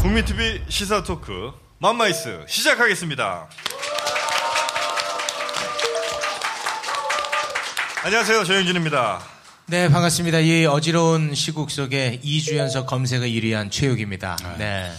[0.00, 3.48] 국민TV 시사 토크 맘마이스 시작하겠습니다.
[8.02, 8.44] 안녕하세요.
[8.44, 9.20] 조영진입니다.
[9.66, 10.38] 네, 반갑습니다.
[10.38, 14.38] 이 어지러운 시국 속에 2주 연속 검색어 1위한 최욱입니다.
[14.56, 14.90] 네.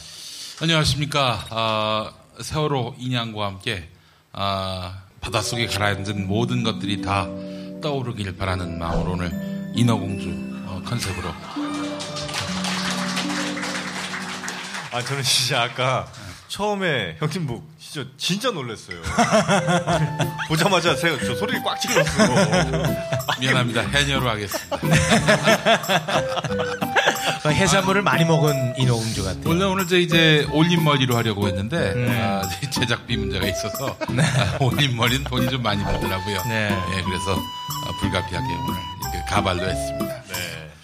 [0.62, 1.48] 안녕하십니까.
[1.50, 3.90] 아, 세월호 인양과 함께
[4.34, 7.28] 아, 바닷속에 가라앉은 모든 것들이 다
[7.82, 9.32] 떠오르길 바라는 마음으로 오늘
[9.74, 10.30] 인어공주
[10.68, 11.30] 어, 컨셉으로
[14.94, 16.06] 아, 저는 진짜 아까
[16.48, 19.02] 처음에 형님 뭐 진짜 진짜 놀랐어요.
[20.50, 22.84] 보자마자 제가 저 소리를 꽉 질렀어요.
[23.40, 23.82] 미안합니다.
[23.84, 24.78] 해녀로 하겠습니다.
[27.44, 29.44] 그 해산물을 많이 먹은 인어공주 같아요.
[29.48, 35.64] 원래 오늘 저 이제 올림머리로 하려고 했는데 아, 제작비 문제가 있어서 아, 올림머리는 돈이 좀
[35.64, 36.44] 많이 들더라고요.
[36.48, 36.70] 네.
[36.70, 40.11] 예, 그래서 아, 불가피하게 오늘 이렇게 가발로 했습니다.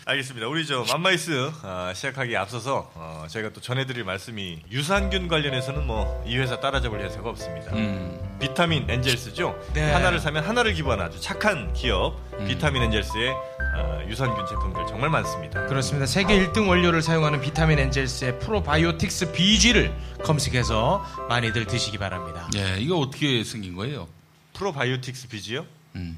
[0.08, 0.12] 네.
[0.12, 0.48] 알겠습니다.
[0.48, 6.38] 우리 저 맘마이스 아, 시작하기에 앞서서 어, 저희가 또 전해드릴 말씀이 유산균 관련해서는 뭐 이
[6.38, 7.74] 회사 따라잡을 회사가 없습니다.
[7.76, 9.58] 음, 비타민 엔젤스죠.
[9.74, 9.92] 네.
[9.92, 13.34] 하나를 사면 하나를 기부하는 아주 착한 기업 비타민 엔젤스의
[13.76, 15.66] 아, 유산균 제품들 정말 많습니다.
[15.66, 16.06] 그렇습니다.
[16.06, 22.50] 세계 1등 원료를 사용하는 비타민 엔젤스의 프로바이오틱스 BG를 검색해서 많이들 드시기 바랍니다.
[22.56, 24.08] 예, 이거 어떻게 생긴 거예요?
[24.54, 25.66] 프로바이오틱스 BG요?
[25.96, 26.18] 음,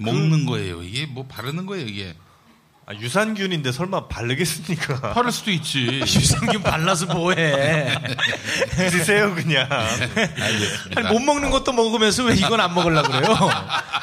[0.00, 0.82] 먹는 거예요.
[0.82, 1.86] 이게 뭐 바르는 거예요.
[1.86, 2.14] 이게
[2.88, 5.12] 아, 유산균인데 설마 바르겠습니까?
[5.12, 6.00] 바를 수도 있지.
[6.00, 7.94] 유산균 발라서 뭐해.
[8.90, 9.68] 드세요 그냥.
[9.70, 13.36] 아니, 못 먹는 것도 먹으면서 왜 이건 안 먹으려고 그래요?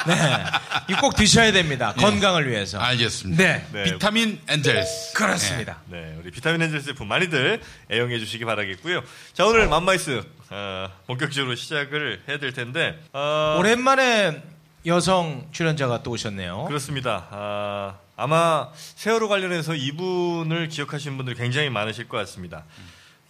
[0.05, 0.43] 네.
[0.87, 1.95] 이거 꼭 드셔야 됩니다.
[1.97, 2.77] 건강을 위해서.
[2.77, 3.43] 알겠습니다.
[3.43, 3.65] 네.
[3.71, 3.83] 네.
[3.85, 5.13] 비타민 엔젤스.
[5.13, 5.77] 그렇습니다.
[5.87, 9.01] 네, 우리 비타민 엔젤스 제품 많이들 애용해 주시기 바라겠고요.
[9.33, 14.43] 자, 오늘 맘마이스 어, 본격적으로 시작을 해야 될 텐데 어, 오랜만에
[14.85, 16.65] 여성 출연자가 또 오셨네요.
[16.65, 17.25] 그렇습니다.
[17.31, 22.63] 아, 아마 세월호 관련해서 이분을 기억하시는 분들이 굉장히 많으실 것 같습니다.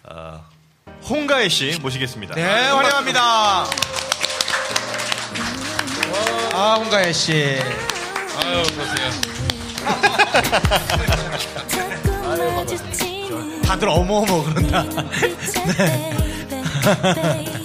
[0.04, 0.42] 아,
[1.10, 2.36] 홍가혜 씨 모시겠습니다.
[2.36, 3.66] 네, 환영합니다.
[6.54, 7.60] 아, 홍가혜 씨.
[8.38, 9.12] 아유, 보세요.
[13.66, 14.82] 다들 어머어머 그런다.
[14.82, 15.10] 홍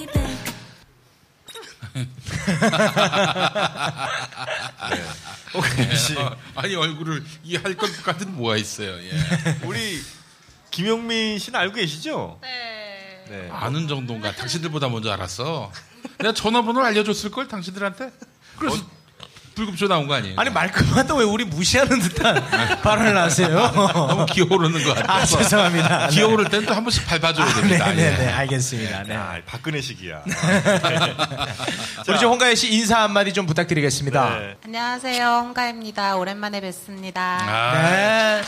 [5.61, 8.97] 가혜 씨, 어, 아니 얼굴을 이 할 것 같은 뭐가 있어요.
[9.03, 9.11] 예.
[9.63, 10.01] 우리
[10.71, 12.39] 김용민 씨는 알고 계시죠?
[12.41, 13.25] 네.
[13.29, 13.49] 네.
[13.51, 14.33] 아는 정도인가?
[14.35, 15.71] 당신들보다 먼저 알았어.
[16.19, 18.11] 내가 전화번호를 알려줬을 걸 당신들한테.
[18.57, 18.77] 그래서
[19.61, 20.33] 불금쇼 나온 거 아니에요?
[20.37, 22.43] 아니, 말끝마다 왜 우리 무시하는 듯한
[22.81, 23.49] 발언을 하세요?
[23.93, 25.37] 너무 기어오르는 것 아, 같아서.
[25.37, 26.07] 죄송합니다.
[26.07, 26.07] 네.
[26.15, 27.87] 기어오를 땐 또 한 번씩 밟아줘야 됩니다.
[27.91, 28.29] 네네네, 예.
[28.29, 29.03] 알겠습니다.
[29.03, 29.15] 네.
[29.15, 30.21] 아, 박근혜식이야.
[32.07, 34.29] 우리 저 홍가혜 씨 인사 한마디 좀 부탁드리겠습니다.
[34.39, 34.55] 네.
[34.65, 35.25] 안녕하세요.
[35.27, 36.15] 홍가입니다.
[36.15, 37.21] 오랜만에 뵙습니다.
[37.41, 38.41] 아, 네.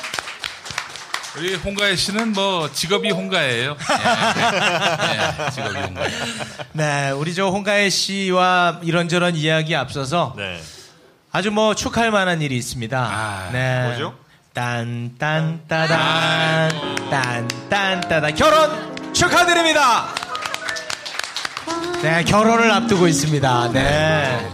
[1.38, 3.76] 우리 홍가혜 씨는 뭐 직업이 홍가예요.
[3.76, 5.46] 예.
[5.46, 6.12] 예, 직업이 홍가예요.
[6.74, 10.62] 네, 우리 저 홍가혜 씨와 이런저런 이야기 앞서서 네.
[11.36, 12.96] 아주 뭐 축하할 만한 일이 있습니다.
[12.96, 13.88] 아, 네.
[13.88, 14.16] 뭐죠?
[14.54, 15.90] 딴딴따단
[17.10, 20.14] 딴딴따단 결혼 축하드립니다.
[22.04, 23.72] 네, 결혼을 앞두고 있습니다.
[23.72, 24.52] 네.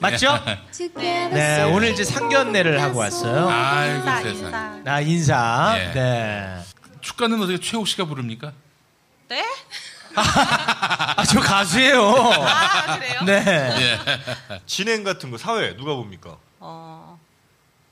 [0.00, 0.36] 맞죠?
[0.96, 3.48] 네, 오늘 이제 상견례를 하고 왔어요.
[3.48, 4.34] 아이고 인사, 세상.
[4.34, 4.80] 인사.
[4.82, 5.76] 나 인사.
[5.78, 5.92] 예.
[5.92, 6.58] 네.
[7.02, 8.50] 축가는 어떻게 최욱 씨가 부릅니까?
[9.28, 9.44] 네?
[10.16, 12.02] 아, 저 가수예요.
[12.12, 13.20] 아, 그래요?
[13.24, 13.44] 네.
[13.80, 13.98] 예.
[14.66, 16.36] 진행 같은 거 사회 누가 봅니까?
[16.58, 17.18] 어,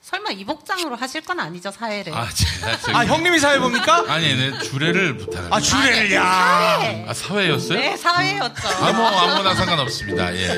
[0.02, 2.14] 설마 이 복장으로 하실 건 아니죠, 사회를?
[2.14, 2.96] 아, 제가 저기.
[2.96, 4.04] 아, 형님이 사회 봅니까?
[4.08, 5.54] 아니, 네, 주례를 부탁합니다.
[5.56, 6.22] 아, 주례를, 야.
[6.22, 7.04] 사회!
[7.08, 7.78] 아, 사회였어요?
[7.78, 8.68] 네, 사회였죠.
[8.68, 10.34] 아, 뭐, 아무나 상관없습니다.
[10.34, 10.48] 예.
[10.48, 10.56] 예.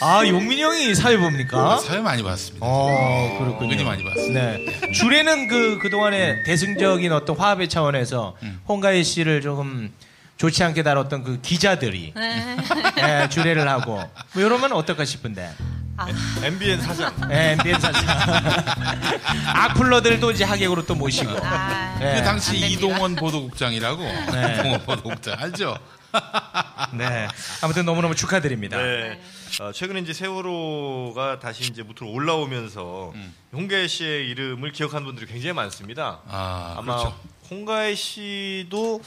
[0.00, 1.78] 아, 용민이 형이 사회 봅니까?
[1.78, 2.66] 사회 많이 봤습니다.
[2.66, 3.70] 어, 그렇군요.
[3.70, 4.40] 은근히 많이 봤습니다.
[4.40, 4.92] 네.
[4.92, 8.60] 주례는 그, 그동안에 대승적인 어떤 화합의 차원에서 음.
[8.68, 9.90] 홍가희 씨를 조금
[10.36, 12.56] 좋지 않게 다뤘던 그 기자들이 네.
[12.98, 13.96] 예, 주례를 하고
[14.32, 15.52] 뭐 이러면 어떨까 싶은데.
[15.96, 16.06] 아,
[16.42, 17.14] MBN 사장.
[17.30, 18.02] 예, MBN 사장.
[19.54, 21.30] 악플러들도 이제 하객으로 또 모시고.
[21.42, 22.16] 아, 네.
[22.16, 22.56] 그 당시.
[22.56, 24.02] 이동원 보도국장이라고.
[24.02, 25.36] 이동원 보도국장.
[25.38, 25.76] 알죠?
[26.94, 27.28] 네.
[27.62, 28.76] 아무튼 너무너무 축하드립니다.
[28.78, 29.20] 네.
[29.60, 33.34] 어, 최근에 이제 세월호가 다시 이제 무트로 올라오면서 음.
[33.52, 36.20] 홍가혜 씨의 이름을 기억하는 분들이 굉장히 많습니다.
[36.26, 37.18] 아, 아마 그렇죠.
[37.50, 39.02] 홍가혜 씨도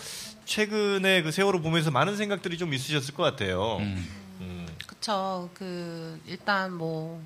[0.45, 3.77] 최근에 그 세월호 보면서 많은 생각들이 좀 있으셨을 것 같아요.
[3.79, 4.07] 음.
[4.41, 4.67] 음.
[4.87, 5.49] 그쵸.
[5.53, 7.21] 그, 일단 뭐,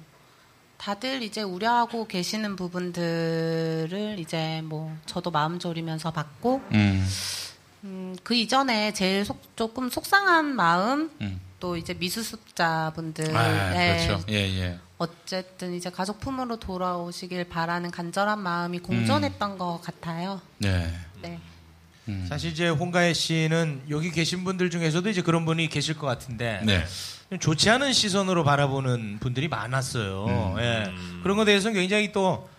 [0.77, 7.06] 다들 이제 우려하고 계시는 부분들을 이제 뭐, 저도 마음 졸이면서 봤고, 음.
[7.83, 11.39] 음, 그 이전에 제일 속, 조금 속상한 마음, 음.
[11.60, 14.25] 또 이제 미수습자분들 아, 예, 그렇죠.
[14.30, 14.80] 예, 예.
[14.98, 20.42] 어쨌든 이제 가족 품으로 돌아오시길 바라는 간절한 마음이 공존했던 것 같아요.
[20.57, 20.94] 네.
[21.21, 21.39] 네.
[22.09, 22.25] 음.
[22.27, 26.83] 사실 이제 홍가혜 씨는 여기 계신 분들 중에서도 이제 그런 분이 계실 것 같은데 네.
[27.29, 30.25] 좀 좋지 않은 시선으로 바라보는 분들이 많았어요.
[30.25, 30.59] 음.
[30.59, 30.91] 예.
[31.21, 32.50] 그런 것에 대해서는 굉장히 또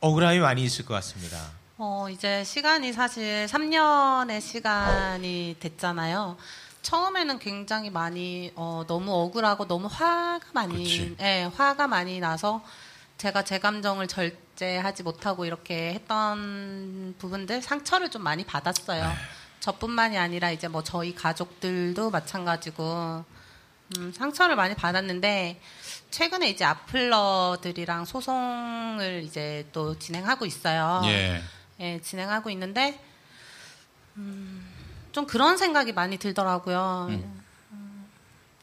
[0.00, 1.38] 억울함이 많이 있을 것 같습니다.
[1.78, 6.36] 어, 이제 시간이 사실 3년의 시간이 됐잖아요.
[6.82, 11.16] 처음에는 굉장히 많이 어, 너무 억울하고 너무 화가 많이.
[11.20, 12.62] 예, 화가 많이 나서
[13.18, 19.12] 제가 제 감정을 절제하지 못하고 이렇게 했던 부분들 상처를 좀 많이 받았어요.
[19.58, 23.24] 저뿐만이 아니라 이제 뭐 저희 가족들도 마찬가지고
[23.96, 25.60] 음, 상처를 많이 받았는데
[26.12, 31.00] 최근에 이제 아플러들이랑 소송을 이제 또 진행하고 있어요.
[31.06, 31.42] 예.
[31.80, 33.02] 예, 진행하고 있는데
[34.16, 34.64] 음,
[35.10, 37.06] 좀 그런 생각이 많이 들더라고요.
[37.10, 37.37] 음,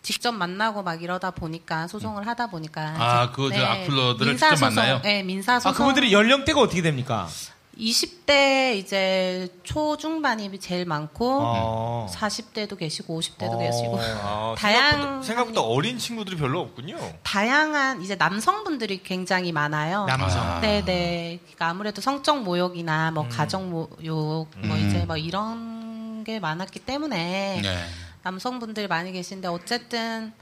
[0.06, 5.02] 직접 만나고 막 이러다 보니까 소송을 하다 보니까 아, 제- 그저 악플러들을 직접 만나요?
[5.02, 5.72] 네, 민사 소송.
[5.72, 7.28] 아, 그분들이 연령대가 어떻게 됩니까?
[7.76, 12.08] 20대 이제 초중반이 제일 많고 어.
[12.14, 13.58] 40대도 계시고 50대도 어.
[13.58, 16.98] 계시고 아, 다양- 생각보다, 생각보다 어린 친구들이 별로 없군요.
[17.24, 20.06] 다양한 이제 남성분들이 굉장히 많아요.
[20.06, 20.40] 남성.
[20.40, 20.62] 아.
[20.62, 21.40] 네네.
[21.44, 23.14] 그러니까 아무래도 성적 모욕이나 음.
[23.16, 24.48] 뭐 가정 모욕 뭐
[24.78, 24.88] 음.
[24.88, 27.86] 이제 뭐 이런 게 많았기 때문에 네.
[28.26, 30.34] 남성분들이 많이 계신데 어쨌든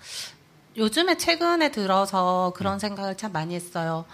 [0.77, 2.53] 요즘에 최근에 들어서 음.
[2.53, 4.06] 그런 생각을 참 많이 했어요.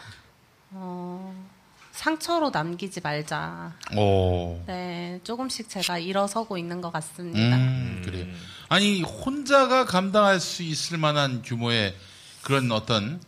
[0.72, 1.48] 어,
[1.92, 3.76] 상처로 남기지 말자.
[3.96, 4.60] 오.
[4.66, 7.58] 네, 조금씩 제가 일어서고 있는 것 같습니다.
[7.58, 8.26] 음, 그래요.
[8.70, 11.96] 아니 혼자가 감당할 수 있을 만한 규모의
[12.42, 13.22] 그런 어떤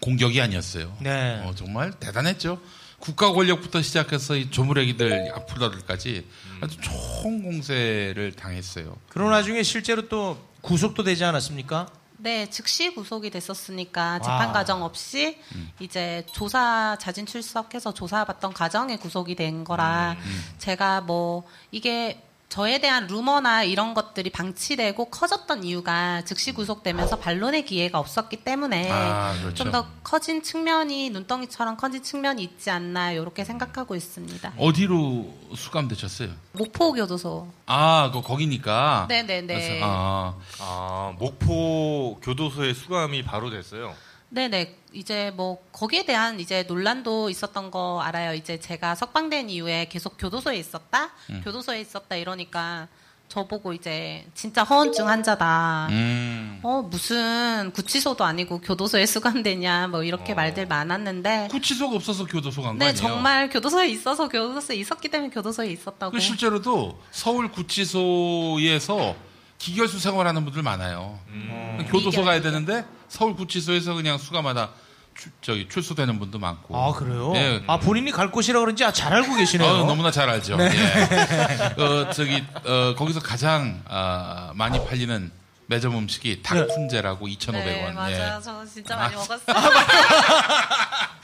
[0.00, 0.96] 공격이 아니었어요.
[1.00, 1.42] 네.
[1.44, 2.58] 어, 정말 대단했죠.
[3.00, 6.26] 국가 권력부터 시작해서 이 조무래기들 악플러들까지
[6.60, 8.96] 아주 총 공세를 당했어요.
[9.08, 11.88] 그런 와중에 실제로 또 구속도 되지 않았습니까?
[12.18, 14.20] 네, 즉시 구속이 됐었으니까 와.
[14.20, 15.70] 재판 과정 없이 음.
[15.80, 23.06] 이제 조사 자진 출석해서 조사받던 과정에 구속이 된 거라 음, 제가 뭐 이게 저에 대한
[23.06, 29.54] 루머나 이런 것들이 방치되고 커졌던 이유가 즉시 구속되면서 반론의 기회가 없었기 때문에 아, 그렇죠.
[29.54, 34.54] 좀더 커진 측면이 눈덩이처럼 커진 측면이 있지 않나 이렇게 생각하고 있습니다.
[34.58, 36.30] 어디로 수감되셨어요?
[36.52, 37.46] 목포 교도소.
[37.66, 39.06] 아, 그 거기니까.
[39.08, 39.46] 네네네.
[39.46, 43.94] 그래서, 아, 아, 목포 교도소에 수감이 바로 됐어요.
[44.30, 44.76] 네네.
[44.92, 48.34] 이제 뭐 거기에 대한 이제 논란도 있었던 거 알아요.
[48.34, 51.42] 이제 제가 석방된 이후에 계속 교도소에 있었다, 음.
[51.44, 52.88] 교도소에 있었다 이러니까
[53.28, 55.86] 저보고 이제 진짜 허언증 환자다.
[55.90, 56.60] 음.
[56.64, 60.36] 어 무슨 구치소도 아니고 교도소에 수감되냐 뭐 이렇게 어.
[60.36, 61.48] 말들 많았는데.
[61.50, 63.00] 구치소가 없어서 교도소 간거 네 아니에요?
[63.00, 66.12] 정말 교도소에 있어서 교도소에 있었기 때문에 교도소에 있었다고.
[66.12, 69.14] 그 실제로도 서울 구치소에서
[69.60, 71.18] 기결수 생활하는 분들 많아요.
[71.28, 71.86] 음.
[71.90, 72.40] 교도소 가야.
[72.40, 74.70] 되는데 서울 구치소에서 그냥 수감하다
[75.14, 76.74] 출- 저기 출소되는 분도 많고.
[76.76, 77.32] 아 그래요?
[77.36, 77.62] 예.
[77.66, 79.68] 아 본인이 갈 곳이라 그런지 아, 잘 알고 계시네요.
[79.68, 80.56] 어, 너무나 잘 알죠.
[80.58, 81.82] 예.
[81.82, 85.30] 어, 저기 어, 거기서 가장 아, 많이 팔리는
[85.70, 87.52] 매점 음식이 닭훈제라고 2,500원.
[87.52, 88.38] 네 맞아요.
[88.38, 88.42] 예.
[88.42, 89.56] 저 진짜 많이 먹었어요.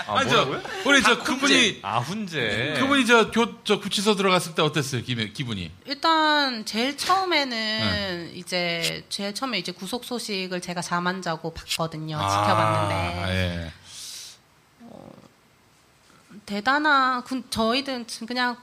[0.07, 0.63] 아, 아니, 저, 뭐라고요?
[0.87, 2.77] 우리 저 그분이 아, 훈제.
[2.79, 5.03] 그분이 저, 교, 저 구치소 들어갔을 때 어땠어요?
[5.03, 5.73] 기분, 기분이?
[5.85, 8.31] 일단 제일 처음에는 네.
[8.35, 12.17] 이제 제일 처음에 이제 구속 소식을 제가 잠안 자고 봤거든요.
[12.17, 13.73] 아, 지켜봤는데 예.
[16.47, 18.57] 대단한 군- 저희들은 지금 그냥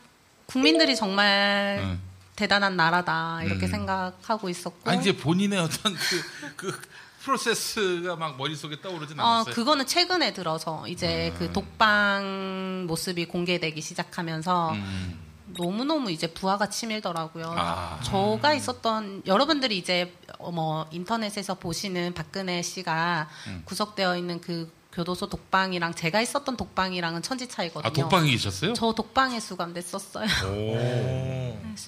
[0.46, 2.02] 국민들이 정말 음.
[2.36, 3.72] 대단한 나라다 이렇게 음.
[3.72, 6.82] 생각하고 있었고 아니 이제 본인의 어떤 그, 그
[7.24, 9.54] 프로세스가 막 머릿속에 떠오르진 어 않았어요.
[9.54, 11.40] 그거는 최근에 들어서 이제 음.
[11.40, 15.20] 그 독방 모습이 공개되기 시작하면서 음.
[15.58, 17.54] 너무 너무 이제 부하가 치밀더라고요.
[17.56, 18.00] 아.
[18.04, 23.62] 저가 있었던 여러분들이 이제 어, 뭐 인터넷에서 보시는 박근혜 씨가 음.
[23.66, 27.88] 구속되어 있는 그 교도소 독방이랑 제가 있었던 독방이랑은 천지 차이거든요.
[27.88, 28.74] 아 독방에 계셨어요?
[28.74, 30.28] 저 독방에 수감됐었어요.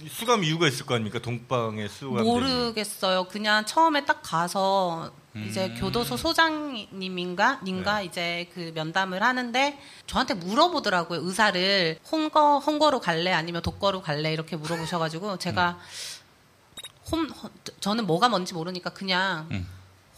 [0.10, 1.20] 수감 이유가 있을 거 아닙니까?
[1.20, 2.24] 동방에 수감.
[2.24, 3.26] 모르겠어요.
[3.26, 5.76] 그냥 처음에 딱 가서 이제 음.
[5.80, 8.06] 교도소 소장님인가 님과 네.
[8.06, 11.20] 이제 그 면담을 하는데 저한테 물어보더라고요.
[11.22, 15.78] 의사를 홍거 홍거로 갈래 아니면 독거로 갈래 이렇게 물어보셔가지고 제가
[17.12, 19.68] 홈 혼- 저는 뭐가 뭔지 모르니까 그냥 음.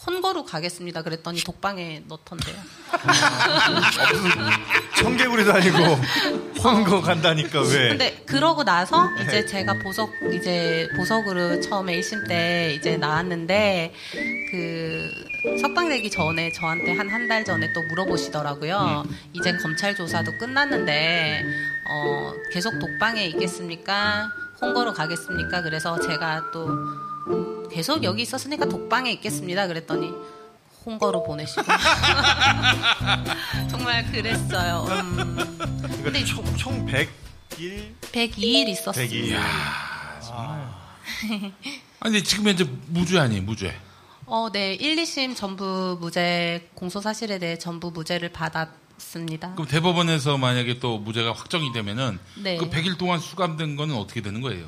[0.05, 1.01] 혼거로 가겠습니다.
[1.01, 2.55] 그랬더니 독방에 넣던데요.
[4.97, 5.77] 청개구리도 아니고
[6.59, 7.89] 황거 간다니까 왜?
[7.89, 13.93] 근데 그러고 나서 이제 제가 보석 이제 보석으로 처음에 1심 때 이제 나왔는데
[14.51, 15.09] 그
[15.61, 19.03] 석방되기 전에 저한테 한 한 달 전에 또 물어보시더라고요.
[19.33, 21.43] 이제 검찰 조사도 끝났는데
[21.89, 24.29] 어 계속 독방에 있겠습니까?
[24.61, 25.61] 홍거로 가겠습니까?
[25.63, 26.69] 그래서 제가 또
[27.71, 29.67] 계속 여기 있었으니까 독방에 있겠습니다.
[29.67, 30.11] 그랬더니
[30.85, 31.63] 홍거로 보내시고
[33.69, 34.85] 정말 그랬어요.
[34.89, 35.57] 음,
[36.03, 39.37] 그러니까 총, 총 100일 102일 있었습니다.
[39.37, 40.77] 100일.
[41.99, 43.75] 아니 근데 지금 현재 무죄 아니에요 무죄.
[44.25, 44.73] 어, 네.
[44.73, 49.53] 1, 2심 전부 무죄 공소 사실에 대해 전부 무죄를 받았습니다.
[49.55, 52.57] 그럼 대법원에서 만약에 또 무죄가 확정이 되면은 네.
[52.57, 54.67] 그 100일 동안 수감된 거는 어떻게 되는 거예요?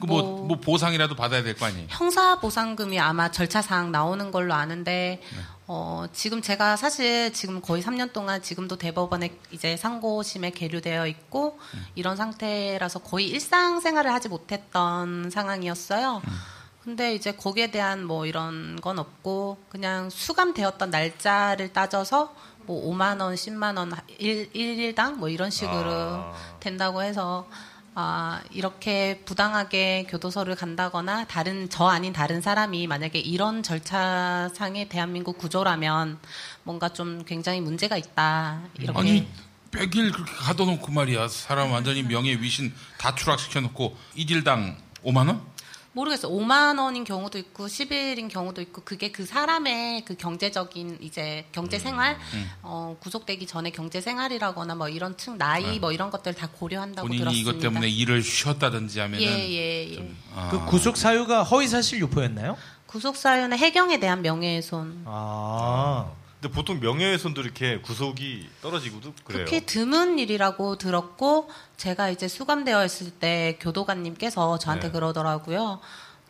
[0.00, 1.86] 그뭐 뭐- 뭐 보상이라도 받아야 될 거 아니에요?
[1.90, 5.20] 형사 보상금이 아마 절차상 나오는 걸로 아는데
[5.66, 11.58] 어, 지금 제가 사실 지금 거의 3년 동안 지금도 대법원에 이제 상고심에 계류되어 있고
[11.94, 16.22] 이런 상태라서 거의 일상생활을 하지 못했던 상황이었어요.
[16.84, 23.34] 근데 이제 거기에 대한 뭐 이런 건 없고 그냥 수감되었던 날짜를 따져서 뭐 5만 원,
[23.34, 26.34] 10만 원 일, 일일당 뭐 이런 식으로 아.
[26.60, 27.46] 된다고 해서
[28.00, 36.20] 아, 이렇게 부당하게 교도소를 간다거나 다른 저 아닌 다른 사람이 만약에 이런 절차상의 대한민국 구조라면
[36.62, 38.60] 뭔가 좀 굉장히 문제가 있다.
[38.78, 39.28] 이렇게 아니
[39.72, 45.42] 100일 그렇게 가둬놓고 말이야 사람 완전히 명예 위신 다 추락시켜놓고 일일당 5만 원?
[45.98, 46.32] 모르겠어요.
[46.32, 52.16] 5만 원인 경우도 있고 10일인 경우도 있고 그게 그 사람의 그 경제적인 이제 경제 생활
[52.62, 57.24] 어, 구속되기 전에 경제 생활이라거나 뭐 이런 층 나이 뭐 이런 것들 다 고려한다고 본인이
[57.24, 57.50] 들었습니다.
[57.50, 60.10] 이것 때문에 일을 쉬었다든지 하면은 예 예 예.
[60.34, 62.56] 아, 그 구속 사유가 허위 사실 유포였나요?
[62.86, 65.02] 구속 사유는 해경에 대한 명예훼손.
[65.06, 66.10] 아.
[66.40, 69.44] 근데 보통 명예훼손도 이렇게 구속이 떨어지고도 그래요.
[69.44, 74.92] 그렇게 드문 일이라고 들었고 제가 이제 수감되어 있을 때 교도관님께서 저한테 네.
[74.92, 75.80] 그러더라고요.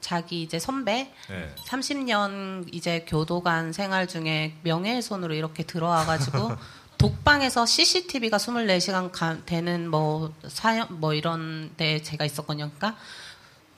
[0.00, 1.54] 자기 이제 선배 네.
[1.66, 6.52] 30년 이제 교도관 생활 중에 명예훼손으로 이렇게 들어와 가지고
[6.98, 12.70] 독방에서 CCTV가 24시간 가, 되는 뭐 사연 뭐 이런 데 제가 있었거든요.
[12.76, 13.00] 그러니까,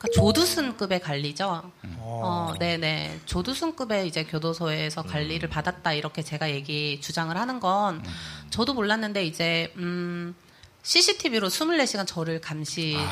[0.01, 1.71] 그러니까 조두순급의 관리죠.
[1.99, 3.21] 어, 네네.
[3.27, 8.03] 조두순급의 이제 교도소에서 관리를 받았다 이렇게 제가 얘기 주장을 하는 건
[8.49, 10.35] 저도 몰랐는데 이제 음.
[10.83, 13.05] CCTV로 24시간 저를 감시를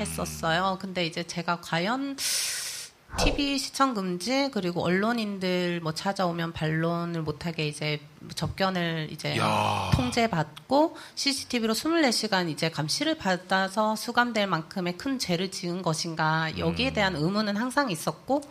[0.00, 0.78] 했었어요.
[0.80, 2.16] 근데 이제 제가 과연
[3.18, 8.00] TV 시청 금지 그리고 언론인들 뭐 찾아오면 반론을 못하게 이제
[8.34, 9.90] 접견을 이제 야.
[9.94, 17.56] 통제받고 CCTV로 24시간 이제 감시를 받아서 수감될 만큼의 큰 죄를 지은 것인가 여기에 대한 의문은
[17.56, 18.42] 항상 있었고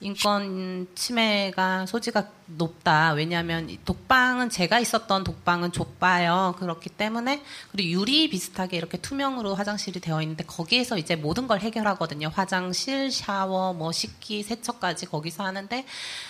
[0.00, 3.12] 인권 침해가 소지가 높다.
[3.12, 6.54] 왜냐하면 이 독방은 제가 있었던 독방은 좁아요.
[6.58, 12.30] 그렇기 때문에 그리고 유리 비슷하게 이렇게 투명으로 화장실이 되어 있는데 거기에서 이제 모든 걸 해결하거든요.
[12.32, 15.84] 화장실, 샤워, 뭐 식기, 세척까지 거기서 하는데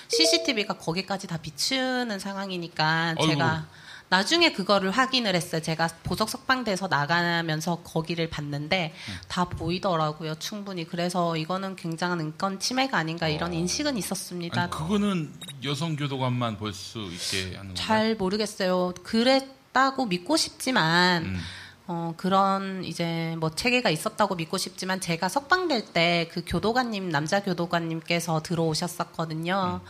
[0.08, 3.16] CCTV가 거기까지 다 비추는 상황이니까.
[3.20, 3.66] 제가
[4.10, 5.60] 나중에 그거를 확인을 했어요.
[5.60, 8.94] 제가 보석 석방돼서 나가면서 거기를 봤는데
[9.28, 10.34] 다 보이더라고요.
[10.36, 10.84] 충분히.
[10.84, 14.62] 그래서 이거는 굉장한 인권 침해가 아닌가 이런 인식은 있었습니다.
[14.62, 15.32] 아니, 그거는
[15.64, 17.74] 여성 교도관만 볼 수 있게 하는?
[17.74, 18.94] 잘 모르겠어요.
[19.02, 21.40] 그랬다고 믿고 싶지만 음.
[21.86, 28.42] 어, 그런 이제 뭐 체계가 있었다고 믿고 싶지만 제가 석방될 때 그 교도관님 남자 교도관님께서
[28.42, 29.80] 들어오셨었거든요.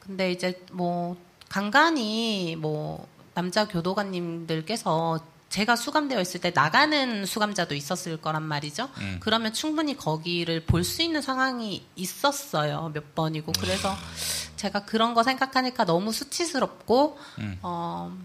[0.00, 1.16] 근데 이제 뭐
[1.48, 8.88] 간간히 뭐 남자 교도관님들께서 제가 수감되어 있을 때 나가는 수감자도 있었을 거란 말이죠.
[8.98, 9.18] 음.
[9.20, 12.90] 그러면 충분히 거기를 볼 수 있는 상황이 있었어요.
[12.92, 13.52] 몇 번이고.
[13.60, 13.94] 그래서
[14.56, 17.58] 제가 그런 거 생각하니까 너무 수치스럽고, 음.
[17.62, 18.16] 어,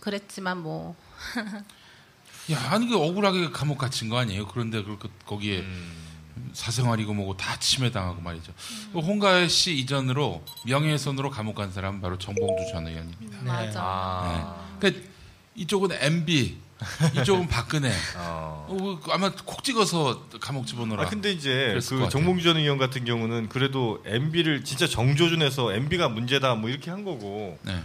[0.00, 0.94] 그랬지만 뭐,
[2.52, 4.46] 야, 아니 그 억울하게 감옥 갇힌 거 아니에요?
[4.46, 6.05] 그런데 그렇게 거기에 음.
[6.52, 8.52] 사생활이고 뭐고 다 침해당하고 말이죠.
[8.52, 8.90] 음.
[8.92, 13.42] 그 홍가혜 씨 이전으로 명예훼손으로 감옥 간 사람은 바로 정봉주 전 의원입니다.
[13.42, 13.80] 맞아.
[13.82, 14.76] 아.
[14.78, 15.02] 그러니까
[15.54, 16.56] 이쪽은 MB,
[17.20, 17.90] 이쪽은 박근혜.
[18.18, 18.66] 어.
[18.68, 21.04] 어, 그 아마 콕 찍어서 감옥 집어넣어라.
[21.04, 22.08] 아 근데 이제 그.
[22.08, 27.58] 정봉주 전 의원 같은 경우는 그래도 MB를 진짜 정조준해서 MB가 문제다 뭐 이렇게 한 거고.
[27.62, 27.82] 네.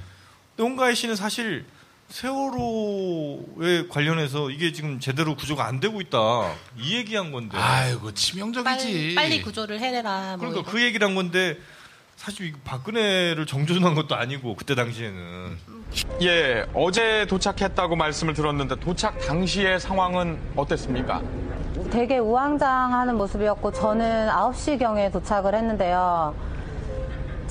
[0.55, 1.65] 근데 홍가희 씨는 사실
[2.12, 6.18] 세월호에 관련해서 이게 지금 제대로 구조가 안 되고 있다
[6.77, 7.58] 이 얘기한 건데.
[7.58, 8.65] 아이고 치명적이지.
[8.65, 10.38] 빨리, 빨리 구조를 해내라.
[10.38, 10.72] 뭐 그러니까 이거.
[10.72, 11.58] 그 얘기를 한 건데
[12.18, 15.58] 사실 박근혜를 정조준한 것도 아니고 그때 당시에는
[16.22, 21.22] 예, 어제 도착했다고 말씀을 들었는데 도착 당시의 상황은 어땠습니까?
[21.89, 26.50] 되게 우왕좌왕하는 모습이었고 저는 9시경에 도착을 했는데요.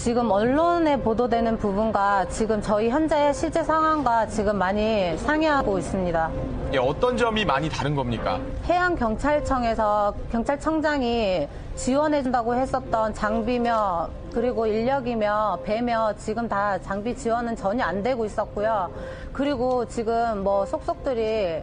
[0.00, 6.30] 지금 언론에 보도되는 부분과 지금 저희 현재 실제 상황과 지금 많이 상이하고 있습니다.
[6.72, 8.40] 예, 어떤 점이 많이 다른 겁니까?
[8.64, 18.24] 해양경찰청에서 경찰청장이 지원해준다고 했었던 장비며 그리고 인력이며 배며 지금 다 장비 지원은 전혀 안 되고
[18.24, 18.90] 있었고요.
[19.34, 21.62] 그리고 지금 뭐 속속들이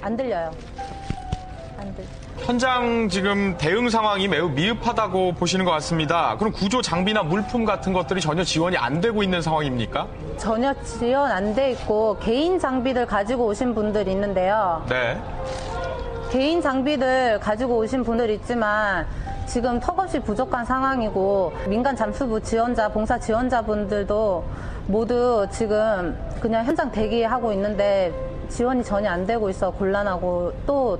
[0.00, 0.52] 안 들려요.
[1.76, 2.04] 안 들.
[2.44, 6.36] 현장 지금 대응 상황이 매우 미흡하다고 보시는 것 같습니다.
[6.38, 10.06] 그럼 구조 장비나 물품 같은 것들이 전혀 지원이 안 되고 있는 상황입니까?
[10.38, 14.84] 전혀 지원 안 돼 있고 개인 장비들 가지고 오신 분들 있는데요.
[14.88, 15.20] 네.
[16.30, 19.06] 개인 장비들 가지고 오신 분들 있지만
[19.46, 24.44] 지금 턱없이 부족한 상황이고 민간 잠수부 지원자, 봉사 지원자분들도
[24.86, 28.12] 모두 지금 그냥 현장 대기하고 있는데
[28.48, 30.98] 지원이 전혀 안 되고 있어 곤란하고 또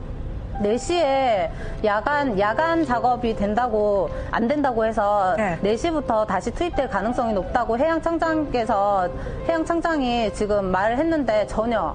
[0.63, 1.49] 4시에
[1.85, 5.59] 야간, 야간 작업이 된다고, 안 된다고 해서 네.
[5.63, 9.09] 4시부터 다시 투입될 가능성이 높다고 해양청장께서,
[9.49, 11.95] 해양청장이 지금 말을 했는데 전혀.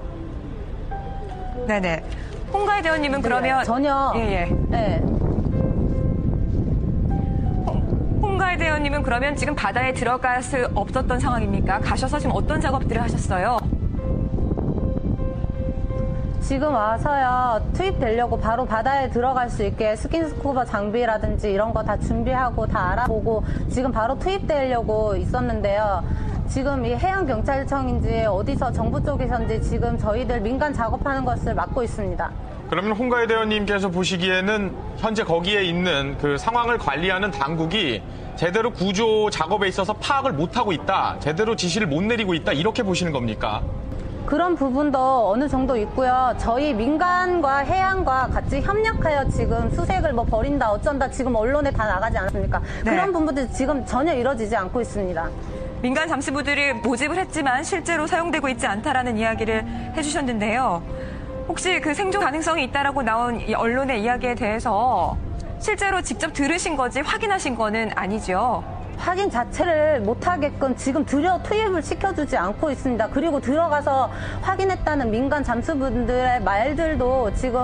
[1.66, 2.02] 네네.
[2.52, 4.12] 홍가희 대원님은 그러면 네, 전혀.
[4.16, 4.56] 예, 예.
[4.68, 5.02] 네.
[8.22, 11.80] 홍가희 대원님은 그러면 지금 바다에 들어갈 수 없었던 상황입니까?
[11.80, 13.58] 가셔서 지금 어떤 작업들을 하셨어요?
[16.46, 22.92] 지금 와서요 투입되려고 바로 바다에 들어갈 수 있게 스킨스쿠버 장비라든지 이런 거 다 준비하고 다
[22.92, 26.02] 알아보고 지금 바로 투입되려고 있었는데요.
[26.48, 32.30] 지금 이 해양경찰청인지 어디서 정부 쪽에서인지 지금 저희들 민간 작업하는 것을 막고 있습니다.
[32.70, 38.02] 그러면 홍가희 대원님께서 보시기에는 현재 거기에 있는 그 상황을 관리하는 당국이
[38.36, 41.16] 제대로 구조 작업에 있어서 파악을 못하고 있다.
[41.20, 42.52] 제대로 지시를 못 내리고 있다.
[42.52, 43.62] 이렇게 보시는 겁니까?
[44.34, 46.34] 그런 부분도 어느 정도 있고요.
[46.38, 52.60] 저희 민간과 해양과 같이 협력하여 지금 수색을 뭐 벌인다 어쩐다 지금 언론에 다 나가지 않습니까?
[52.84, 52.90] 네.
[52.90, 55.30] 그런 부분들이 지금 전혀 이루어지지 않고 있습니다.
[55.82, 60.82] 민간 잠수부들을 모집을 했지만 실제로 사용되고 있지 않다라는 이야기를 해주셨는데요.
[61.46, 65.16] 혹시 그 생존 가능성이 있다라고 나온 이 언론의 이야기에 대해서
[65.60, 68.64] 실제로 직접 들으신 거지 확인하신 거는 아니죠.
[68.96, 73.08] 확인 자체를 못하게끔 지금 들여 투입을 시켜주지 않고 있습니다.
[73.08, 74.10] 그리고 들어가서
[74.42, 77.60] 확인했다는 민간 잠수분들의 말들도 지금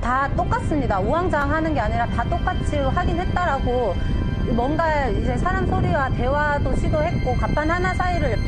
[0.00, 1.00] 다 똑같습니다.
[1.00, 3.94] 우왕좌왕 하는 게 아니라 다 똑같이 확인했다라고
[4.54, 8.38] 뭔가 이제 사람 소리와 대화도 시도했고 갑판 하나 사이를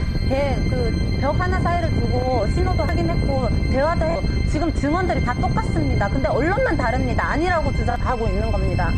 [0.70, 6.08] 그벽 하나 사이를 두고 신호도 확인했고 대화도 했고 지금 증언들이 다 똑같습니다.
[6.08, 7.30] 근데 언론만 다릅니다.
[7.30, 8.90] 아니라고 주장하고 있는 겁니다.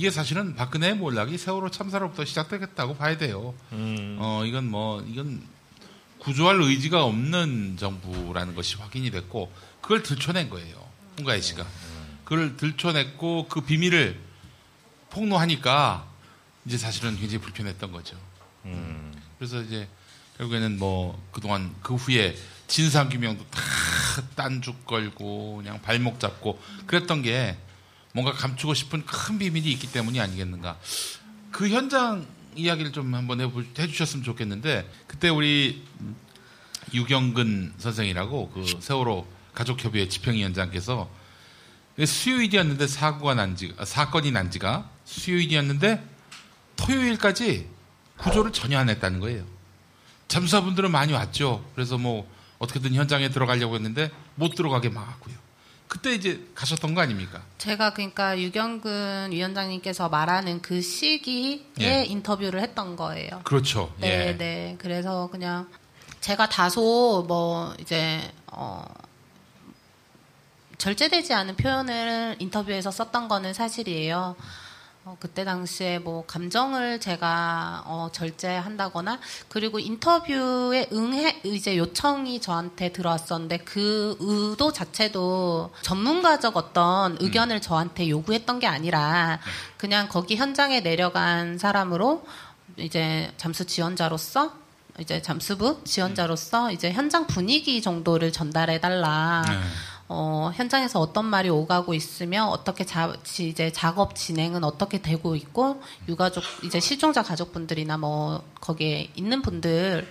[0.00, 3.52] 이게 사실은 박근혜 몰락이 세월호 참사로부터 시작되겠다고 봐야 돼요.
[4.18, 5.42] 어, 이건 뭐, 이건
[6.16, 10.74] 구조할 의지가 없는 정부라는 것이 확인이 됐고, 그걸 들춰낸 거예요.
[11.18, 11.66] 홍가희 씨가.
[12.24, 14.18] 그걸 들춰냈고, 그 비밀을
[15.10, 16.08] 폭로하니까,
[16.64, 18.16] 이제 사실은 굉장히 불편했던 거죠.
[19.36, 19.86] 그래서 이제,
[20.38, 23.60] 결국에는 뭐, 그동안 그 후에 진상규명도 다
[24.34, 27.58] 딴죽 걸고, 그냥 발목 잡고, 그랬던 게,
[28.12, 30.78] 뭔가 감추고 싶은 큰 비밀이 있기 때문이 아니겠는가.
[31.50, 35.84] 그 현장 이야기를 좀 한번 해보, 해주셨으면 좋겠는데, 그때 우리
[36.92, 41.10] 유경근 선생이라고 그 세월호 가족협의회 집행위원장께서
[42.04, 46.02] 수요일이었는데 사고가 난 지, 아, 사건이 난 지가 수요일이었는데
[46.76, 47.68] 토요일까지
[48.16, 49.44] 구조를 전혀 안 했다는 거예요.
[50.28, 51.64] 잠수사분들은 많이 왔죠.
[51.74, 55.34] 그래서 뭐 어떻게든 현장에 들어가려고 했는데 못 들어가게 막았고요.
[55.90, 57.42] 그때 이제 가셨던 거 아닙니까?
[57.58, 62.04] 제가 그러니까 유경근 위원장님께서 말하는 그 시기에 예.
[62.04, 63.40] 인터뷰를 했던 거예요.
[63.42, 63.92] 그렇죠.
[63.98, 64.36] 네, 예.
[64.36, 64.76] 네.
[64.78, 65.68] 그래서 그냥
[66.20, 68.84] 제가 다소 뭐 이제 어
[70.78, 74.36] 절제되지 않은 표현을 인터뷰에서 썼던 거는 사실이에요.
[75.06, 83.58] 어, 그때 당시에 뭐 감정을 제가 어, 절제한다거나 그리고 인터뷰에 응해 이제 요청이 저한테 들어왔었는데
[83.58, 89.40] 그 의도 자체도 전문가적 어떤 의견을 저한테 요구했던 게 아니라
[89.78, 92.22] 그냥 거기 현장에 내려간 사람으로
[92.76, 94.52] 이제 잠수 지원자로서
[94.98, 99.42] 이제 잠수부 지원자로서 이제 현장 분위기 정도를 전달해 달라.
[99.48, 99.58] 네.
[100.12, 105.80] 어, 현장에서 어떤 말이 오가고 있으며 어떻게 자, 지- 이제 작업 진행은 어떻게 되고 있고
[106.08, 110.08] 유가족 이제 실종자 가족분들이나 뭐 거기에 있는 분들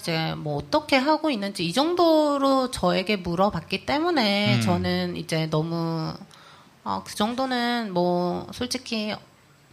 [0.00, 6.14] 이제 뭐 어떻게 하고 있는지 이 정도로 저에게 물어봤기 때문에 저는 이제 너무
[6.84, 9.14] 어, 그 정도는 뭐 솔직히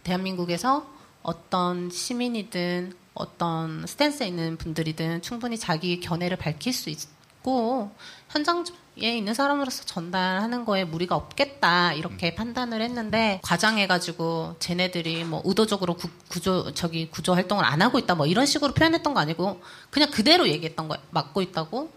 [0.02, 0.84] 대한민국에서
[1.22, 7.92] 어떤 시민이든 어떤 스탠스에 있는 분들이든 충분히 자기 견해를 밝힐 수 있고
[8.34, 16.40] 현장에 있는 사람으로서 전달하는 거에 무리가 없겠다 이렇게 판단을 했는데 과장해가지고 쟤네들이 뭐 의도적으로 구,
[16.40, 20.48] 조 저기 구조 활동을 안 하고 있다 뭐 이런 식으로 표현했던 거 아니고 그냥 그대로
[20.48, 21.92] 얘기했던 거예요 막고 있다고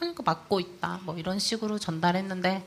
[0.00, 2.64] 하니까 막고 있다 뭐 이런 식으로 전달했는데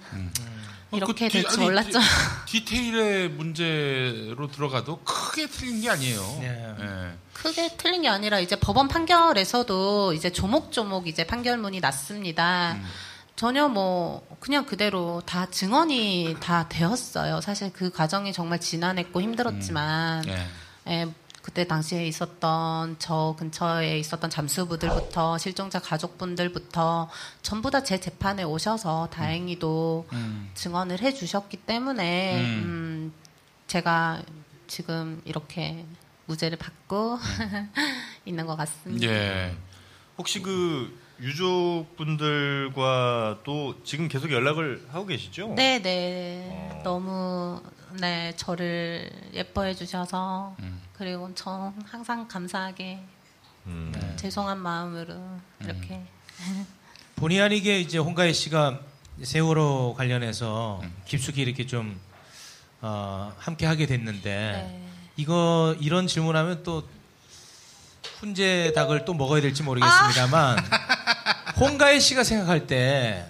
[0.93, 1.99] 이렇게 그 뒤- 될줄 아니, 몰랐죠.
[2.47, 6.37] 디, 디테일의 문제로 들어가도 크게 틀린 게 아니에요.
[6.39, 6.75] 네.
[6.79, 7.17] 예.
[7.33, 12.75] 크게 틀린 게 아니라 이제 법원 판결에서도 이제 조목조목 이제 판결문이 났습니다.
[13.39, 17.39] 전혀 뭐 그냥 그대로 다 증언이 다 되었어요.
[17.39, 20.45] 사실 그 과정이 정말 지난했고 힘들었지만 네.
[20.89, 21.07] 예,
[21.41, 27.09] 그때 당시에 있었던 저 근처에 있었던 잠수부들부터 실종자 가족분들부터
[27.41, 30.51] 전부 다 제 재판에 오셔서 다행히도 음.
[30.55, 32.43] 증언을 해주셨기 때문에 음.
[32.43, 33.13] 음,
[33.67, 34.21] 제가
[34.67, 35.85] 지금 이렇게
[36.25, 37.17] 무죄를 받고
[38.25, 39.07] 있는 것 같습니다.
[39.07, 39.55] 예.
[40.17, 42.79] 혹시 그 유족분들과
[43.43, 45.53] 또 지금 계속 연락을 하고 계시죠?
[45.55, 46.47] 네, 네.
[46.51, 46.81] 어.
[46.83, 47.61] 너무
[47.99, 50.81] 네 저를 예뻐해 주셔서 음.
[50.93, 52.99] 그리고 저 항상 감사하게
[53.67, 53.91] 음.
[53.93, 54.15] 네.
[54.15, 55.15] 죄송한 마음으로
[55.61, 56.01] 이렇게
[57.15, 58.79] 본의 아니게 이제 홍가희 씨가
[59.21, 61.99] 세월호 관련해서 깊숙이 이렇게 좀
[62.81, 64.89] 어, 함께 하게 됐는데 네.
[65.17, 66.87] 이거 이런 질문하면 또
[68.19, 70.57] 훈제 닭을 또 먹어야 될지 모르겠습니다만
[71.59, 73.25] 홍가희 씨가 생각할 때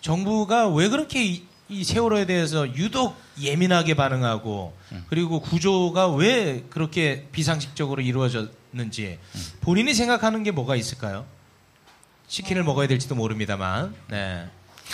[0.00, 4.76] 정부가 왜 그렇게 이, 이 세월호에 대해서 유독 예민하게 반응하고
[5.08, 9.18] 그리고 구조가 왜 그렇게 비상식적으로 이루어졌는지
[9.62, 11.26] 본인이 생각하는 게 뭐가 있을까요?
[12.28, 13.94] 치킨을 먹어야 될지도 모릅니다만.
[14.08, 14.46] 네.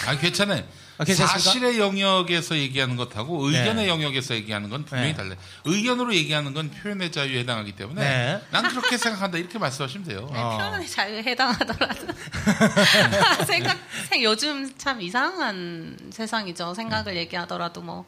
[0.07, 0.65] 아 괜찮아요.
[0.99, 1.39] 아, 괜찮습니까?
[1.39, 3.89] 사실의 영역에서 얘기하는 것하고 의견의 네.
[3.89, 5.17] 영역에서 얘기하는 건 분명히 네.
[5.17, 5.37] 달라요.
[5.65, 8.43] 의견으로 얘기하는 건 표현의 자유에 해당하기 때문에 네.
[8.51, 10.29] 난 그렇게 생각한다 이렇게 말씀하시면 돼요.
[10.31, 10.59] 어.
[10.59, 12.07] 표현의 자유에 해당하더라도
[13.47, 13.79] 생각
[14.09, 16.69] 생 요즘 참 이상한 세상이죠.
[16.69, 16.75] 네.
[16.75, 18.05] 생각을 얘기하더라도 뭐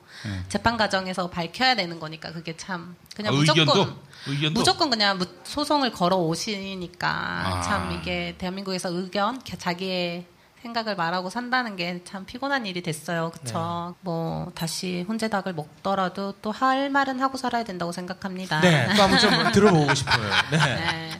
[0.49, 3.97] 재판 과정에서 밝혀야 되는 거니까 그게 참 그냥 아, 무조건 의견도?
[4.27, 4.61] 의견도?
[4.61, 7.61] 무조건 그냥 무- 소송을 걸어 오시니까 아.
[7.62, 10.27] 참 이게 대한민국에서 의견 자- 자기의
[10.64, 13.31] 생각을 말하고 산다는 게 참 피곤한 일이 됐어요.
[13.31, 13.94] 그쵸?
[14.00, 18.61] 뭐 다시 혼재닭을 먹더라도 또 할 말은 하고 살아야 된다고 생각합니다.
[18.61, 18.88] 네.
[18.96, 20.31] 또 한번 좀 들어보고 싶어요.
[20.50, 20.57] 네.
[20.59, 21.11] 네.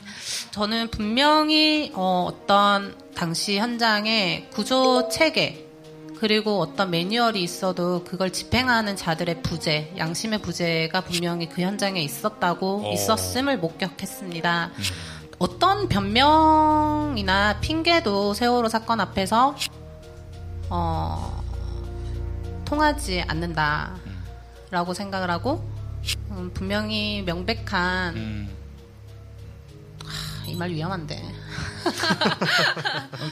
[0.51, 5.61] 저는 분명히 어, 어떤 당시 현장에 구조 체계
[6.19, 12.93] 그리고 어떤 매뉴얼이 있어도 그걸 집행하는 자들의 부재, 양심의 부재가 분명히 그 현장에 있었다고 어.
[12.93, 14.71] 있었음을 목격했습니다.
[15.37, 19.55] 어떤 변명이나 핑계도 세월호 사건 앞에서
[20.69, 21.43] 어,
[22.65, 25.69] 통하지 않는다라고 생각을 하고
[26.31, 28.49] 음, 분명히 명백한 음.
[30.47, 31.15] 이말 위험한데.
[31.15, 31.21] 어,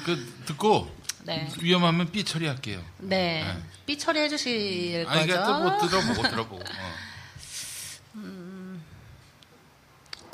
[0.06, 0.88] 그 듣고
[1.26, 1.50] 네.
[1.62, 2.80] 위험하면 삐 처리할게요.
[3.00, 3.46] 네.
[3.86, 5.42] 삐 처리해 주실 아니 거죠?
[5.42, 6.64] 그러니까 또뭐 들어보고 들어보고.
[6.64, 6.93] 어.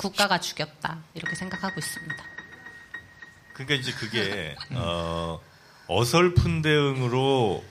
[0.00, 1.02] 국가가 죽였다.
[1.12, 2.24] 이렇게 생각하고 있습니다.
[3.52, 5.38] 그러니까 이제 그게 어,
[5.88, 7.62] 어설픈 대응으로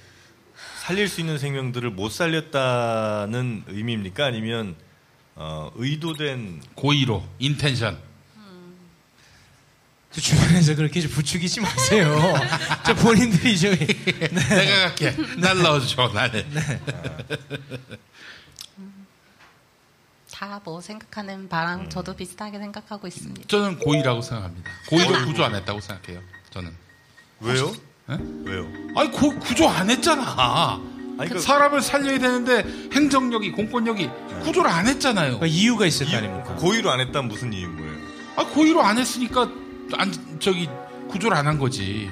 [0.77, 4.25] 살릴 수 있는 생명들을 못 살렸다는 의미입니까?
[4.25, 4.75] 아니면
[5.35, 7.99] 어, 의도된 고의로 인텐션.
[10.11, 12.15] 저 주변에서 그렇게 좀 부추기지 마세요.
[12.85, 15.15] 저 본인들이 저기 내가 갈게.
[15.37, 16.45] 날 넣어줘 날.
[20.39, 23.47] 다 뭐 생각하는 바랑 저도 비슷하게 생각하고 있습니다.
[23.47, 24.71] 저는 고의라고 생각합니다.
[24.89, 26.21] 고의로 구조 안 했다고 생각해요.
[26.51, 26.71] 저는.
[27.41, 27.73] 왜요?
[28.09, 28.17] 예?
[28.45, 28.65] 왜요?
[28.95, 30.79] 아니 고, 구조 안 했잖아.
[31.17, 34.09] 아니 그 사람을 살려야 되는데 행정력이 공권력이
[34.43, 35.39] 구조를 안 했잖아요.
[35.39, 36.55] 그러니까 이유가 있을 거 아닙니까?
[36.55, 37.93] 고의로 안 했다면 무슨 이유인 거예요?
[38.37, 39.49] 아 고의로 안 했으니까
[39.97, 40.69] 안 저기
[41.09, 42.09] 구조를 안 한 거지.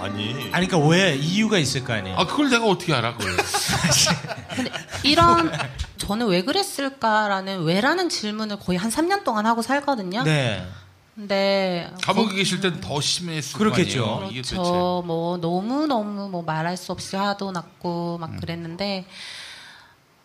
[0.00, 2.16] 아니 아니 그러니까 왜 이유가 있을 거 아니에요?
[2.16, 3.36] 아 그걸 내가 어떻게 알아 그걸?
[4.54, 4.70] 근데
[5.02, 5.52] 이런
[5.98, 10.22] 저는 왜 그랬을까라는 왜라는 질문을 거의 한 3년 동안 하고 살거든요.
[10.22, 10.66] 네.
[11.14, 14.04] 근데 감옥에 계실 때는 더 심했을 그렇겠죠.
[14.04, 14.30] 거 아니에요.
[14.30, 14.56] 이게 도대체.
[14.56, 15.02] 그렇죠.
[15.06, 19.06] 뭐 너무 너무 뭐 말할 수 없이 화도 났고 막 그랬는데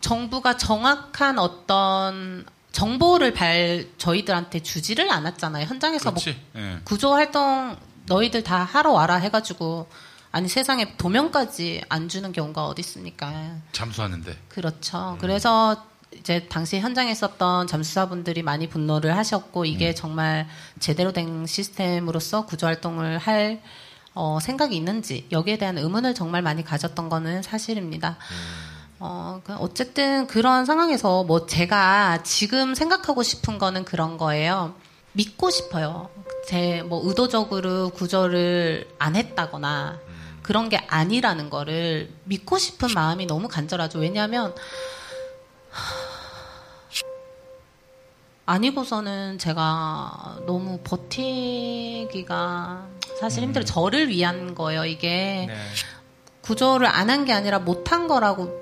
[0.00, 5.66] 정부가 정확한 어떤 정보를 발 저희들한테 주지를 않았잖아요.
[5.66, 6.40] 현장에서 뭐 그렇지.
[6.56, 6.80] 예.
[6.84, 9.88] 구조 활동 너희들 다 하러 와라 해가지고
[10.30, 13.32] 아니 세상에 도면까지 안 주는 경우가 어디 있습니까?
[13.72, 14.36] 잠수하는데.
[14.48, 15.18] 그렇죠.
[15.20, 15.84] 그래서
[16.18, 20.46] 이제 당시 현장에 있었던 잠수사분들이 많이 분노를 하셨고 이게 정말
[20.80, 23.62] 제대로 된 시스템으로서 구조 활동을 할
[24.14, 28.18] 어, 생각이 있는지 여기에 대한 의문을 정말 많이 가졌던 거는 사실입니다.
[28.98, 34.74] 어, 그 어쨌든 그런 상황에서 뭐 제가 지금 생각하고 싶은 거는 그런 거예요.
[35.12, 36.08] 믿고 싶어요.
[36.46, 40.00] 제 뭐 의도적으로 구조를 안 했다거나
[40.42, 43.98] 그런 게 아니라는 거를 믿고 싶은 마음이 너무 간절하죠.
[44.00, 44.54] 왜냐하면
[48.44, 51.28] 아니고서는 제가 너무 버티기가
[53.20, 53.64] 사실 힘들어요.
[53.64, 55.44] 저를 위한 거예요, 이게.
[55.48, 55.56] 네.
[56.40, 58.60] 구조를 안 한 게 아니라 못한 거라고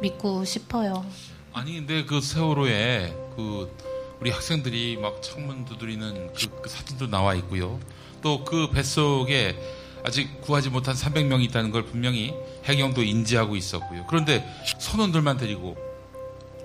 [0.00, 1.06] 믿고 싶어요.
[1.54, 3.74] 아니 근데 그 세월호에 그
[4.20, 7.78] 우리 학생들이 막 창문 두드리는 그, 그 사진도 나와 있고요.
[8.22, 9.56] 또 그 뱃속에
[10.04, 14.06] 아직 구하지 못한 300명이 있다는 걸 분명히 해경도 인지하고 있었고요.
[14.06, 14.46] 그런데
[14.78, 15.76] 선원들만 데리고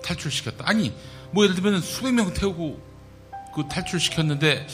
[0.02, 0.64] 탈출시켰다.
[0.68, 0.94] 아니,
[1.30, 2.80] 뭐 예를 들면 수백 명 태우고
[3.54, 4.66] 그 탈출시켰는데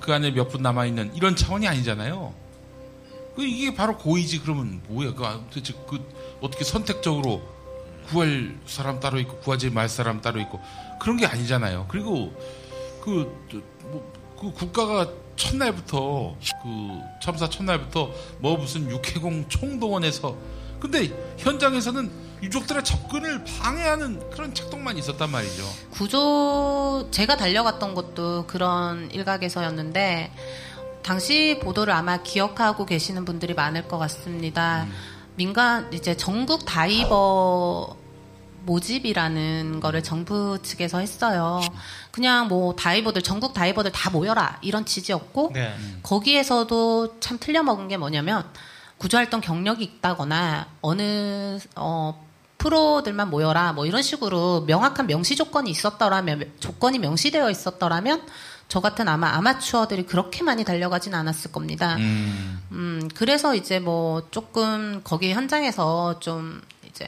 [0.00, 2.34] 그 안에 몇 분 남아있는 이런 차원이 아니잖아요.
[3.36, 5.14] 그 이게 바로 고의지 그러면 뭐야?
[5.14, 5.98] 그 도대체 그
[6.40, 7.42] 어떻게 선택적으로
[8.08, 10.60] 구할 사람 따로 있고 구하지 말 사람 따로 있고
[11.04, 11.84] 그런 게 아니잖아요.
[11.88, 12.32] 그리고
[13.02, 20.34] 그, 저, 뭐, 그 국가가 첫날부터 그 첨사 첫날부터 뭐 무슨 육해공 총동원해서
[20.80, 22.10] 근데 현장에서는
[22.42, 25.62] 유족들의 접근을 방해하는 그런 작동만 있었단 말이죠.
[25.90, 30.32] 구조 제가 달려갔던 곳도 그런 일각에서였는데
[31.02, 34.86] 당시 보도를 아마 기억하고 계시는 분들이 많을 것 같습니다.
[35.36, 38.03] 민간 이제 전국 다이버
[38.64, 41.60] 모집이라는 거를 정부 측에서 했어요.
[42.10, 45.74] 그냥 뭐 다이버들 전국 다이버들 다 모여라 이런 취지였고 네.
[46.02, 48.44] 거기에서도 참 틀려먹은 게 뭐냐면
[48.98, 52.24] 구조활동 경력이 있다거나 어느 어
[52.58, 58.22] 프로들만 모여라 뭐 이런 식으로 명확한 명시 조건이 있었더라면 조건이 명시되어 있었더라면
[58.68, 61.96] 저 같은 아마 아마추어들이 그렇게 많이 달려가진 않았을 겁니다.
[61.96, 67.06] 음, 음, 그래서 이제 뭐 조금 거기 현장에서 좀 이제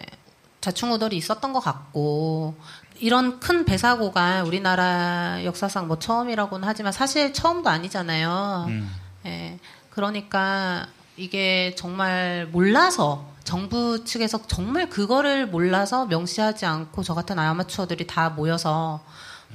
[0.67, 2.57] 좌충우돌이 있었던 것 같고
[2.99, 8.67] 이런 큰 배사고가 우리나라 역사상 뭐 처음이라고는 하지만 사실 처음도 아니잖아요.
[8.69, 8.91] 음.
[9.27, 9.59] 예.
[9.91, 18.31] 그러니까 이게 정말 몰라서 정부 측에서 정말 그거를 몰라서 명시하지 않고 저 같은 아마추어들이 다
[18.31, 19.01] 모여서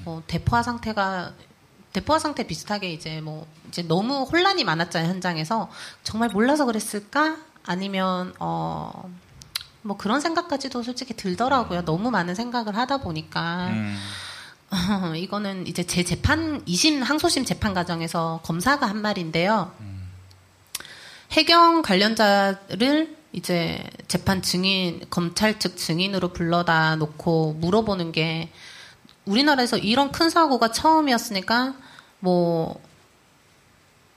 [0.05, 1.33] 뭐 대포화 상태가
[1.91, 5.69] 대포화 상태 비슷하게 이제 뭐 이제 너무 혼란이 많았잖아요 현장에서
[6.03, 9.09] 정말 몰라서 그랬을까 아니면 어
[9.81, 13.97] 뭐 그런 생각까지도 솔직히 들더라고요 너무 많은 생각을 하다 보니까 음.
[15.17, 19.71] 이거는 이제 제 재판 이심 항소심 재판 과정에서 검사가 한 말인데요.
[21.31, 28.49] 해경 관련자를 이제 재판 증인 검찰 측 증인으로 불러다 놓고 물어보는 게
[29.25, 31.75] 우리나라에서 이런 큰 사고가 처음이었으니까
[32.19, 32.81] 뭐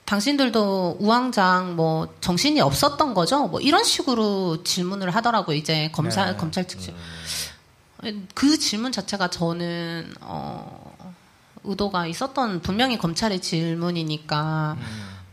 [0.05, 3.47] 당신들도 우왕장 뭐 정신이 없었던 거죠?
[3.49, 5.57] 뭐 이런 식으로 질문을 하더라고요.
[5.57, 6.37] 이제 검사 네.
[6.37, 6.95] 검찰 측 증.
[8.35, 11.15] 그 질문 자체가 저는 어
[11.65, 14.77] 의도가 있었던 분명히 검찰의 질문이니까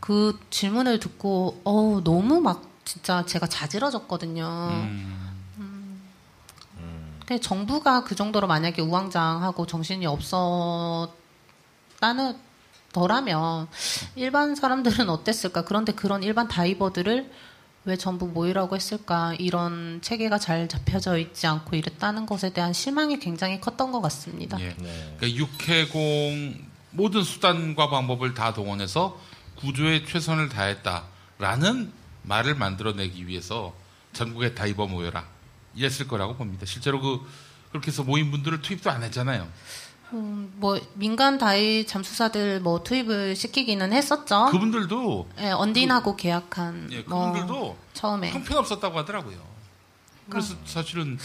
[0.00, 4.68] 그 질문을 듣고 어 너무 막 진짜 제가 자지러졌거든요.
[4.70, 5.22] 음.
[7.20, 11.12] 근데 정부가 그 정도로 만약에 우왕장하고 정신이 없었다는
[12.92, 13.68] 더라면
[14.16, 15.64] 일반 사람들은 어땠을까?
[15.64, 17.30] 그런데 그런 일반 다이버들을
[17.84, 19.34] 왜 전부 모이라고 했을까?
[19.38, 24.60] 이런 체계가 잘 잡혀져 있지 않고 이랬다는 것에 대한 실망이 굉장히 컸던 것 같습니다.
[24.60, 24.74] 예.
[24.78, 25.16] 네.
[25.18, 29.18] 그러니까 육해공 모든 수단과 방법을 다 동원해서
[29.56, 33.74] 구조에 최선을 다했다라는 말을 만들어내기 위해서
[34.12, 35.24] 전국에 다이버 모여라
[35.74, 36.66] 이랬을 거라고 봅니다.
[36.66, 37.26] 실제로 그
[37.70, 39.48] 그렇게 해서 모인 분들을 투입도 안 했잖아요.
[40.12, 44.46] 음, 뭐 민간 다이 잠수사들 뭐 투입을 시키기는 했었죠.
[44.50, 49.36] 그분들도 예, 언딘하고 계약한 예, 뭐 그분들도 처음에 형편없었다고 하더라고요.
[49.38, 50.30] 아.
[50.30, 51.18] 그래서 사실은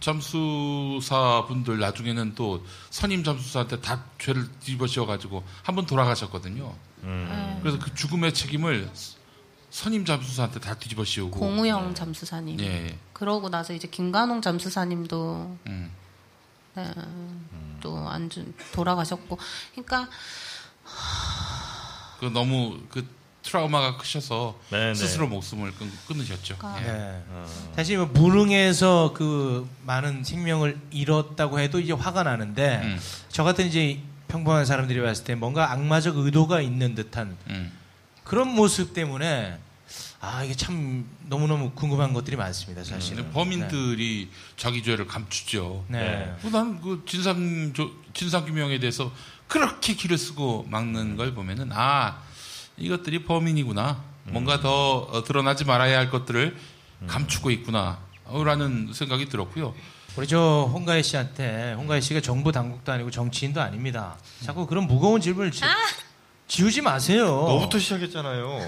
[0.00, 6.74] 잠수사 분들 나중에는 또 선임 잠수사한테 다 죄를 뒤집어 씌워 가지고 한 번 돌아가셨거든요.
[7.04, 8.90] 예, 그래서 그 죽음의 책임을
[9.70, 12.60] 선임 잠수사한테 다 뒤집어 씌우고 공우영 잠수사님.
[12.60, 15.90] 예, 그러고 나서 이제 김관홍 잠수사님도 음.
[16.76, 16.92] 네,
[17.80, 19.38] 또 안주 돌아가셨고,
[19.72, 20.08] 그러니까
[22.20, 23.06] 그 너무 그
[23.42, 24.94] 트라우마가 크셔서 네, 네.
[24.94, 26.56] 스스로 목숨을 끊, 끊으셨죠.
[26.56, 26.92] 그러니까 예.
[26.92, 27.22] 네.
[27.76, 34.00] 사실 뭐 무능해서 그 많은 생명을 잃었다고 해도 이제 화가 나는데 음, 저 같은 이제
[34.28, 37.72] 평범한 사람들이 봤을 때 뭔가 악마적 의도가 있는 듯한 음.
[38.24, 39.58] 그런 모습 때문에
[40.26, 43.30] 아 이게 참 너무너무 궁금한 것들이 많습니다 근데 사실은.
[43.32, 45.84] 범인들이 자기 죄를 감추죠.
[45.88, 46.34] 네.
[46.40, 49.12] 그 난그 진상 조- 진상 규명에 대해서
[49.48, 52.22] 그렇게 길을 쓰고 막는 걸 보면은 아
[52.78, 54.02] 이것들이 범인이구나.
[54.28, 56.56] 뭔가 더 어, 드러나지 말아야 할 것들을
[57.06, 59.74] 감추고 있구나라는 생각이 들었고요.
[60.16, 64.16] 우리 저 홍가희 씨한테 홍가희 씨가 정부 당국도 아니고 정치인도 아닙니다.
[64.42, 65.60] 자꾸 그런 무거운 질문을 지,
[66.48, 67.26] 지우지 마세요.
[67.26, 68.60] 너부터 시작했잖아요.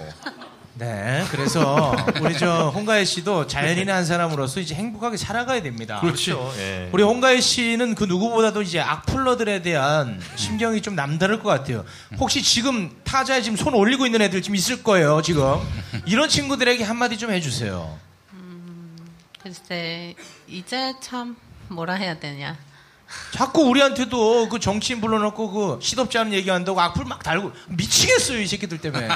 [0.78, 6.52] 네 그래서 우리 저 홍가희 씨도 자연인의 한 사람으로서 이제 행복하게 살아가야 됩니다 그렇죠.
[6.58, 6.90] 예.
[6.92, 11.84] 우리 홍가희 씨는 그 누구보다도 이제 악플러들에 대한 심경이 좀 남다를 것 같아요.
[12.18, 15.56] 혹시 지금 타자에 지금 손 올리고 있는 애들 지금 있을 거예요, 지금.
[16.04, 17.98] 이런 친구들에게 한마디 좀 해주세요.
[19.42, 20.14] 글쎄
[20.48, 21.36] 이제 참
[21.68, 22.56] 뭐라 해야 되냐.
[23.30, 28.78] 자꾸 우리한테도 그 정치인 불러놓고 그 시덥지 않은 얘기한다고 악플 막 달고 미치겠어요, 이 새끼들
[28.78, 29.06] 때문에.
[29.08, 29.14] 네.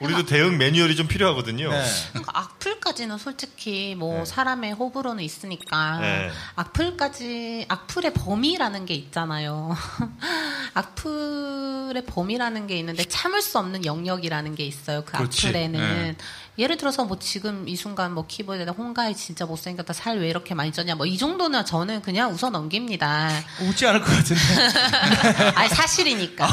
[0.00, 1.70] 우리도 대응 매뉴얼이 좀 필요하거든요.
[1.70, 1.84] 네.
[2.10, 4.24] 그러니까 악플까지는 솔직히 뭐 네.
[4.24, 6.30] 사람의 호불호는 있으니까 네.
[6.56, 9.76] 악플까지 악플의 범위라는 게 있잖아요.
[10.74, 15.04] 악플의 범위라는 게 있는데 참을 수 없는 영역이라는 게 있어요.
[15.04, 15.48] 그 그렇지.
[15.48, 16.16] 악플에는 네.
[16.58, 20.70] 예를 들어서 뭐 지금 이 순간 뭐 키보드에다 홍가이 진짜 못생겼다 살 왜 이렇게 많이
[20.70, 23.30] 쪘냐 뭐 이 정도는 저는 그냥 웃어 넘깁니다.
[23.62, 24.42] 웃지 않을 것 같은데.
[25.54, 26.48] 아니 사실이니까.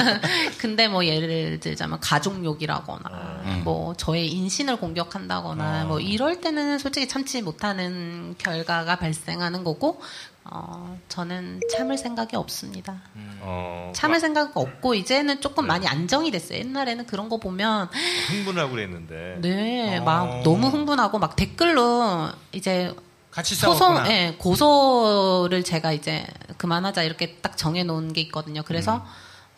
[0.58, 3.62] 근데 뭐 예를 들자면 가족욕이라거나 음.
[3.64, 5.84] 뭐 저의 인신을 공격한다거나 아.
[5.84, 10.00] 뭐 이럴 때는 솔직히 참지 못하는 결과가 발생하는 거고
[10.44, 13.00] 어 저는 참을 생각이 없습니다.
[13.40, 16.58] 어, 참을 생각 없고 이제는 조금 많이 안정이 됐어요.
[16.58, 17.88] 옛날에는 그런 거 보면
[18.28, 19.38] 흥분하고 그랬는데.
[19.40, 20.04] 네, 어.
[20.04, 22.94] 막 너무 흥분하고 막 댓글로 이제
[23.34, 24.10] 같이 소송, 싸웠구나.
[24.12, 26.24] 예, 고소를 제가 이제
[26.56, 28.62] 그만하자 이렇게 딱 정해놓은 게 있거든요.
[28.62, 29.02] 그래서 음.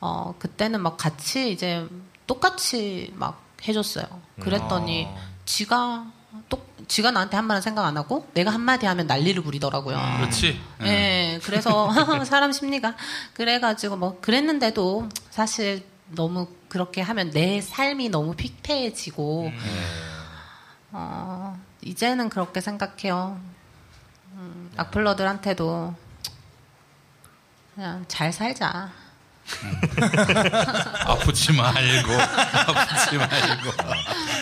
[0.00, 1.86] 어 그때는 막 같이 이제
[2.26, 4.06] 똑같이 막 해줬어요.
[4.40, 5.16] 그랬더니 아.
[5.44, 6.06] 지가
[6.48, 9.98] 똑 지가 나한테 한 말은 생각 안 하고 내가 한 마디 하면 난리를 부리더라고요.
[10.18, 10.58] 그렇지.
[10.84, 11.90] 예, 그래서
[12.24, 12.96] 사람 심리가
[13.34, 19.52] 그래가지고 뭐 그랬는데도 사실 너무 그렇게 하면 내 삶이 너무 피폐해지고
[20.92, 23.38] 어, 이제는 그렇게 생각해요.
[24.76, 25.94] 음, 악플러들한테도
[27.74, 28.90] 그냥 잘 살자.
[31.06, 33.70] 아프지 말고 아프지 말고.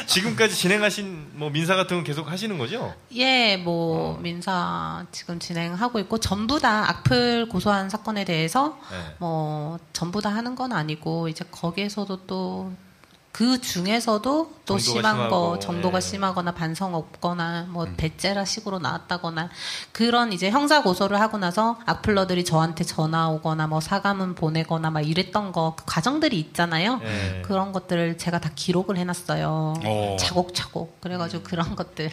[0.06, 2.94] 지금까지 진행하신 뭐 민사 같은 건 계속 하시는 거죠?
[3.12, 9.14] 예, 뭐 민사 지금 진행하고 있고 전부 다 악플 고소한 사건에 대해서 네.
[9.18, 12.72] 뭐 전부 다 하는 건 아니고 이제 거기에서도 또
[13.34, 16.00] 그 중에서도 또 심한 거 정도가 예.
[16.00, 17.94] 심하거나 반성 없거나 뭐 음.
[17.96, 19.50] 대체라 식으로 나왔다거나
[19.90, 25.50] 그런 이제 형사 고소를 하고 나서 악플러들이 저한테 전화 오거나 뭐 사과문 보내거나 막 이랬던
[25.50, 27.00] 거 그 과정들이 있잖아요.
[27.02, 27.42] 예.
[27.44, 29.74] 그런 것들을 제가 다 기록을 해놨어요.
[29.84, 30.16] 오.
[30.16, 31.00] 차곡차곡.
[31.00, 32.12] 그래가지고 그런 것들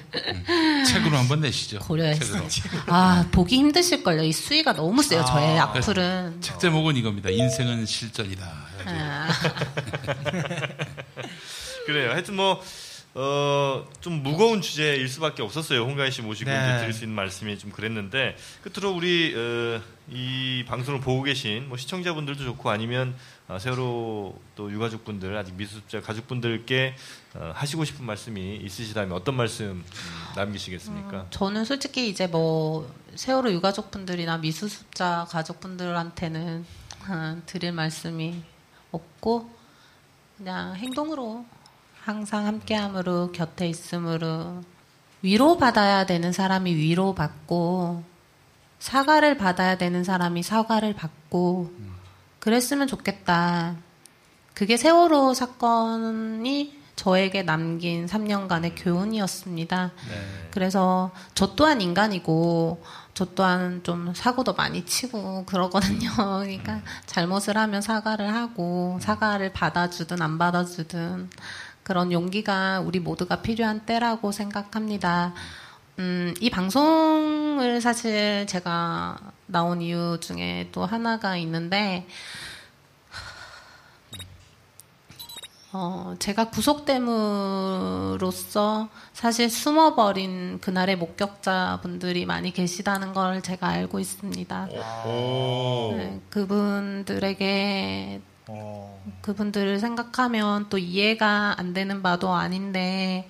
[0.87, 1.79] 책으로 한번 내시죠.
[1.79, 2.41] 고려했어요.
[2.87, 4.23] 아 보기 힘드실 걸요.
[4.23, 5.23] 이 수위가 너무 세요.
[5.25, 6.37] 저의 아, 악플은.
[6.41, 7.29] 책 제목은 이겁니다.
[7.29, 8.71] 인생은 실전이다.
[8.83, 9.27] 아,
[11.85, 12.11] 그래요.
[12.11, 12.61] 하여튼 뭐,
[13.13, 15.81] 어, 좀 무거운 주제일 수밖에 없었어요.
[15.81, 16.57] 홍가희 씨 모시고 네.
[16.57, 21.77] 이제 드릴 수 있는 말씀이 좀 그랬는데, 끝으로 우리, 어, 이 방송을 보고 계신 뭐
[21.77, 23.15] 시청자분들도 좋고 아니면
[23.47, 26.95] 어, 세월호 또 유가족분들, 아직 미수습자 가족분들께
[27.35, 29.85] 어, 하시고 싶은 말씀이 있으시다면 어떤 말씀 음,
[30.35, 31.27] 남기시겠습니까?
[31.29, 36.65] 저는 솔직히 이제 뭐 세월호 유가족분들이나 미수습자 가족분들한테는
[37.07, 38.41] 아, 드릴 말씀이
[38.91, 39.49] 없고
[40.37, 41.45] 그냥 행동으로
[42.03, 44.63] 항상 함께함으로 곁에 있음으로
[45.21, 48.03] 위로 받아야 되는 사람이 위로 받고
[48.79, 51.71] 사과를 받아야 되는 사람이 사과를 받고
[52.39, 53.75] 그랬으면 좋겠다.
[54.55, 59.91] 그게 세월호 사건이 저에게 남긴 3년간의 교훈이었습니다.
[60.49, 62.83] 그래서 저 또한 인간이고
[63.13, 66.09] 저 또한 좀 사고도 많이 치고 그러거든요.
[66.41, 71.29] 그러니까 잘못을 하면 사과를 하고 사과를 받아주든 안 받아주든
[71.83, 75.33] 그런 용기가 우리 모두가 필요한 때라고 생각합니다.
[75.99, 82.07] 음, 이 방송을 사실 제가 나온 이유 중에 또 하나가 있는데
[85.73, 87.09] 어, 제가 구속됨으로써
[89.13, 94.67] 사실 숨어버린 그날의 목격자분들이 많이 계시다는 걸 제가 알고 있습니다.
[95.05, 95.93] 오.
[95.95, 98.21] 네, 그분들에게
[98.53, 103.27] 어, 그분들을 생각하면 또 이해가 안 되는 바도 아닌데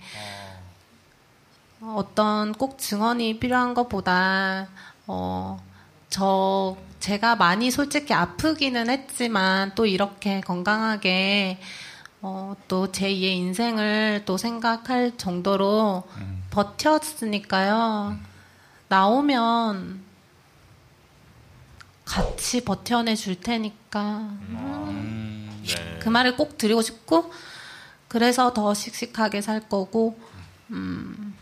[1.79, 4.67] 어, 어떤 꼭 증언이 필요한 것보다
[5.05, 5.62] 어,
[6.10, 11.60] 저 제가 많이 솔직히 아프기는 했지만 또 이렇게 건강하게
[12.21, 16.03] 어, 또 제2의 인생을 또 생각할 정도로
[16.51, 18.17] 버텼으니까요.
[18.88, 20.11] 나오면
[22.12, 24.38] 같이 버텨내 줄 테니까.
[24.89, 26.00] 네.
[26.02, 27.32] 그 말을 꼭 드리고 싶고
[28.10, 30.19] 그래서 더 씩씩하게 살 거고
[30.71, 31.34] 음,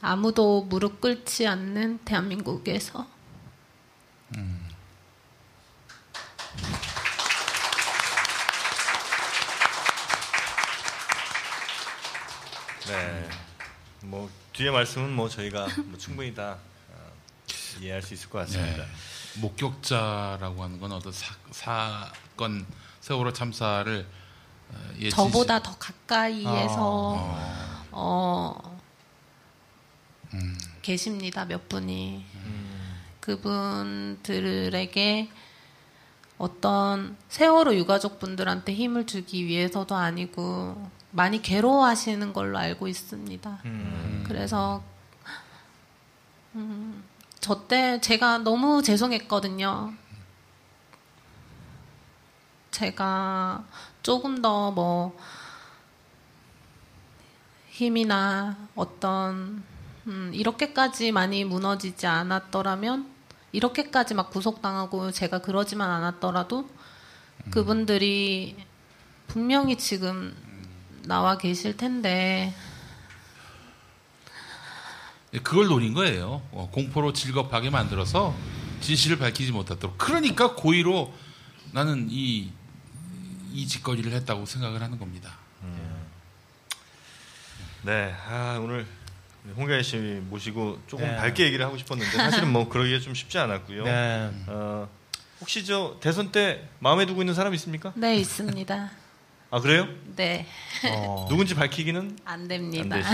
[0.00, 3.08] 아무도 무릎 꿇지 않는 대한민국에서
[12.86, 13.28] 네.
[14.02, 16.69] 뭐 뒤에 말씀은 뭐 저희가 뭐 충분히 다 어,
[17.80, 18.84] 이해할 수 있을 것 같습니다.
[18.84, 19.40] 네.
[19.40, 22.66] 목격자라고 하는 건 어떤 사, 사건
[23.00, 24.06] 세월호 참사를
[24.70, 28.80] 어, 예측 저보다 더 가까이에서 어, 어,
[30.34, 30.58] 음.
[30.82, 32.24] 계십니다 몇 분이
[33.20, 35.30] 그분들에게
[36.38, 43.58] 어떤 세월호 유가족분들한테 힘을 주기 위해서도 아니고 많이 괴로워하시는 걸로 알고 있습니다.
[44.24, 44.82] 그래서
[46.54, 47.04] 음,
[47.40, 49.92] 저 때 제가 너무 죄송했거든요.
[52.70, 53.64] 제가
[54.02, 55.16] 조금 더 뭐
[57.70, 59.62] 힘이나 어떤
[60.06, 63.10] 음, 이렇게까지 많이 무너지지 않았더라면
[63.52, 66.68] 이렇게까지 막 구속당하고 제가 그러지만 않았더라도
[67.50, 68.56] 그분들이
[69.28, 70.36] 분명히 지금
[71.04, 72.69] 나와 계실 텐데 예,
[75.38, 76.42] 그걸 노린 거예요.
[76.50, 78.34] 어, 공포로 즐겁하게 만들어서
[78.80, 79.96] 진실을 밝히지 못하도록.
[79.98, 81.12] 그러니까 고의로
[81.72, 82.50] 나는 이,
[83.52, 85.38] 이 짓거리를 했다고 생각을 하는 겁니다.
[87.82, 88.86] 네, 아, 오늘
[89.56, 91.16] 홍가희 씨 모시고 조금 네.
[91.16, 93.84] 밝게 얘기를 하고 싶었는데 사실은 뭐 그러기가 좀 쉽지 않았고요.
[93.84, 94.30] 네.
[94.48, 94.88] 어,
[95.40, 97.92] 혹시 저 대선 때 마음에 두고 있는 사람 있습니까?
[97.96, 98.90] 네 있습니다.
[99.52, 99.88] 아 그래요?
[100.14, 100.44] 네안
[100.92, 101.26] 어.
[101.28, 102.96] 누군지 밝히기는 안 됩니다.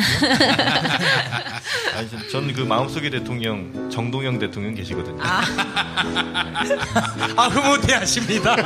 [2.30, 5.16] 전 그 마음속의 대통령 정동영 대통령 계시거든요.
[5.22, 5.40] 아,
[7.36, 8.54] 아, 흐뭇해하십니다.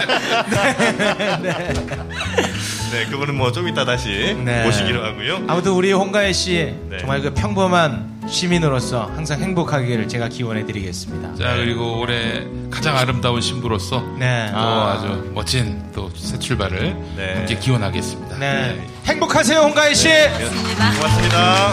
[2.90, 4.64] 네, 그분은 뭐좀 이따 다시 네.
[4.64, 5.44] 모시기로 하고요.
[5.46, 6.98] 아무튼 우리 홍가혜 씨 네.
[6.98, 11.34] 정말 그 평범한 시민으로서 항상 행복하기를 제가 기원해 드리겠습니다.
[11.36, 14.50] 자, 그리고 올해 가장 아름다운 신부로서 네.
[14.52, 17.34] 또 아 주 멋진 또 새 출발을 네.
[17.34, 18.36] 함께 기원하겠습니다.
[18.38, 18.86] 네.
[19.06, 20.08] 행복하세요, 홍가혜 씨.
[20.38, 20.92] 좋습니다.
[20.94, 21.72] 고맙습니다.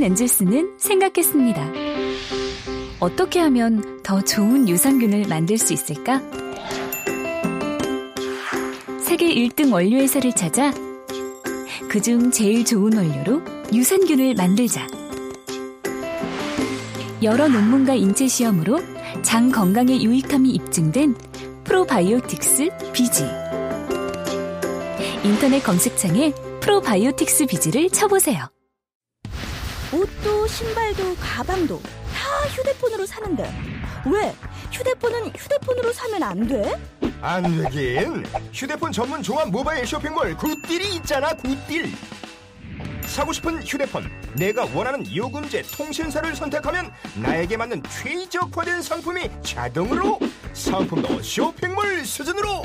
[0.00, 1.72] 비타민 엔젤스는 생각했습니다.
[3.00, 6.20] 어떻게 하면 더 좋은 유산균을 만들 수 있을까?
[8.98, 10.72] 세계 1등 원료 회사를 찾아
[11.90, 13.42] 그중 제일 좋은 원료로
[13.72, 14.86] 유산균을 만들자.
[17.22, 18.80] 여러 논문과 인체 시험으로
[19.22, 21.14] 장 건강에 유익함이 입증된
[21.64, 23.24] 프로바이오틱스 비지.
[25.24, 28.48] 인터넷 검색창에 프로바이오틱스 비지를 쳐보세요.
[29.92, 33.52] 옷도 신발도 가방도 다 휴대폰으로 사는데.
[34.06, 34.34] 왜?
[34.70, 36.80] 휴대폰은 휴대폰으로 사면 안 돼?
[37.20, 38.24] 안 되긴.
[38.52, 41.92] 휴대폰 전문 종합 모바일 쇼핑몰 굿딜이 있잖아 굿딜.
[43.04, 50.20] 사고 싶은 휴대폰 내가 원하는 요금제 통신사를 선택하면 나에게 맞는 최적화된 상품이 자동으로
[50.52, 52.62] 상품도 쇼핑몰 수준으로.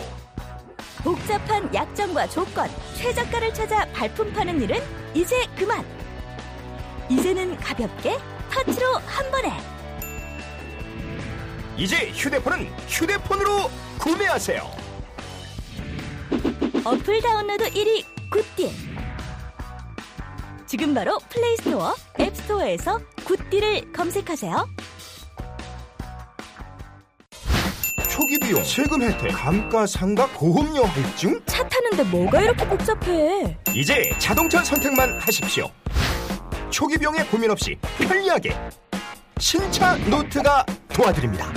[1.04, 4.80] 복잡한 약정과 조건 최저가를 찾아 발품 파는 일은
[5.14, 5.84] 이제 그만
[7.10, 8.18] 이제는 가볍게
[8.52, 9.52] 터치로 한 번에.
[11.78, 14.62] 이제 휴대폰은 휴대폰으로 구매하세요.
[16.84, 18.70] 어플 다운로드 1위 굿딜.
[20.66, 24.68] 지금 바로 플레이스토어 앱스토어에서 굿딜을 검색하세요.
[28.10, 33.58] 초기 비용 세금 혜택 감가상각 보험료 할증 차 타는데 뭐가 이렇게 복잡해?
[33.74, 35.70] 이제 자동차 선택만 하십시오.
[36.70, 38.56] 초기 비용에 고민 없이 편리하게
[39.40, 41.52] 신차 노트가 도와드립니다.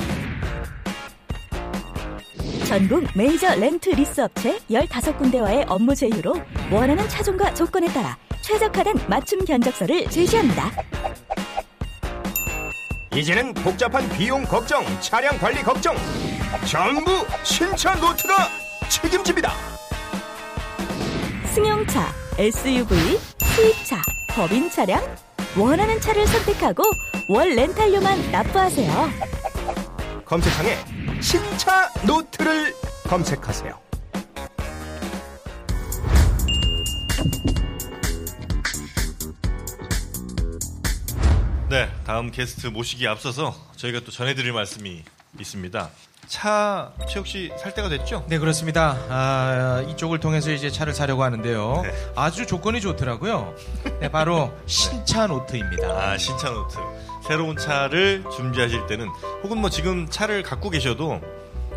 [2.66, 6.34] 전국 메이저 렌트 리스 업체 15군데와의 업무 제휴로
[6.70, 10.70] 원하는 차종과 조건에 따라 최적화된 맞춤 견적서를 제시합니다.
[13.14, 15.96] 이제는 복잡한 비용 걱정, 차량 관리 걱정
[16.66, 17.10] 전부
[17.42, 18.48] 신차 노트가
[18.88, 19.52] 책임집니다.
[21.54, 23.18] 승용차, SUV,
[23.56, 25.02] 수입차, 법인 차량
[25.56, 26.84] 원하는 차를 선택하고
[27.28, 29.10] 월 렌탈료만 납부하세요.
[30.24, 30.76] 검색창에
[31.20, 32.72] 신차 노트를
[33.08, 33.80] 검색하세요.
[41.70, 45.02] 네, 다음 게스트 모시기 에 앞서서 저희가 또 전해드릴 말씀이
[45.40, 45.90] 있습니다.
[46.28, 48.22] 차 최욱 씨살 때가 됐죠?
[48.28, 48.96] 네, 그렇습니다.
[49.08, 51.80] 아, 이쪽을 통해서 이제 차를 사려고 하는데요.
[51.84, 51.92] 네.
[52.14, 53.54] 아주 조건이 좋더라고요.
[54.00, 55.88] 네, 바로 신차 노트입니다.
[55.88, 56.76] 아, 신차 노트.
[57.26, 59.08] 새로운 차를 준비하실 때는
[59.42, 61.20] 혹은 뭐 지금 차를 갖고 계셔도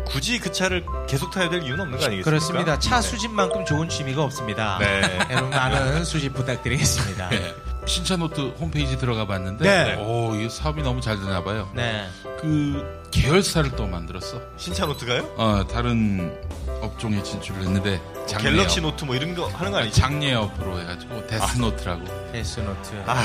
[0.06, 2.24] 굳이 그 차를 계속 타야 될 이유는 없는 거 아니겠습니까?
[2.30, 2.78] 그렇습니다.
[2.78, 3.08] 차 네.
[3.08, 4.78] 수집만큼 좋은 취미가 없습니다.
[4.80, 5.18] 네.
[5.30, 7.28] 여러분 많은 수집 부탁드리겠습니다.
[7.30, 7.54] 네.
[7.86, 10.02] 신차노트 홈페이지 들어가 봤는데, 네.
[10.02, 11.68] 오, 이 사업이 너무 잘 되나 봐요.
[11.74, 12.08] 네.
[12.40, 14.40] 그 계열사를 또 만들었어.
[14.56, 15.34] 신차 노트가요?
[15.36, 16.32] 어, 다른
[16.80, 20.00] 업종에 진출을 했는데, 장례 갤럭시 업- 노트 뭐 이런 거 하는 거 아니죠?
[20.00, 22.32] 장례 업으로 해가지고 데스노트라고.
[22.32, 23.02] 데스노트.
[23.06, 23.22] 아,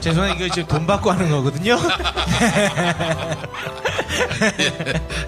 [0.00, 0.34] 죄송해요.
[0.34, 1.76] 이거 지금 돈 받고 하는 거거든요.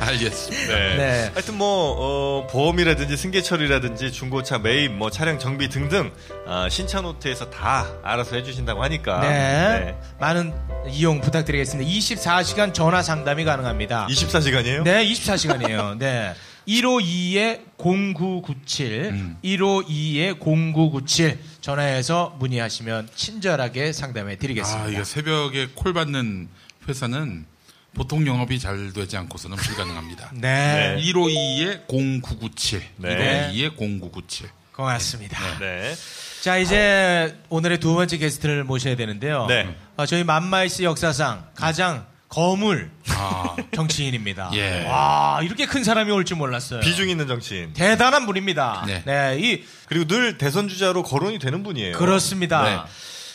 [0.00, 0.74] 알겠습니다.
[0.74, 0.96] 네.
[0.96, 1.30] 네.
[1.34, 6.12] 하여튼 뭐 어, 보험이라든지 승계처리라든지 중고차 매입, 뭐 차량 정비 등등
[6.46, 9.96] 아, 신차노트에서 다 알아서 해주신다고 하니까 네.
[10.18, 10.54] 많은
[10.88, 11.90] 이용 부탁드리겠습니다.
[11.90, 14.06] 24시간 전화 상담이 가능합니다.
[14.08, 14.82] 24시간이에요?
[14.82, 15.98] 네, 24시간이에요.
[15.98, 16.34] 네.
[16.68, 24.84] 152에 0997, 152에 0997 전화해서 문의하시면 친절하게 상담해 드리겠습니다.
[24.84, 26.48] 아, 이거 새벽에 콜 받는
[26.86, 27.46] 회사는
[27.94, 30.32] 보통 영업이 잘 되지 않고서는 불가능합니다.
[30.36, 30.96] 네.
[31.00, 32.82] 152에 0997.
[32.98, 33.50] 네.
[33.52, 34.50] 152에 0997.
[34.72, 35.58] 고맙습니다.
[35.58, 35.94] 네.
[36.42, 39.46] 자, 이제 오늘의 두 번째 게스트를 모셔야 되는데요.
[39.46, 39.74] 네.
[39.96, 44.50] 어, 저희 만마이스 역사상 가장 거물 아, 정치인입니다.
[44.52, 44.84] 예.
[44.86, 46.80] 와, 이렇게 큰 사람이 올 줄 몰랐어요.
[46.80, 47.72] 비중 있는 정치인.
[47.72, 48.84] 대단한 분입니다.
[48.86, 49.02] 네.
[49.06, 51.96] 네, 이 그리고 늘 대선 주자로 거론이 되는 분이에요.
[51.96, 52.62] 그렇습니다.
[52.64, 52.78] 네.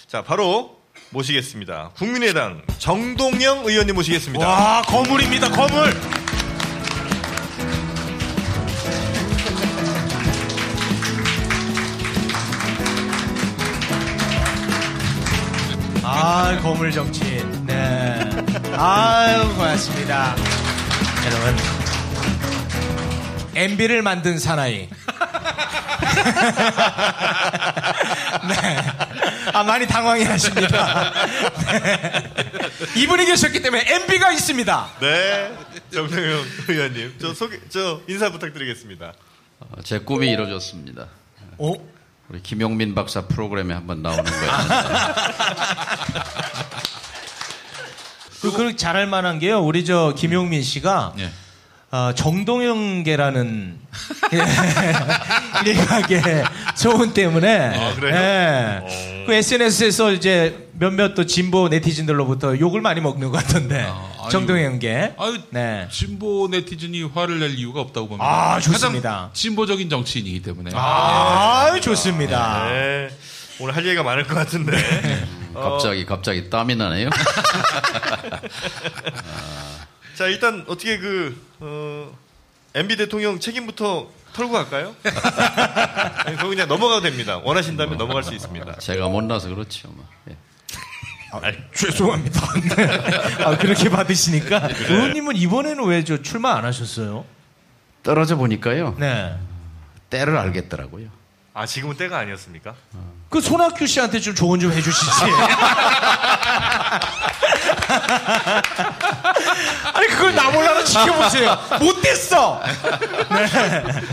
[0.08, 0.78] 자, 바로
[1.10, 1.90] 모시겠습니다.
[1.96, 4.48] 국민의당 정동영 의원님 모시겠습니다.
[4.48, 5.50] 와, 거물입니다.
[5.50, 5.92] 거물.
[16.04, 17.66] 아, 거물 정치인.
[17.66, 18.23] 네.
[18.78, 20.36] 아유, 고맙습니다.
[21.26, 21.56] 여러분.
[23.56, 24.90] MB를 만든 사나이.
[28.48, 28.78] 네.
[29.54, 31.14] 아, 많이 당황해 하십니다.
[31.84, 32.34] 네.
[32.96, 34.90] 이분이 계셨기 때문에 MB가 있습니다.
[35.00, 35.56] 네.
[35.94, 37.16] 정동영 의원님.
[37.22, 39.14] 저 소개, 저 인사 부탁드리겠습니다.
[39.60, 41.06] 어, 제 꿈이 이루어졌습니다.
[41.58, 41.76] 오?
[42.30, 44.52] 우리 김용민 박사 프로그램에 한번 나오는 거예요.
[48.44, 49.62] 그, 그 잘할 만한 게요.
[49.62, 51.30] 우리 저 김용민 씨가 예.
[51.96, 53.80] 어, 정동영계라는
[55.66, 56.44] 일각의
[56.76, 58.16] 소문 때문에 아, 그래요?
[58.16, 58.80] 예.
[58.84, 59.24] 어.
[59.28, 64.28] 그 SNS에서 이제 몇몇 또 진보 네티즌들로부터 욕을 많이 먹는 것 같던데 아.
[64.30, 65.14] 정동영계.
[65.18, 65.88] 아유, 네.
[65.90, 68.26] 진보 네티즌이 화를 낼 이유가 없다고 봅니다.
[68.26, 69.10] 아, 좋습니다.
[69.10, 70.72] 가장 진보적인 정치인이기 때문에.
[70.74, 72.70] 아, 좋습니다.
[72.70, 73.10] 네.
[73.60, 74.72] 오늘 할 얘기가 많을 것 같은데.
[75.56, 77.10] 어, 갑자기 갑자기 땀이 나네요.
[80.16, 82.16] 자, 일단 어떻게 그, 어,
[82.76, 84.96] MB 대통령 책임부터 털고 갈까요?
[86.26, 87.40] 아니, 그거 그냥 넘어가도 됩니다.
[87.44, 88.78] 원하신다면 넘어갈 수 있습니다.
[88.78, 89.90] 제가 못나서 그렇죠.
[89.90, 90.08] 뭐.
[90.30, 90.36] 예.
[91.74, 92.42] 죄송합니다.
[92.76, 92.86] 네.
[93.44, 97.26] 아, 그렇게 받으시니까 의원님은 이번에는 왜 저 출마 안 하셨어요?
[98.04, 98.96] 떨어져 보니까요.
[99.00, 99.36] 네.
[100.12, 101.08] 때를 알겠더라고요.
[101.54, 102.74] 아, 지금은 때가 아니었습니까?
[103.30, 105.12] 그 손학규 씨한테 좀 조언 좀 해주시지.
[109.94, 111.58] 아니 그걸 나 몰라도 지켜보세요.
[111.80, 112.62] 못됐어.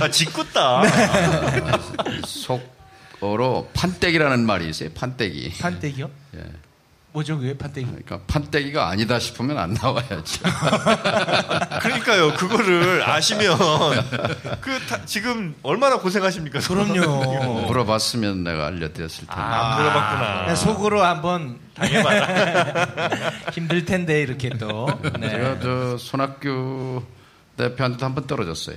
[0.01, 0.83] 아, 짓궂다.
[2.27, 4.91] 속어로 판때기라는 말이 있어요.
[4.95, 5.55] 판때기.
[5.61, 6.11] 판때기요?
[6.37, 6.45] 예.
[7.13, 7.87] 뭐죠 그게 판때기?
[7.89, 10.43] 그러니까 판때기가 아니다 싶으면 안 나와야죠.
[11.83, 12.35] 그러니까요.
[12.35, 13.59] 그거를 아시면
[14.61, 16.61] 그 다- 지금 얼마나 고생하십니까?
[16.61, 17.63] 그럼요.
[17.67, 19.33] 물어봤으면 내가 알려드렸을 텐데.
[19.43, 20.47] 아, 안 물어봤구나.
[20.47, 23.31] 네, 속으로 한번 당해봐라.
[23.55, 24.87] 힘들 텐데 이렇게 또.
[25.19, 25.31] 네.
[25.31, 27.03] 제가 저 손학규
[27.57, 28.77] 대표한테도 한 번 떨어졌어요.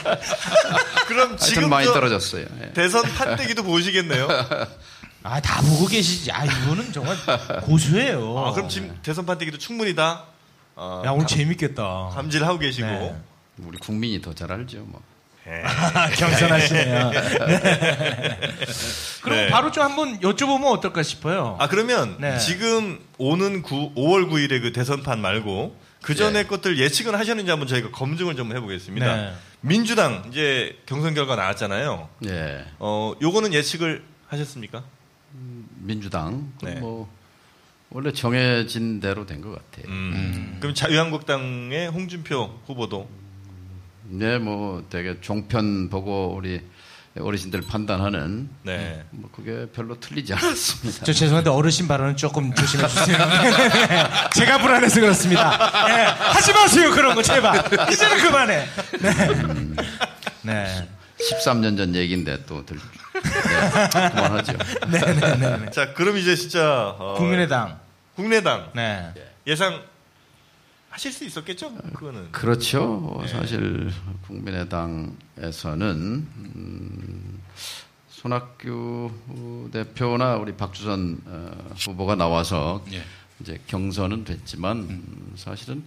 [1.06, 2.46] 그럼 하여튼 지금 많이 저 떨어졌어요.
[2.62, 2.72] 예.
[2.72, 4.28] 대선 판때기도 보시겠네요.
[5.22, 6.32] 아 다 보고 계시지.
[6.32, 7.16] 아 이거는 정말
[7.62, 8.38] 고수예요.
[8.38, 10.24] 아, 그럼 지금 대선 판때기도 충분히 다
[10.76, 12.10] 어, 야 오늘 재밌겠다.
[12.14, 12.86] 감지를 하고 계시고.
[12.86, 13.14] 네.
[13.58, 14.78] 우리 국민이 더 잘 알죠.
[14.86, 15.02] 뭐.
[15.46, 15.62] 예.
[16.16, 17.10] 겸손하시네요.
[17.10, 18.38] 네.
[19.22, 19.48] 그럼 네.
[19.48, 21.56] 바로 좀 한번 여쭤보면 어떨까 싶어요.
[21.60, 22.38] 아 그러면 네.
[22.38, 26.44] 지금 오는 9, 5월 9일에 그 대선판 말고 그 전에 예.
[26.44, 29.16] 것들 예측은 하셨는지 한번 저희가 검증을 좀 해보겠습니다.
[29.16, 29.32] 네.
[29.60, 32.08] 민주당 이제 경선 결과 나왔잖아요.
[32.26, 32.64] 예.
[32.78, 34.82] 어 요거는 예측을 하셨습니까?
[35.78, 36.74] 민주당 네.
[36.76, 37.08] 뭐
[37.90, 39.92] 원래 정해진 대로 된 것 같아요.
[39.92, 40.56] 음.
[40.60, 43.08] 그럼 자유한국당의 홍준표 후보도
[44.04, 46.60] 네, 뭐 되게 종편 보고 우리
[47.18, 49.04] 어르신들 판단하는 네.
[49.10, 51.04] 뭐 그게 별로 틀리지 않았습니다.
[51.04, 53.18] 저 죄송한데 어르신 발언은 조금 조심해 주세요.
[54.34, 55.86] 제가 불안해서 그렇습니다.
[55.88, 57.64] 네, 하지 마세요 그런 거 제발.
[57.92, 58.68] 이제는 그만해.
[59.00, 59.36] 네.
[60.42, 60.88] 네.
[61.32, 64.52] 13년 전 얘기인데 또 들, 네, 그만하죠.
[64.88, 65.70] 네네네.
[65.70, 67.78] 자 그럼 이제 진짜 어, 국민의당.
[68.14, 69.12] 국민의당 네.
[69.48, 69.82] 예상
[70.90, 71.72] 하실 수 있었겠죠?
[71.94, 73.22] 그거는 그렇죠.
[73.28, 73.90] 사실
[74.26, 75.96] 국민의당에서는
[76.36, 77.40] 음,
[78.08, 83.02] 손학규 대표나 우리 박주선 어, 후보가 나와서 예.
[83.40, 85.82] 이제 경선은 됐지만 음, 사실은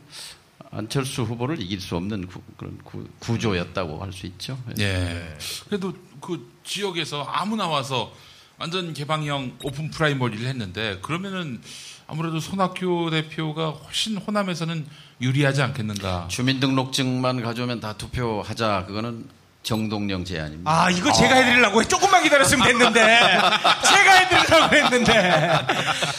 [0.72, 2.78] 안철수 후보를 이길 수 없는 구, 그런
[3.20, 4.58] 구, 조였다고 할 수 있죠.
[4.80, 5.38] 예.
[5.68, 8.12] 그래도 그 지역에서 아무나 와서
[8.58, 11.62] 완전 개방형 오픈 프라이머리를 했는데 그러면은
[12.08, 14.86] 아무래도 손학규 대표가 훨씬 호남에서는
[15.22, 16.26] 유리하지 않겠는가.
[16.30, 18.86] 주민등록증만 가져오면 다 투표하자.
[18.88, 19.26] 그거는
[19.64, 20.70] 정동영 제안입니다.
[20.70, 22.99] 아, 이거 제가 해드리려고 조금만 기다렸으면 됐는데.
[23.88, 25.51] 제가 해드리려고 했는데.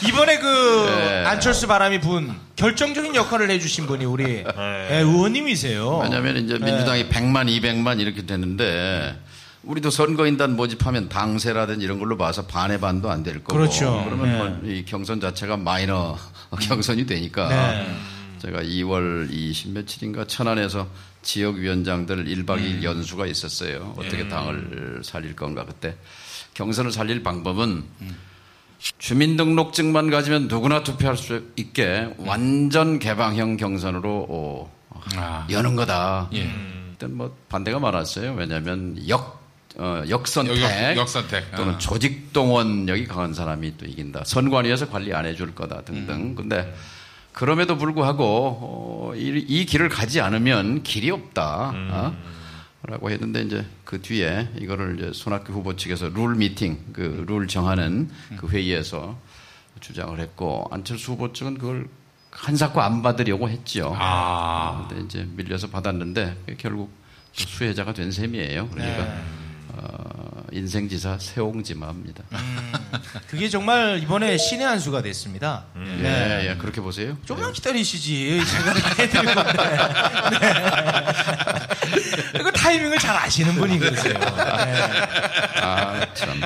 [0.07, 1.25] 이번에 그 네.
[1.25, 5.99] 안철수 바람이 분 결정적인 역할을 해주신 분이 우리 네, 의원님이세요.
[5.99, 6.65] 왜냐하면 이제 네.
[6.65, 9.19] 민주당이 100만, 200만 이렇게 되는데
[9.65, 13.57] 우리도 선거인단 모집하면 당세라든지 이런 걸로 봐서 반의 반도 안 될 거고.
[13.57, 14.03] 그렇죠.
[14.05, 14.67] 그러면 네.
[14.67, 16.17] 뭐이 경선 자체가 마이너
[16.61, 17.95] 경선이 되니까 네.
[18.39, 20.87] 제가 2월 20 며칠인가 천안에서
[21.23, 23.95] 지역위원장들 1박 2일 연수가 있었어요.
[23.97, 24.29] 어떻게 음.
[24.29, 25.97] 당을 살릴 건가 그때.
[26.53, 27.83] 경선을 살릴 방법은
[28.99, 34.71] 주민등록증만 가지면 누구나 투표할 수 있게 완전 개방형 경선으로 어,
[35.15, 35.47] 아.
[35.49, 36.29] 여는 거다.
[36.33, 36.49] 예.
[36.91, 38.33] 일단 뭐 반대가 많았어요.
[38.35, 39.43] 왜냐하면 역
[39.77, 41.51] 어, 역선택, 역- 역선택.
[41.55, 41.77] 또는 아.
[41.77, 44.23] 조직 동원력이 강한 사람이 또 이긴다.
[44.25, 46.15] 선관위에서 관리 안 해줄 거다 등등.
[46.15, 46.35] 음.
[46.35, 46.73] 근데
[47.33, 48.23] 그럼에도 불구하고
[49.11, 51.71] 어, 이, 이 길을 가지 않으면 길이 없다.
[51.71, 51.89] 음.
[51.91, 52.15] 어?
[52.87, 58.09] 라고 했는데 이제 그 뒤에 이거를 이제 손학규 후보 측에서 룰 미팅, 그 룰 정하는
[58.31, 58.37] 음.
[58.37, 59.17] 그 회의에서
[59.81, 61.87] 주장을 했고 안철수 후보 측은 그걸
[62.31, 63.93] 한사코 안 받으려고 했죠.
[63.97, 64.85] 아.
[64.87, 66.91] 근데 이제 밀려서 받았는데 결국
[67.37, 68.69] 또 수혜자가 된 셈이에요.
[68.69, 69.23] 그러니까 네.
[69.87, 72.23] 어, 인생지사 세옹지마입니다.
[73.27, 75.65] 그게 정말 이번에 신의 한 수가 됐습니다.
[75.75, 76.03] 네.
[76.43, 77.17] 예, 예, 그렇게 보세요.
[77.25, 78.41] 조금만 기다리시지.
[78.45, 79.53] 제가 다 해드릴 건데.
[80.39, 80.53] 네.
[82.39, 84.13] 이거 타이밍을 잘 아시는 분이 그러세요.
[84.13, 84.81] 네.
[85.61, 86.41] 아, 참.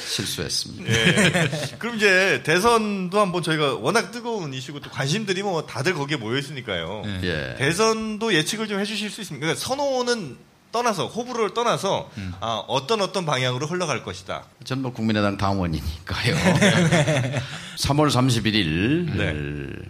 [0.00, 0.92] 실수했습니다.
[0.92, 1.48] 예.
[1.78, 7.02] 그럼 이제 대선도 한번 저희가 워낙 뜨거운 이슈고 또 관심들이 뭐 다들 거기에 모여 있으니까요.
[7.22, 7.54] 예.
[7.58, 9.46] 대선도 예측을 좀 해주실 수 있습니까?
[9.46, 10.36] 그러니까 선호는
[10.76, 12.10] 떠나서 호불호를 떠나서
[12.40, 14.44] 아, 어떤 어떤 방향으로 흘러갈 것이다.
[14.64, 16.34] 전뭐 국민의당 당원이니까요.
[17.80, 19.88] 3월 31일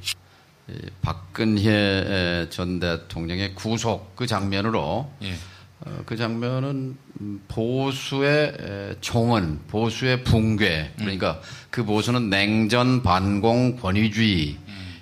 [1.03, 5.34] 박근혜 전 대통령의 구속 그 장면으로 예.
[5.80, 10.93] 어, 그 장면은 음, 보수의 에, 종언, 보수의 붕괴.
[10.99, 14.57] 그러니까 그 보수는 냉전 반공 권위주의.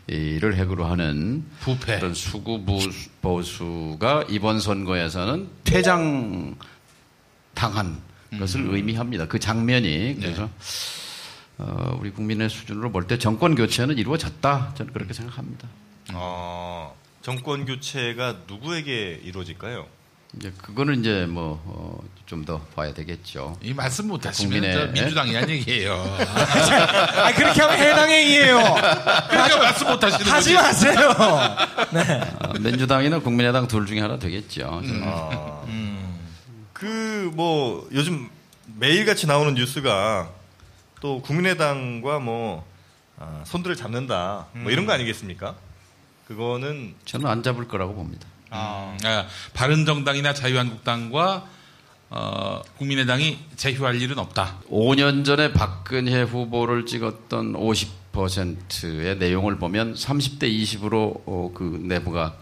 [0.07, 1.99] 를 핵으로 하는 부패.
[1.99, 6.55] 그런 수구 보수- 보수가 이번 선거에서는 퇴장
[7.55, 8.01] 당한
[8.39, 9.27] 것을 의미합니다.
[9.27, 10.49] 그 장면이 그래서
[11.57, 14.75] 어, 우리 국민의 수준으로 볼 때 정권 교체는 이루어졌다.
[14.77, 15.68] 저는 그렇게 생각합니다.
[16.12, 19.87] 어, 정권 교체가 누구에게 이루어질까요?
[20.37, 23.57] 이제 그거는 이제 뭐 좀 더 봐야 되겠죠.
[23.62, 25.93] 이 말씀 못 하시면 저 민주당이 한 얘기예요.
[25.95, 28.57] 아, 그렇게 하면 해당 행위예요.
[28.59, 30.66] 그러니까 말씀 못 하시는 하지 거지.
[30.66, 31.11] 마세요.
[32.41, 34.61] 어, 민주당이나 국민의당 둘 중에 하나 되겠죠.
[34.85, 35.03] 저는.
[35.05, 35.62] 아,
[36.72, 38.30] 그뭐 요즘
[38.76, 40.30] 매일같이 나오는 뉴스가
[41.01, 42.66] 또 국민의당과 뭐
[43.18, 45.55] 아, 손들을 잡는다 뭐 이런 거 아니겠습니까?
[46.26, 48.26] 그거는 저는 안 잡을 거라고 봅니다.
[48.51, 48.97] 아,
[49.55, 51.49] 바른정당이나 자유한국당과
[52.11, 54.59] 어, 국민의당이 제휴할 일은 없다.
[54.71, 62.37] 5년 전에 박근혜 후보를 찍었던 50%의 내용을 보면 30대 20으로 어, 그 내부가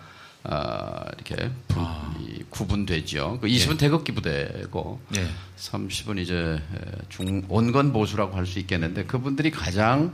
[0.45, 1.81] 아, 이렇게 부-
[2.21, 3.39] 이 구분되죠.
[3.41, 5.29] 그 20은 태극기 부대고 예.
[5.57, 6.61] 30은 이제
[7.09, 10.13] 중 온건 보수라고 할 수 있겠는데 그분들이 가장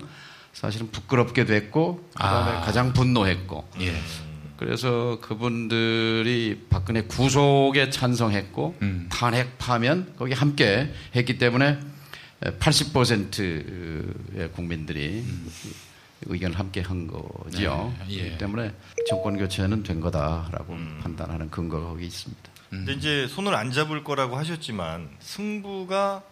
[0.53, 2.61] 사실은 부끄럽게 됐고 그다음에 아.
[2.61, 3.99] 가장 분노했고 예.
[4.59, 9.09] 그래서 그분들이 박근혜 구속에 찬성했고 음.
[9.11, 11.78] 탄핵 파면 거기 함께 했기 때문에
[12.40, 15.24] 80%의 국민들이
[16.22, 17.94] 의견을 함께 한 거지요.
[18.00, 18.22] 네, 예.
[18.22, 18.74] 그렇기 때문에
[19.09, 22.42] 정권 교체는 된 거다라고 판단하는 근거가 거기 있습니다.
[22.70, 26.24] 근데 이제 손을 안 잡을 거라고 하셨지만 승부가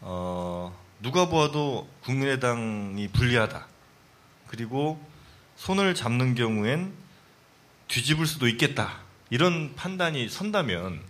[0.00, 3.66] 어, 누가 보아도 국민의당이 불리하다.
[4.46, 4.98] 그리고
[5.56, 7.07] 손을 잡는 경우엔
[7.88, 8.98] 뒤집을 수도 있겠다.
[9.30, 11.00] 이런 판단이 선다면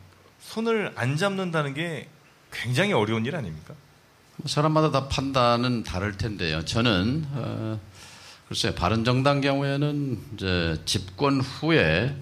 [0.41, 2.09] 손을 안 잡는다는 게
[2.53, 3.75] 굉장히 어려운 일 아닙니까?
[4.37, 6.65] 뭐 사람마다 다 판단은 다를 텐데요.
[6.65, 7.81] 저는 어,
[8.49, 12.17] 글쎄요 바른 정당 경우에는 이제 집권 후에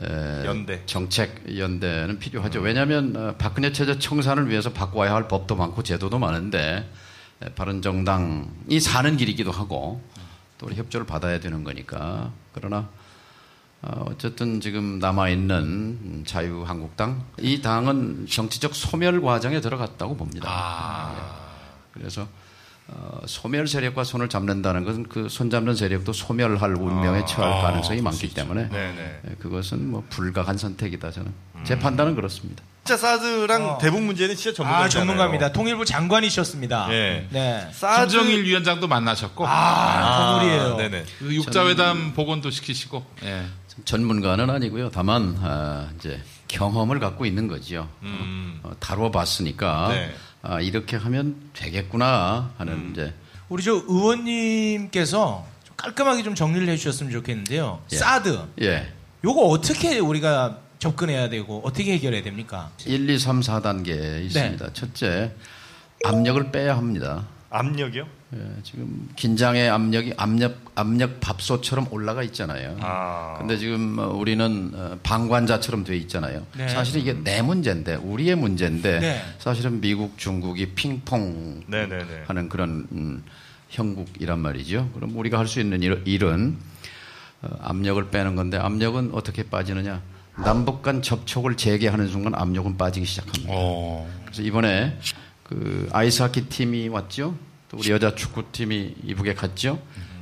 [0.00, 0.82] 에, 연대.
[0.86, 2.60] 정책 연대는 필요하죠.
[2.60, 6.88] 왜냐하면 어, 박근혜 체제 청산을 위해서 바꿔야 할 법도 많고 제도도 많은데
[7.42, 10.02] 에, 바른 정당이 사는 길이기도 하고
[10.58, 12.88] 또 우리 협조를 받아야 되는 거니까 그러나
[13.82, 20.48] 어, 어쨌든 지금 남아있는 자유한국당 이 당은 정치적 소멸 과정에 들어갔다고 봅니다.
[20.50, 21.14] 아.
[21.92, 22.26] 그래서
[22.88, 28.04] 어, 소멸 세력과 손을 잡는다는 것은 그 손잡는 세력도 소멸할 운명에 처할 아, 가능성이 수
[28.04, 28.36] 많기 있죠.
[28.36, 29.20] 때문에 네네.
[29.28, 31.32] 예, 그것은 뭐 불가한 선택이다 저는
[31.64, 32.64] 제 판단은 그렇습니다.
[32.84, 33.78] 진짜 사드랑 어.
[33.78, 34.86] 대북 문제는 진짜 전문가잖아요.
[34.86, 35.52] 아, 전문가입니다.
[35.52, 36.88] 통일부 장관이셨습니다.
[36.90, 37.26] 예.
[37.28, 37.68] 네.
[37.72, 40.76] 사드 김정일 위원장도 만나셨고 아, 건물이에요.
[40.76, 41.04] 네네.
[41.18, 43.44] 그 육자회담 복원도 시키시고 예.
[43.84, 44.90] 전문가는 아니고요.
[44.90, 47.88] 다만 아, 이제 경험을 갖고 있는 거지요.
[48.02, 48.60] 음.
[48.62, 50.14] 어, 다뤄봤으니까 네.
[50.42, 52.90] 아, 이렇게 하면 되겠구나 하는 음.
[52.92, 53.12] 이제
[53.48, 57.80] 우리 저 의원님께서 좀 깔끔하게 좀 정리를 해주셨으면 좋겠는데요.
[57.92, 57.96] 예.
[57.96, 58.40] 사드.
[58.62, 58.92] 예.
[59.24, 62.70] 요거 어떻게 우리가 접근해야 되고 어떻게 해결해야 됩니까?
[62.86, 64.22] 1, 2, 3, 4단계 네.
[64.24, 64.72] 있습니다.
[64.74, 65.32] 첫째
[66.04, 67.26] 압력을 빼야 합니다.
[67.50, 68.06] 압력이요?
[68.34, 72.76] 예, 지금 긴장의 압력이 압력 압력 밥솥처럼 올라가 있잖아요.
[72.80, 73.36] 아.
[73.38, 76.46] 근데 지금 어, 우리는 어, 방관자처럼 돼 있잖아요.
[76.56, 76.68] 네.
[76.68, 79.22] 사실 이게 내 문제인데 우리의 문제인데 네.
[79.38, 82.24] 사실은 미국, 중국이 핑퐁 네네네.
[82.26, 83.24] 하는 그런 음,
[83.70, 84.90] 형국이란 말이죠.
[84.94, 86.58] 그럼 우리가 할 수 있는 일, 일은
[87.40, 90.02] 어, 압력을 빼는 건데 압력은 어떻게 빠지느냐?
[90.44, 93.46] 남북 간 접촉을 재개하는 순간 압력은 빠지기 시작합니다.
[93.48, 94.08] 어.
[94.26, 94.98] 그래서 이번에
[95.44, 97.34] 그 아이스하키 팀이 왔죠.
[97.70, 99.80] 또 우리 여자 축구팀이 이북에 갔죠.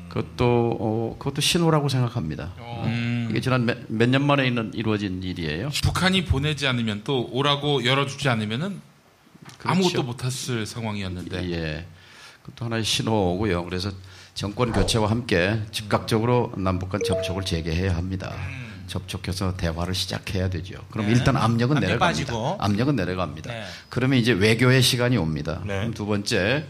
[0.08, 2.52] 그것도 어, 그것도 신호라고 생각합니다.
[2.84, 3.28] 음.
[3.30, 5.70] 이게 지난 몇 년 만에 있는 이루어진 일이에요.
[5.82, 8.80] 북한이 보내지 않으면 또 오라고 열어주지 않으면은
[9.58, 9.68] 그렇죠.
[9.80, 11.86] 아무것도 못했을 상황이었는데 예.
[12.42, 13.64] 그것도 하나의 신호고요.
[13.64, 13.90] 그래서
[14.34, 18.34] 정권 교체와 함께 즉각적으로 남북 간 접촉을 재개해야 합니다.
[18.86, 20.76] 접촉해서 대화를 시작해야 되죠.
[20.90, 21.12] 그럼 네.
[21.12, 22.06] 일단 압력은 압력 내려갑니다.
[22.32, 22.56] 빠지고.
[22.60, 23.52] 압력은 내려갑니다.
[23.52, 23.64] 네.
[23.88, 25.60] 그러면 이제 외교의 시간이 옵니다.
[25.66, 25.78] 네.
[25.78, 26.66] 그럼 두 번째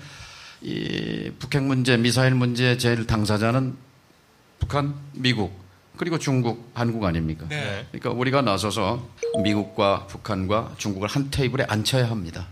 [0.67, 3.77] 이 북핵 문제, 미사일 문제 제일 당사자는
[4.59, 5.64] 북한, 미국
[5.97, 7.47] 그리고 중국, 한국 아닙니까?
[7.49, 7.87] 네.
[7.93, 9.09] 그러니까 우리가 나서서
[9.45, 12.49] 미국과 북한과 중국을 한 테이블에 앉혀야 합니다.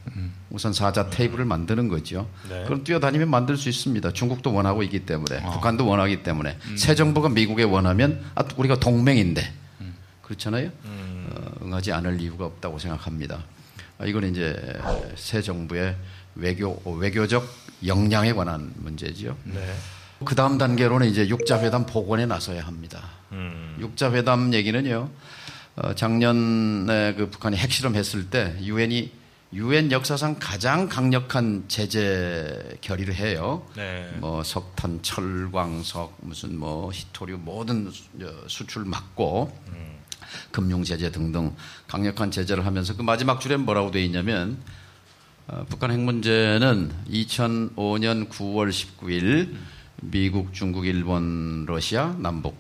[0.48, 2.28] 우선 사자 테이블을 만드는 거죠.
[2.48, 2.62] 네.
[2.64, 4.12] 그럼 뛰어다니면 만들 수 있습니다.
[4.12, 9.52] 중국도 원하고 있기 때문에, 북한도 원하기 때문에, 새 정부가 미국에 원하면 아, 우리가 동맹인데
[10.22, 10.70] 그렇잖아요.
[10.84, 13.42] 어, 응하지 않을 이유가 없다고 생각합니다.
[13.98, 14.56] 아, 이건 이제
[15.16, 15.96] 새 정부의
[16.36, 17.44] 외교 외교적
[17.84, 19.36] 역량에 관한 문제지요.
[19.44, 19.74] 네.
[20.24, 23.02] 그 다음 단계로는 이제 육자회담 복원에 나서야 합니다.
[23.32, 23.76] 음.
[23.80, 25.10] 육자회담 얘기는요,
[25.76, 29.12] 어, 작년에 그 북한이 핵실험했을 때 유엔이
[29.52, 33.64] 유엔 역사상 가장 강력한 제재 결의를 해요.
[33.76, 34.10] 네.
[34.18, 39.56] 뭐 석탄, 철광석, 무슨 뭐 히토류 모든 수- 어, 수출 막고
[40.50, 41.54] 금융 제재 등등
[41.86, 44.58] 강력한 제재를 하면서 그 마지막 줄에 뭐라고 돼 있냐면
[45.46, 49.54] 어, 북한 핵 문제는 2005년 9월 19일
[50.02, 52.56] 미국, 중국, 일본, 러시아, 남북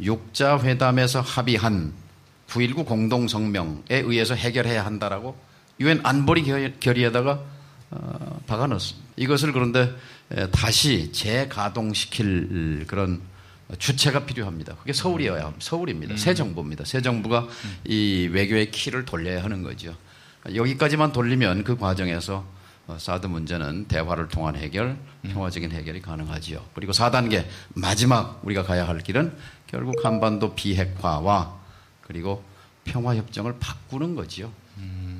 [0.00, 1.92] 육자 회담에서 합의한
[2.48, 5.36] 9.19 공동 성명에 의해서 해결해야 한다라고
[5.80, 7.40] 유엔 안보리 결- 결의에다가
[7.90, 9.08] 어, 박아 넣었습니다.
[9.16, 9.94] 이것을 그런데
[10.30, 13.20] 에, 다시 재가동시킬 그런
[13.78, 14.76] 주체가 필요합니다.
[14.76, 15.58] 그게 서울이어야 합니다.
[15.60, 16.16] 서울입니다.
[16.16, 16.84] 새 정부입니다.
[16.84, 17.48] 새 정부가
[17.86, 19.94] 이 외교의 키를 돌려야 하는 거죠.
[20.54, 22.44] 여기까지만 돌리면 그 과정에서
[22.86, 26.64] 어, 사드 문제는 대화를 통한 해결, 평화적인 해결이 가능하지요.
[26.74, 27.44] 그리고 4단계
[27.74, 29.36] 마지막 우리가 가야 할 길은
[29.66, 31.58] 결국 한반도 비핵화와
[32.00, 32.42] 그리고
[32.84, 34.50] 평화 협정을 바꾸는 거지요.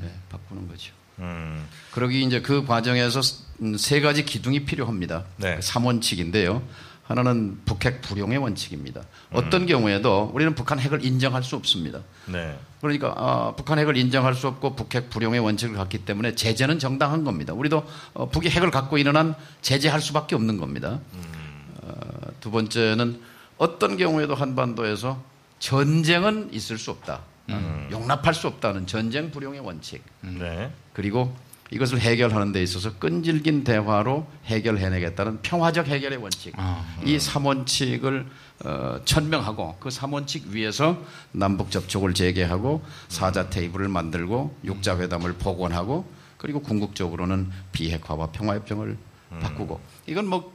[0.00, 0.92] 네, 바꾸는 거죠.
[1.18, 1.66] 음.
[1.92, 3.20] 그러기 이제 그 과정에서
[3.60, 5.24] 음, 세 가지 기둥이 필요합니다.
[5.36, 5.58] 네.
[5.58, 6.62] 3원칙인데요.
[7.09, 9.00] 하나는 북핵 불용의 원칙입니다.
[9.32, 12.00] 어떤 경우에도 우리는 북한 핵을 인정할 수 없습니다.
[12.26, 12.59] 네.
[12.82, 17.54] 그러니까 아, 북한 핵을 인정할 수 없고 북핵 불용의 원칙을 갖기 때문에 제재는 정당한 겁니다.
[17.54, 17.82] 우리도
[18.12, 21.00] 어, 북이 핵을 갖고 있는 한 제재할 수밖에 없는 겁니다.
[21.80, 21.92] 어,
[22.40, 23.18] 두 번째는
[23.56, 25.22] 어떤 경우에도 한반도에서
[25.61, 27.22] 전쟁은 있을 수 없다.
[27.90, 30.02] 용납할 수 없다는 전쟁 불용의 원칙.
[30.20, 30.70] 네.
[30.92, 31.34] 그리고
[31.70, 36.54] 이것을 해결하는 데 있어서 끈질긴 대화로 해결해내겠다는 평화적 해결의 원칙.
[36.56, 38.26] 아, 이 3원칙을
[38.64, 41.02] 어, 천명하고 그 3원칙 위에서
[41.32, 48.96] 남북 접촉을 재개하고 사자 테이블을 만들고 육자 회담을 복원하고 그리고 궁극적으로는 비핵화와 평화협정을
[49.40, 50.52] 바꾸고 이건 뭐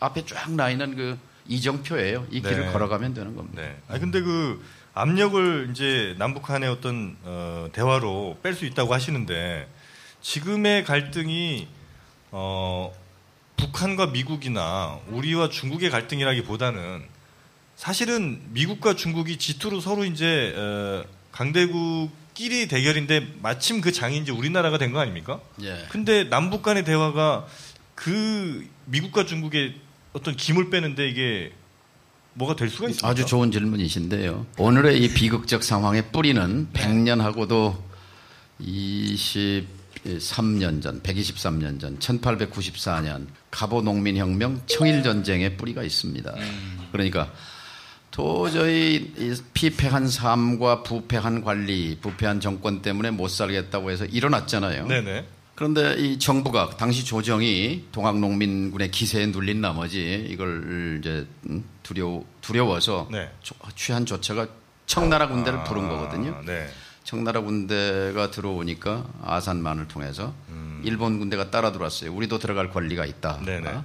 [0.00, 2.26] 앞에 쫙 나 있는 그 이정표예요.
[2.30, 2.72] 이 길을 네.
[2.72, 3.62] 걸어가면 되는 겁니다.
[3.62, 3.76] 네.
[3.88, 4.62] 아 근데 그
[4.94, 9.68] 압력을 이제 남북 한의 어떤 어, 대화로 뺄 수 있다고 하시는데
[10.32, 11.66] 지금의 갈등이
[12.32, 12.92] 어,
[13.56, 17.02] 북한과 미국이나 우리와 중국의 갈등이라기보다는
[17.76, 24.92] 사실은 미국과 중국이 G2로 서로 이제 어, 강대국끼리 대결인데 마침 그 장이 이제 우리나라가 된
[24.92, 25.40] 거 아닙니까?
[25.62, 25.86] 예.
[25.88, 27.46] 근데 남북 간의 대화가
[27.94, 29.76] 그 미국과 중국의
[30.12, 31.52] 어떤 김을 빼는데 이게
[32.34, 33.08] 뭐가 될 수가 있습니까?
[33.08, 34.44] 아주 좋은 질문이신데요.
[34.58, 37.78] 오늘의 이 비극적 상황의 뿌리는 100년하고도
[38.60, 39.77] 20,
[40.08, 46.34] 123년 전, 123년 전, 1894년 갑오 농민혁명 청일전쟁의 뿌리가 있습니다.
[46.92, 47.30] 그러니까
[48.10, 54.86] 도저히 이 피폐한 삶과 부패한 관리, 부패한 정권 때문에 못 살겠다고 해서 일어났잖아요.
[54.86, 55.26] 네네.
[55.54, 63.28] 그런데 이 정부가 당시 조정이 동학농민군의 기세에 눌린 나머지 이걸 이제 음, 두려워 두려워서 네.
[63.42, 64.46] 조- 취한 조처가
[64.86, 66.36] 청나라 군대를 부른 거거든요.
[66.36, 66.68] 아, 네.
[67.08, 70.34] 청나라 군대가 들어오니까 아산만을 통해서
[70.82, 72.12] 일본 군대가 따라 들어왔어요.
[72.12, 73.36] 우리도 들어갈 권리가 있다.
[73.36, 73.44] 음.
[73.46, 73.66] 네네.
[73.66, 73.84] 아,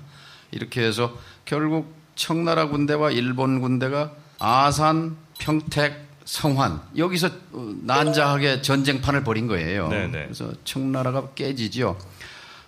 [0.52, 9.48] 이렇게 해서 결국 청나라 군대와 일본 군대가 아산, 평택, 성환 여기서 어, 난자하게 전쟁판을 벌인
[9.48, 9.88] 거예요.
[9.88, 10.24] 네네.
[10.24, 11.98] 그래서 청나라가 깨지죠.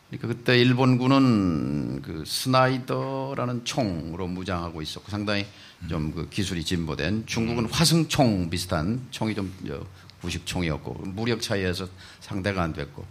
[0.10, 5.46] 그러니까 그때 일본군은 그 스나이더라는 총으로 무장하고 있었고 상당히
[5.90, 9.86] 좀 그 기술이 진보된 중국은 화승총 비슷한 총이 좀 저,
[10.26, 11.88] 구식총이었고 무력 차이에서
[12.20, 13.06] 상대가 안 됐고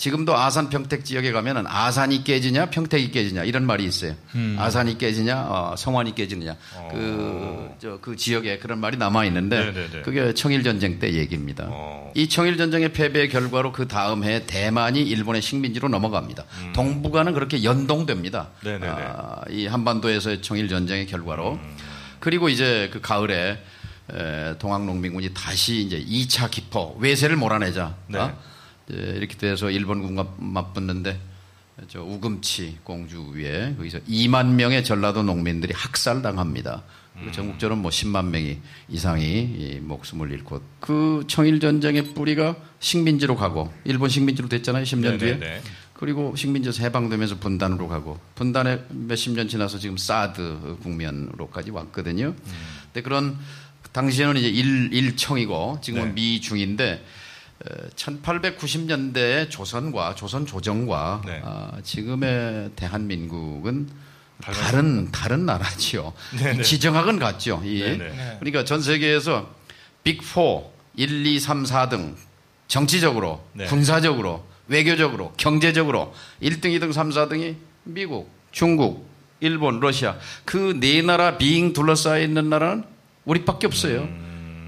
[0.00, 4.14] 지금도 아산 평택 지역에 가면은 아산이 깨지냐 평택이 깨지냐 이런 말이 있어요.
[4.56, 6.56] 아산이 깨지냐 어, 성환이 깨지느냐
[6.90, 10.02] 그저그 지역에 그런 말이 남아 있는데 네네네.
[10.02, 11.66] 그게 청일 전쟁 때 얘기입니다.
[11.68, 12.10] 어.
[12.14, 16.44] 이 청일 전쟁의 패배의 결과로 그 다음 해 대만이 일본의 식민지로 넘어갑니다.
[16.72, 18.48] 동북아는 그렇게 연동됩니다.
[18.60, 18.64] 음.
[18.64, 18.86] 네네네.
[18.88, 21.58] 아, 이 한반도에서의 청일 전쟁의 결과로
[22.20, 23.58] 그리고 이제 그 가을에 에,
[24.58, 27.96] 동학농민군이 다시 이제 2차 기포 외세를 몰아내자.
[28.08, 28.18] 네.
[28.18, 28.38] 어?
[28.88, 31.20] 이렇게 돼서 일본군과 맞붙는데
[31.88, 36.82] 저 우금치 공주 위에 거기서 2만 명의 전라도 농민들이 학살당합니다.
[37.14, 38.58] 그리고 전국적으로 뭐 10만 명이
[38.88, 44.84] 이상이 이 목숨을 잃고 그 청일 전쟁의 뿌리가 식민지로 가고 일본 식민지로 됐잖아요.
[44.84, 45.32] 10년 뒤에.
[45.34, 45.62] 네네네.
[45.94, 52.34] 그리고 식민지에서 해방되면서 분단으로 가고 분단에 몇십 년 지나서 지금 사드 국면으로까지 왔거든요.
[52.84, 53.36] 근데 그런
[53.92, 56.12] 당시에는 이제 일, 일청이고 지금은 네.
[56.12, 57.04] 미중인데
[57.96, 61.40] 1890년대 조선과 조선 조정과 네.
[61.44, 63.88] 아, 지금의 대한민국은
[64.40, 66.12] 다른 다른 나라지요.
[66.38, 66.60] 네네.
[66.60, 67.62] 이 지정학은 같죠.
[67.64, 67.80] 이.
[67.80, 68.36] 네네.
[68.38, 69.50] 그러니까 전 세계에서
[70.04, 70.64] 빅4
[70.96, 72.14] 1, 2, 3, 4등
[72.68, 73.66] 정치적으로, 네.
[73.66, 79.08] 군사적으로, 외교적으로, 경제적으로 1등, 2등, 3, 4등이 미국, 중국,
[79.40, 82.84] 일본, 러시아 그 네 나라 빙 둘러싸여 있는 나라는
[83.24, 84.08] 우리밖에 없어요.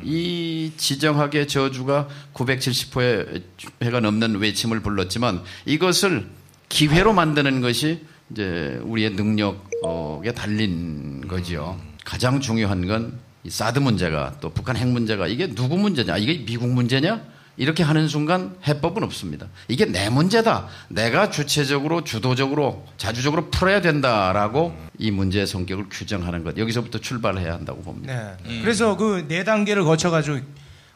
[0.04, 6.26] 이 지정학의 저주가 970회가 넘는 외침을 불렀지만 이것을
[6.68, 11.80] 기회로 만드는 것이 이제 우리의 능력에 달린 거지요.
[12.04, 16.16] 가장 중요한 건 이 사드 문제가 또 북한 핵 문제가 이게 누구 문제냐?
[16.18, 17.20] 이게 미국 문제냐?
[17.62, 19.46] 이렇게 하는 순간 해법은 없습니다.
[19.68, 20.66] 이게 내 문제다.
[20.88, 26.58] 내가 주체적으로 주도적으로 자주적으로 풀어야 된다라고 이 문제의 성격을 규정하는 것.
[26.58, 28.36] 여기서부터 출발해야 한다고 봅니다.
[28.44, 28.60] 네.
[28.62, 30.40] 그래서 그 네 단계를 거쳐가지고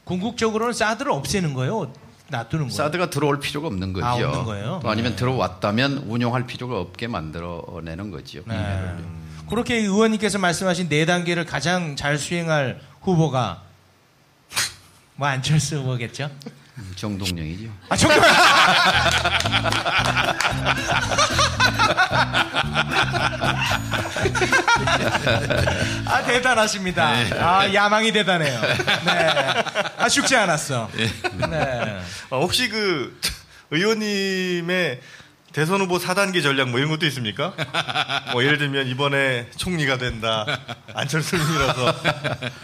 [0.03, 1.93] 궁극적으로는 사드를 없애는 거예요.
[2.31, 2.77] 놔두는 거예요.
[2.77, 4.05] 사드가 들어올 필요가 없는 거죠.
[4.05, 4.81] 아, 없는 거예요?
[4.83, 5.17] 또 아니면 네.
[5.17, 8.43] 들어왔다면 운용할 필요가 없게 만들어내는 거지요.
[8.47, 8.91] 네.
[9.49, 13.63] 그렇게 의원님께서 말씀하신 네 단계를 가장 잘 수행할 후보가
[15.17, 16.31] 뭐 안철수 후보겠죠?
[16.79, 17.71] 음, 정동영이죠.
[17.89, 18.21] 아 정말.
[26.07, 27.09] 아 대단하십니다.
[27.39, 28.61] 아 야망이 대단해요.
[28.61, 29.29] 네.
[29.99, 30.91] 아 죽지 않았어.
[31.51, 32.01] 네.
[32.31, 33.19] 아, 혹시 그
[33.71, 35.01] 의원님의
[35.53, 37.55] 대선 후보 4단계 전략 뭐 이런 것도 있습니까?
[38.33, 40.45] 뭐 예를 들면 이번에 총리가 된다.
[40.95, 41.95] 안철수를 밀어서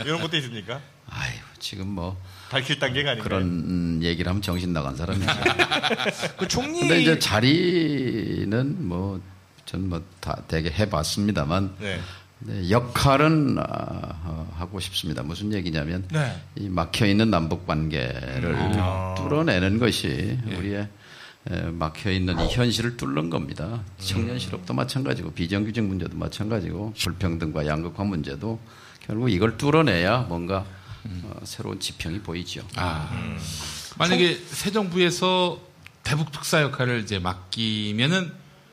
[0.04, 0.80] 이런 것도 있습니까?
[1.08, 2.20] 아유, 지금 뭐
[2.52, 3.28] 밝힐 단계가 아닌가요?
[3.28, 5.26] 그런 음, 얘기를 하면 정신 나간 사람이죠.
[6.36, 9.20] 그 총리 근데 이제 자리는 뭐
[9.64, 11.98] 전 뭐 다 되게 해봤습니다만 네.
[12.40, 13.62] 네, 역할은 아,
[14.24, 15.22] 어, 하고 싶습니다.
[15.22, 16.36] 무슨 얘기냐면 네.
[16.56, 19.14] 이 막혀 있는 남북 관계를 아.
[19.16, 20.88] 뚫어내는 것이 우리의
[21.50, 23.82] 에, 막혀 있는 이 현실을 뚫는 겁니다.
[23.98, 28.58] 청년 실업도 마찬가지고 비정규직 문제도 마찬가지고 불평등과 양극화 문제도
[29.06, 30.66] 결국 이걸 뚫어내야 뭔가
[31.04, 32.66] 어, 새로운 지평이 보이죠.
[32.76, 33.10] 아,
[33.98, 35.60] 만약에 새 정부에서
[36.02, 38.32] 대북 특사 역할을 이제 맡기면은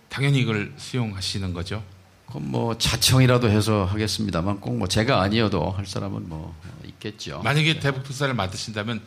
[0.10, 1.84] 당연히 이걸 수용하시는 거죠.
[2.26, 6.56] 그건 뭐 자청이라도 해서 하겠습니다만 꼭 뭐 제가 아니어도 할 사람은 뭐
[6.86, 7.42] 있겠죠.
[7.44, 9.02] 만약에 대북 특사를 맡으신다면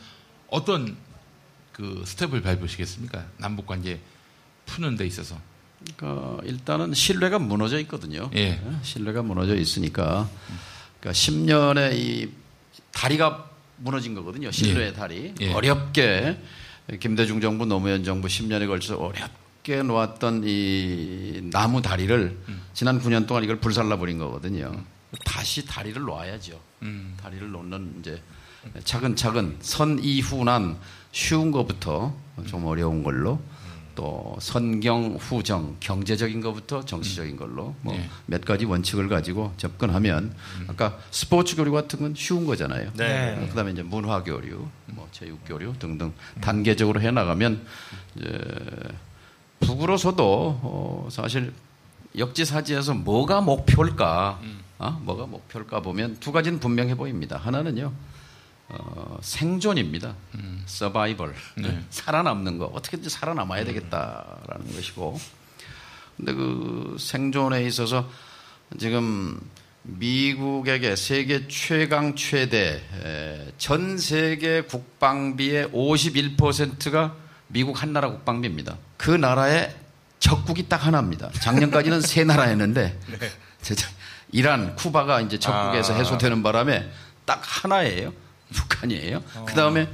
[0.49, 0.95] 어떤
[1.71, 3.25] 그 스텝을 밟으시겠습니까?
[3.37, 3.99] 남북 관계
[4.65, 5.37] 푸는 데 있어서.
[5.97, 8.29] 그러니까 일단은 신뢰가 무너져 있거든요.
[8.35, 8.61] 예.
[8.83, 10.29] 신뢰가 무너져 있으니까
[10.99, 12.29] 그러니까 10년의 이
[12.93, 14.51] 다리가 무너진 거거든요.
[14.51, 14.93] 신뢰의 예.
[14.93, 15.33] 다리.
[15.41, 15.51] 예.
[15.53, 16.39] 어렵게
[16.99, 22.61] 김대중 정부 노무현 정부 10년에 걸쳐서 어렵게 놓았던 이 나무 다리를 음.
[22.73, 24.71] 지난 9년 동안 이걸 불살라 버린 거거든요.
[25.25, 26.59] 다시 다리를 놓아야죠.
[26.83, 27.17] 음.
[27.21, 28.21] 다리를 놓는 이제
[28.83, 30.77] 차근차근 선 이후난
[31.11, 32.15] 쉬운 것부터
[32.47, 33.39] 좀 어려운 걸로
[33.95, 38.09] 또 선경, 후정, 경제적인 것부터 정치적인 걸로 뭐 네.
[38.25, 40.33] 몇 가지 원칙을 가지고 접근하면
[40.67, 42.91] 아까 스포츠 교류 같은 건 쉬운 거잖아요.
[42.95, 43.37] 네.
[43.37, 47.65] 어, 그다음에 이제 문화 교류, 뭐 체육 교류 등등 단계적으로 해 나가면
[48.15, 48.39] 이제
[49.59, 51.53] 북으로서도 어, 사실
[52.17, 54.39] 역지사지에서 뭐가 목표일까,
[54.79, 55.01] 어?
[55.03, 57.37] 뭐가 목표일까 보면 두 가지는 분명해 보입니다.
[57.37, 57.91] 하나는요,
[58.69, 60.15] 어, 생존입니다.
[60.65, 61.35] 서바이벌.
[61.57, 61.83] 네.
[61.89, 62.65] 살아남는 거.
[62.65, 65.19] 어떻게든지 살아남아야 되겠다라는 것이고.
[66.17, 68.09] 근데 그 생존에 있어서
[68.79, 69.39] 지금
[69.83, 77.15] 미국에게 세계 최강 최대 에, 전 세계 국방비의 51%가
[77.47, 78.77] 미국 한 나라 국방비입니다.
[78.97, 79.75] 그 나라의
[80.19, 81.31] 적국이 딱 하나입니다.
[81.33, 82.97] 작년까지는 세 나라였는데
[83.61, 83.89] 진짜
[84.31, 85.97] 이란, 쿠바가 이제 적국에서 아.
[85.97, 86.89] 해소되는 바람에
[87.25, 88.13] 딱 하나예요.
[88.53, 89.21] 북한이에요.
[89.45, 89.89] 그 다음에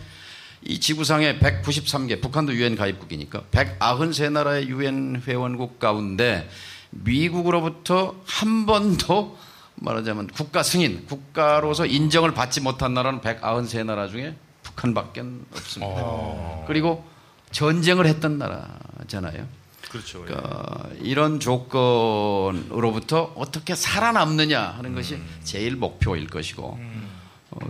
[0.62, 6.49] 이 지구상에 193개, 북한도 유엔 가입국이니까 193나라의 유엔 회원국 가운데
[6.91, 9.38] 미국으로부터 한 번도
[9.76, 16.66] 말하자면 국가 승인, 국가로서 인정을 받지 못한 나라는 193나라 중에 북한밖에 없습니다.
[16.68, 17.07] 그리고
[17.51, 19.47] 전쟁을 했던 나라잖아요.
[19.89, 20.24] 그렇죠.
[20.24, 26.99] 그러니까 이런 조건으로부터 어떻게 살아남느냐 하는 것이 제일 목표일 것이고 어,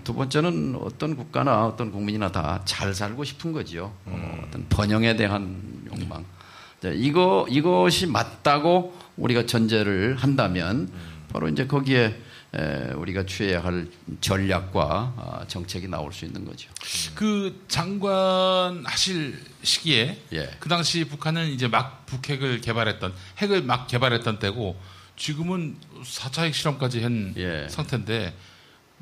[0.03, 3.93] 두 번째는 어떤 국가나 어떤 국민이나 다 잘 살고 싶은 거지요.
[4.05, 5.61] 어, 어떤 번영에 대한
[5.91, 6.25] 욕망.
[6.81, 10.89] 자, 이거 이것이 맞다고 우리가 전제를 한다면
[11.31, 12.15] 바로 이제 거기에
[12.55, 13.87] 에, 우리가 취해야 할
[14.21, 16.69] 전략과 아, 정책이 나올 수 있는 거죠.
[17.13, 20.49] 그 장관 하실 시기에 예.
[20.59, 24.75] 그 당시 북한은 이제 막 북핵을 개발했던 핵을 막 개발했던 때고
[25.15, 27.67] 지금은 4차 핵 실험까지 한 예.
[27.69, 28.33] 상태인데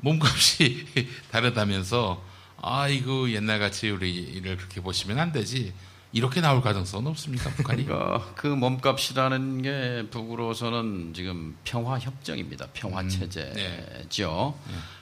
[0.00, 0.86] 몸값이
[1.30, 2.22] 다르다면서
[2.60, 5.72] 아 이거 옛날같이 우리를 그렇게 보시면 안 되지
[6.12, 7.84] 이렇게 나올 가능성은 없습니까 북한이?
[7.84, 12.68] 그러니까 그 몸값이라는 게 북으로서는 지금 평화 협정입니다.
[12.72, 14.58] 평화 체제죠.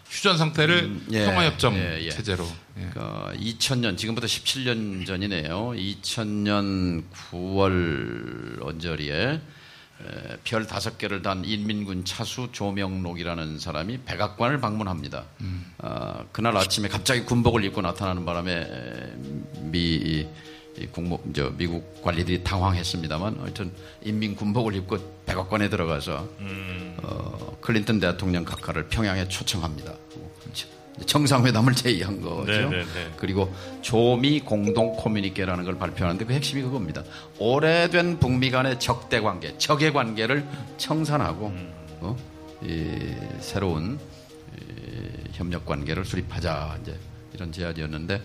[0.08, 2.10] 휴전 상태를 음, 예, 평화 협정 예, 예.
[2.10, 2.46] 체제로.
[2.78, 2.88] 예.
[2.90, 5.70] 그러니까 2000년 지금부터 17년 전이네요.
[5.70, 9.40] 2000년 9월 언저리에 에,
[10.44, 15.24] 별 다섯 개를 단 인민군 차수 조명록이라는 사람이 백악관을 방문합니다.
[15.78, 19.12] 아, 그날 아침에 갑자기 군복을 입고 나타나는 바람에 에,
[19.62, 20.26] 미
[20.92, 23.72] 국무 저 미국 관리들이 당황했습니다만 하여튼
[24.04, 26.28] 인민 군복을 입고 백악관에 들어가서
[27.02, 29.94] 어, 클린턴 대통령 각하를 평양에 초청합니다.
[31.04, 32.46] 정상회담을 제의한 거죠.
[32.46, 33.12] 네, 네, 네.
[33.16, 37.02] 그리고 조미 공동 커뮤니케라는 걸 발표하는데 그 핵심이 그겁니다.
[37.38, 40.46] 오래된 북미 간의 적대 관계, 적의 관계를
[40.78, 41.52] 청산하고
[42.00, 42.16] 어?
[42.62, 43.98] 이 새로운
[44.58, 46.98] 이 협력 관계를 수립하자 이제
[47.34, 48.22] 이런 제안이었는데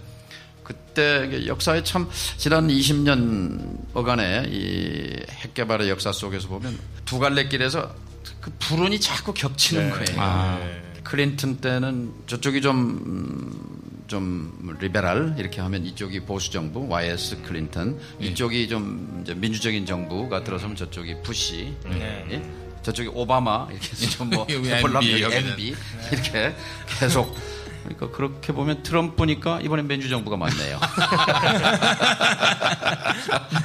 [0.64, 7.94] 그때 역사에 참 지난 20년 어간의 이 핵개발의 역사 속에서 보면 두 갈래 길에서
[8.40, 9.92] 그 불운이 자꾸 겹치는 네.
[9.92, 10.22] 거예요.
[10.22, 10.91] 아.
[11.04, 18.00] 클린턴 때는 저쪽이 좀, 음, 좀 liberal 이렇게 하면 이쪽이 보수 정부 YS 클린턴.
[18.20, 21.74] 이쪽이 좀 이제 민주적인 정부가 들어서면 저쪽이 부시.
[21.88, 22.42] 예?
[22.84, 25.76] 저쪽이 오바마 이렇게 해서 좀뭐 해보려면 MB,
[26.12, 26.56] 이렇게
[27.00, 27.36] 계속.
[27.84, 30.80] 그러니까 그렇게 보면 트럼프니까 이번엔 민주정부가 맞네요.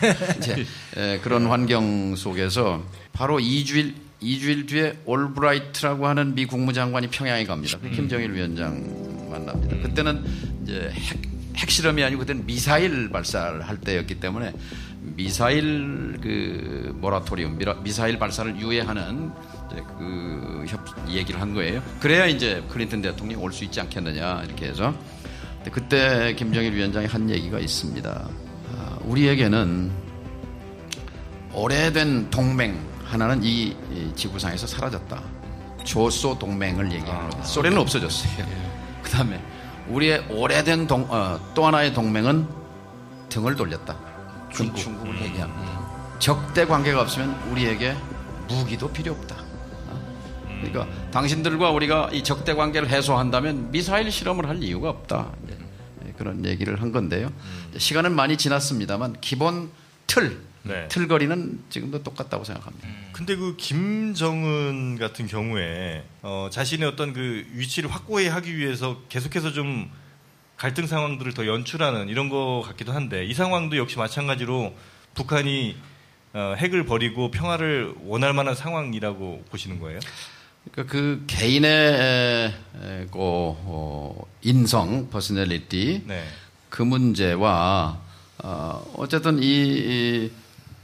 [0.39, 0.67] 이제
[0.97, 2.83] 에, 그런 환경 속에서
[3.13, 7.79] 바로 2주일 2주일 뒤에 올브라이트라고 하는 미 국무장관이 평양에 갑니다.
[7.83, 9.77] 그 김정일 위원장 만납니다.
[9.83, 10.25] 그때는
[10.63, 11.19] 이제 핵,
[11.57, 14.53] 핵실험이 아니고 그때는 미사일 발사를 할 때였기 때문에
[15.17, 19.31] 미사일 그 모라토리움 미사일 발사를 유예하는
[19.99, 21.83] 그 협, 얘기를 한 거예요.
[22.01, 24.95] 그래야 이제 클린턴 대통령이 올 수 있지 않겠느냐 이렇게 해서
[25.71, 28.29] 그때 김정일 위원장이 한 얘기가 있습니다.
[28.73, 29.91] 아, 우리에게는
[31.55, 35.23] 오래된 동맹 하나는 이, 이 지구상에서 사라졌다.
[35.85, 37.43] 조소 동맹을 얘기하는 겁니다.
[37.45, 38.45] 소련은 없어졌어요.
[39.03, 39.41] 그 다음에
[39.89, 42.47] 우리의 오래된 동, 어, 또 하나의 동맹은
[43.29, 43.97] 등을 돌렸다.
[44.53, 44.77] 중국.
[44.77, 45.87] 중국을 얘기합니다.
[46.19, 47.97] 적대 관계가 없으면 우리에게
[48.49, 49.37] 무기도 필요 없다.
[49.37, 50.59] 어?
[50.61, 55.31] 그러니까 당신들과 우리가 이 적대 관계를 해소한다면 미사일 실험을 할 이유가 없다.
[56.17, 57.31] 그런 얘기를 한 건데요.
[57.77, 59.71] 시간은 많이 지났습니다만 기본
[60.07, 60.89] 틀, 네.
[60.89, 62.89] 틀거리는 지금도 똑같다고 생각합니다.
[63.13, 69.91] 근데 그 김정은 같은 경우에 어, 자신의 어떤 그 위치를 확고히 하기 위해서 계속해서 좀
[70.57, 74.75] 갈등 상황들을 더 연출하는 이런 것 같기도 한데 이 상황도 역시 마찬가지로
[75.15, 75.77] 북한이
[76.33, 80.01] 어, 핵을 버리고 평화를 원할 만한 상황이라고 보시는 거예요?
[80.71, 82.55] 그러니까 그 개인의
[83.11, 86.25] 그, 어, 인성, personality 네.
[86.69, 88.01] 그 문제와
[88.43, 90.31] 어, 어쨌든 이, 이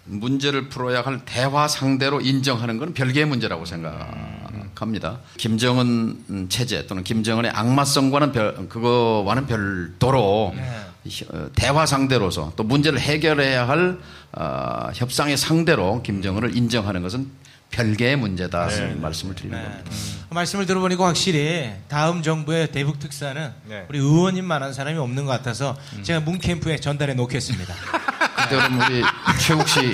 [0.05, 5.19] 문제를 풀어야 할 대화 상대로 인정하는 건 별개의 문제라고 생각합니다.
[5.39, 13.99] 김정은 체제 또는 김정은의 악마성과는 별, 그거와는 별도로 어, 대화 상대로서 또 문제를 해결해야 할
[14.33, 17.29] 어, 협상의 상대로 김정은을 인정하는 것은
[17.71, 18.69] 별개의 문제다
[19.01, 19.91] 말씀을 드리는 겁니다.
[20.31, 23.87] 말씀을 들어보니까 확실히 다음 정부의 대북 특사는 네.
[23.89, 27.75] 우리 의원님만한 사람이 없는 것 같아서 제가 문 캠프에 전달해 놓겠습니다.
[28.43, 29.03] 그때 그럼 우리
[29.41, 29.93] 최욱 씨, 음,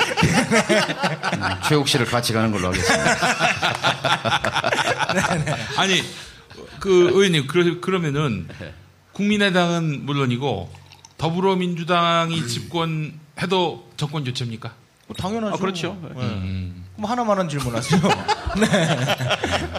[1.68, 3.16] 최욱 씨를 같이 가는 걸로 하겠습니다.
[5.76, 6.02] 아니
[6.80, 8.48] 그 의원님 그러, 그러면은
[9.12, 10.72] 국민의당은 물론이고
[11.18, 14.72] 더불어민주당이 집권해도 정권 교체입니까?
[15.08, 15.54] 뭐 당연하죠.
[15.54, 15.98] 아, 그렇죠.
[16.02, 16.08] 네.
[16.22, 16.84] 음.
[16.94, 18.00] 그럼 하나만 한 질문하세요.
[18.60, 18.66] 네.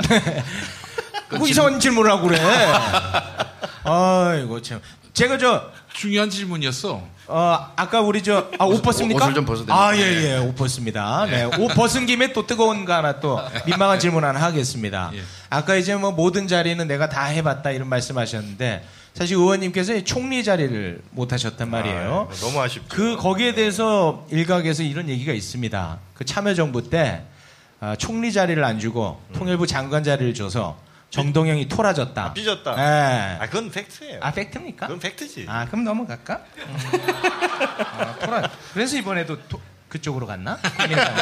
[0.09, 0.43] 네.
[1.37, 2.39] 뭐 이상한 질문을 하고 그래.
[3.83, 4.81] 아이고 참.
[5.13, 7.18] 제가 저 중요한 질문이었어.
[7.31, 9.25] 어, 아까 우리 저, 아, 옷 벗습니까?
[9.25, 9.71] 옷을 좀 벗어도?
[9.71, 11.27] 아, 예, 예, 옷 벗습니다.
[11.29, 11.43] 네.
[11.43, 15.11] 옷 벗은 김에 또 뜨거운 거 하나 또 민망한 질문 하나 하겠습니다.
[15.13, 15.21] 예.
[15.51, 20.43] 아까 이제 뭐 모든 자리는 내가 다 해봤다 이런 말씀 하셨는데 사실 의원님께서 이 총리
[20.43, 22.29] 자리를 못 하셨단 말이에요.
[22.31, 22.85] 아, 너무 아쉽죠.
[22.89, 25.99] 그, 거기에 대해서 일각에서 이런 얘기가 있습니다.
[26.15, 27.21] 그 참여정부 때
[27.79, 30.77] 아, 총리 자리를 안 주고 통일부 장관 자리를 줘서
[31.09, 32.23] 정동영이 토라졌다.
[32.23, 32.75] 아, 삐졌다.
[32.77, 33.37] 예.
[33.41, 34.19] 아, 그건 팩트예요.
[34.21, 34.87] 아, 팩트입니까?
[34.87, 35.45] 그건 팩트지.
[35.49, 36.41] 아, 그럼 넘어갈까?
[36.57, 36.77] 음.
[37.97, 38.49] 아, 토라.
[38.73, 40.57] 그래서 이번에도 토- 그쪽으로 갔나?
[40.57, 41.15] 국민의당.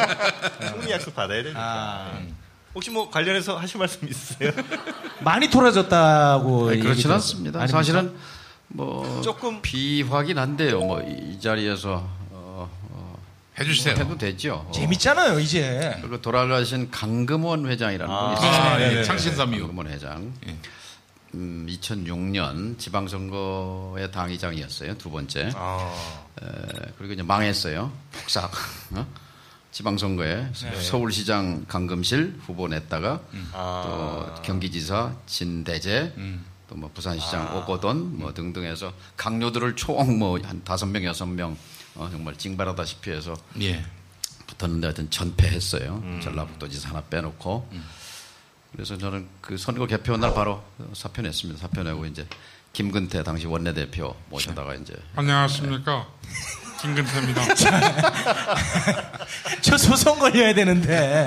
[0.68, 1.58] 총리 약속 받아야 되니까.
[1.60, 2.18] 아,
[2.74, 4.50] 혹시 뭐 관련해서 하실 말씀 있으세요?
[5.20, 6.64] 많이 토라졌다고.
[6.68, 7.60] 아니, 얘기 그렇진 않습니다.
[7.60, 7.78] 아닙니까?
[7.78, 8.14] 사실은
[8.68, 10.80] 뭐 조금- 비확인한데요.
[10.80, 12.06] 뭐 이 자리에서
[13.58, 13.94] 해주세요.
[13.94, 14.64] 뭐 해도 되죠.
[14.68, 14.72] 어.
[14.72, 15.96] 재밌잖아요, 이제.
[16.00, 18.62] 그리고 돌아가신 강금원 회장이라는 아, 분이 있었어요.
[18.62, 19.04] 아, 예, 네네.
[19.04, 19.66] 창신삼이요.
[19.66, 20.32] 강금원 회장.
[20.46, 20.56] 예.
[21.34, 24.96] 음, 2006년 지방선거의 당의장이었어요.
[24.96, 25.50] 두 번째.
[25.54, 25.92] 아,
[26.42, 26.46] 에,
[26.96, 27.92] 그리고 이제 망했어요.
[28.12, 28.50] 폭삭.
[28.92, 29.06] 어?
[29.70, 30.46] 지방선거에
[30.80, 33.20] 서울시장 강금실 후보 냈다가
[33.52, 34.32] 아.
[34.36, 36.12] 또 경기지사 진대재
[36.70, 41.56] 또뭐 부산시장 오거돈 뭐 등등 해서 강요들을 총 뭐 한 다섯 명 여섯 명
[41.98, 43.84] 어, 정말 징발하다시피 해서 예.
[44.46, 46.20] 붙었는데 하여튼 전패했어요.
[46.22, 47.68] 전라북도지사 하나 빼놓고.
[48.72, 50.62] 그래서 저는 그 선거 개표 날 바로
[50.94, 51.60] 사표 냈습니다.
[51.60, 52.26] 사표 내고 이제
[52.72, 56.06] 김근태 당시 원내대표 모셔다가 이제 안녕하십니까.
[56.80, 57.42] 김근태입니다.
[59.62, 61.26] 저 소송 걸려야 되는데.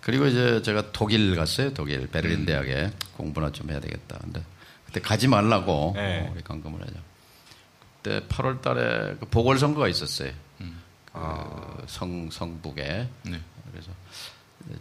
[0.00, 1.74] 그리고 이제 제가 독일 갔어요.
[1.74, 4.18] 독일 베를린 대학에 공부나 좀 해야 되겠다.
[4.22, 4.42] 근데
[4.86, 6.26] 그때 가지 말라고 네.
[6.26, 6.94] 어, 우리 강금을 하죠.
[8.02, 10.32] 그때 8월 달에 그 보궐선거가 있었어요.
[11.12, 13.08] 그 성, 성북에.
[13.22, 13.40] 네.
[13.70, 13.90] 그래서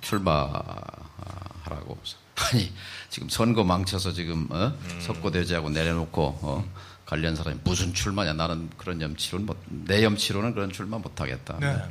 [0.01, 1.97] 출마하라고.
[2.53, 2.71] 아니,
[3.09, 4.77] 지금 선거 망쳐서 지금, 어?
[4.99, 6.71] 석고대제하고 내려놓고, 어?
[7.05, 8.33] 관련 사람이 무슨 출마냐.
[8.33, 11.57] 나는 그런 염치로는 못, 내 염치로는 그런 출마 못하겠다.
[11.59, 11.83] 네.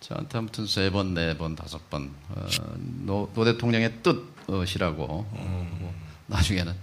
[0.00, 2.46] 저한테 아무튼 세 번, 네 번, 다섯 번, 어,
[2.76, 5.94] 노, 노 대통령의 뜻이라고, 어, 뭐
[6.26, 6.74] 나중에는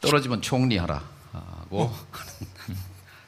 [0.00, 1.94] 떨어지면 총리하라 하고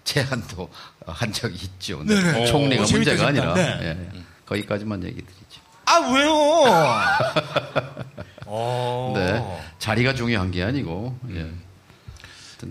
[0.06, 0.70] 제안도
[1.04, 2.02] 한 적이 있죠.
[2.04, 2.46] 네네.
[2.46, 3.28] 총리가 오, 재밌다, 문제가.
[3.28, 3.78] 아니라 네.
[3.82, 4.22] 예, 예.
[4.46, 5.60] 거기까지만 얘기 드리죠.
[5.84, 6.32] 아, 왜요?
[8.46, 9.12] 어.
[9.14, 11.50] 근데 자리가 중요한 게 아니고 예.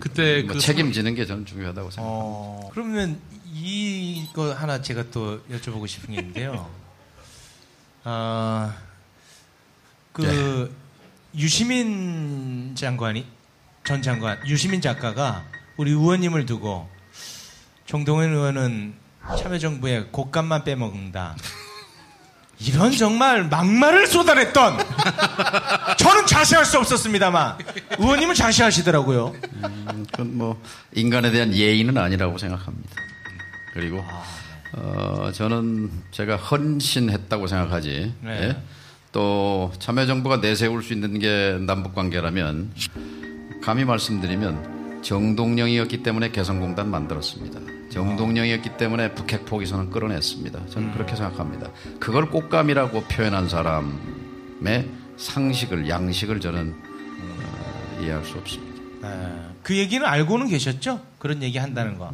[0.00, 2.24] 그때 뭐 그 책임지는 게 저는 중요하다고 생각합니다.
[2.26, 3.20] 어, 그러면
[3.52, 6.68] 이거 하나 제가 또 여쭤보고 싶은 게 있는데요.
[8.04, 8.74] 아,
[10.12, 10.74] 그
[11.36, 13.26] 유시민 장관이
[13.84, 15.44] 전 장관 유시민 작가가
[15.76, 16.88] 우리 의원님을 두고
[17.86, 18.94] 정동현 의원은
[19.38, 21.36] 참여정부의 곶감만 빼먹는다.
[22.58, 24.78] 이런 정말 막말을 쏟아냈던
[25.98, 27.58] 저는 자세할 수 없었습니다만
[27.98, 29.34] 의원님은 자세하시더라고요.
[30.10, 30.62] 그건 뭐
[30.94, 32.90] 인간에 대한 예의는 아니라고 생각합니다.
[33.74, 34.02] 그리고
[34.72, 38.14] 어, 저는 제가 헌신했다고 생각하지.
[38.22, 38.30] 네.
[38.30, 38.56] 예?
[39.12, 42.72] 또 참여정부가 내세울 수 있는 게 남북관계라면
[43.62, 47.75] 감히 말씀드리면 정동영이었기 때문에 개성공단 만들었습니다.
[47.90, 50.66] 정동영이었기 때문에 북핵 포기선언 끌어냈습니다.
[50.70, 51.70] 저는 그렇게 생각합니다.
[52.00, 56.74] 그걸 꽃감이라고 표현한 사람의 상식을 양식을 저는
[57.20, 58.76] 어, 이해할 수 없습니다.
[59.02, 61.00] 아, 그 얘기는 알고는 계셨죠?
[61.18, 62.12] 그런 얘기 한다는 거.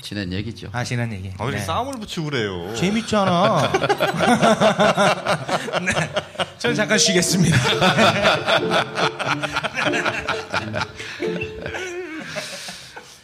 [0.00, 0.68] 지낸 얘기죠.
[0.72, 1.30] 아시는 얘기.
[1.38, 1.58] 아, 왜 네.
[1.58, 2.74] 싸움을 붙이고 그래요?
[2.74, 3.70] 재밌잖아.
[5.84, 5.92] 네.
[6.58, 7.56] 저는 잠깐 쉬겠습니다.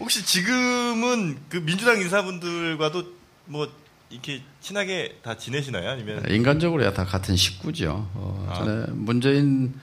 [0.09, 3.05] 혹시 지금은 그 민주당 인사분들과도
[3.45, 3.71] 뭐
[4.09, 5.91] 이렇게 친하게 다 지내시나요?
[5.91, 8.09] 아니면 인간적으로야 다 같은 식구죠.
[8.15, 9.75] 어, 전에 문재인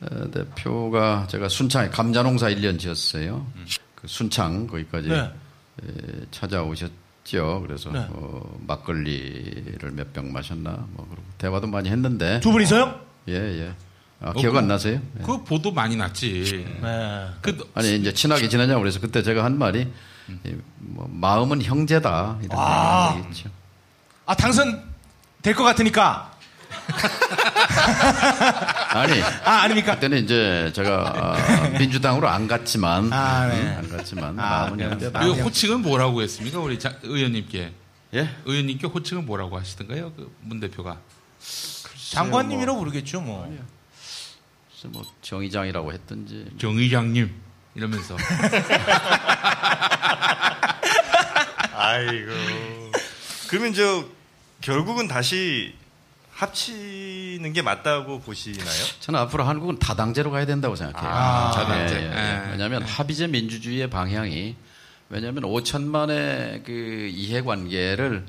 [0.00, 3.46] 어, 대표가 제가 순창에 감자농사 1년 지었어요.
[3.94, 5.16] 그 순창 거기까지 네.
[5.18, 7.60] 에, 찾아오셨죠.
[7.66, 8.06] 그래서 네.
[8.08, 12.98] 어, 막걸리를 몇 병 마셨나 뭐 그러고 대화도 많이 했는데 두 분이서요?
[13.28, 13.74] 예 예.
[14.20, 15.00] 아, 어, 기억 그- 안 나세요?
[15.20, 15.22] 예.
[15.22, 16.66] 그 보도 많이 났지.
[16.82, 17.28] 네.
[17.40, 19.88] 그 아니 이제 친하게 지내냐고 그래서 그때 제가 한 말이
[20.44, 23.14] 이, 뭐, 마음은 형제다 이런 아.
[23.16, 23.50] 얘기 했죠.
[24.26, 24.82] 아 당선
[25.42, 26.32] 될 것 같으니까.
[28.90, 29.94] 아니 아 아닙니까?
[29.94, 33.60] 그때는 이제 제가 아, 민주당으로 안 갔지만 아, 네.
[33.60, 34.90] 음, 안 갔지만 아, 마음은.
[34.90, 35.20] 형제다.
[35.20, 36.58] 그 호칭은 뭐라고 했습니까?
[36.58, 37.72] 우리 자- 의원님께.
[38.14, 38.30] 예?
[38.44, 40.12] 의원님께 호칭은 뭐라고 하시던가요?
[40.12, 40.98] 그 문 대표가.
[42.10, 43.46] 장관님이라고 부르겠죠 뭐.
[43.46, 43.62] 글쎄
[44.86, 47.30] 뭐 정의장이라고 했든지 정 의장님
[47.74, 48.16] 이러면서.
[51.74, 52.30] 아이고.
[53.48, 54.04] 그러면 저
[54.60, 55.74] 결국은 다시
[56.32, 58.84] 합치는 게 맞다고 보시나요?
[59.00, 61.10] 저는 앞으로 한국은 다당제로 가야 된다고 생각해요.
[61.10, 61.94] 아, 다당제.
[61.96, 62.46] 예, 예, 예.
[62.46, 62.50] 예.
[62.52, 64.54] 왜냐하면 합의제 민주주의의 방향이
[65.10, 68.26] 왜냐하면 5천만의 그 이해관계를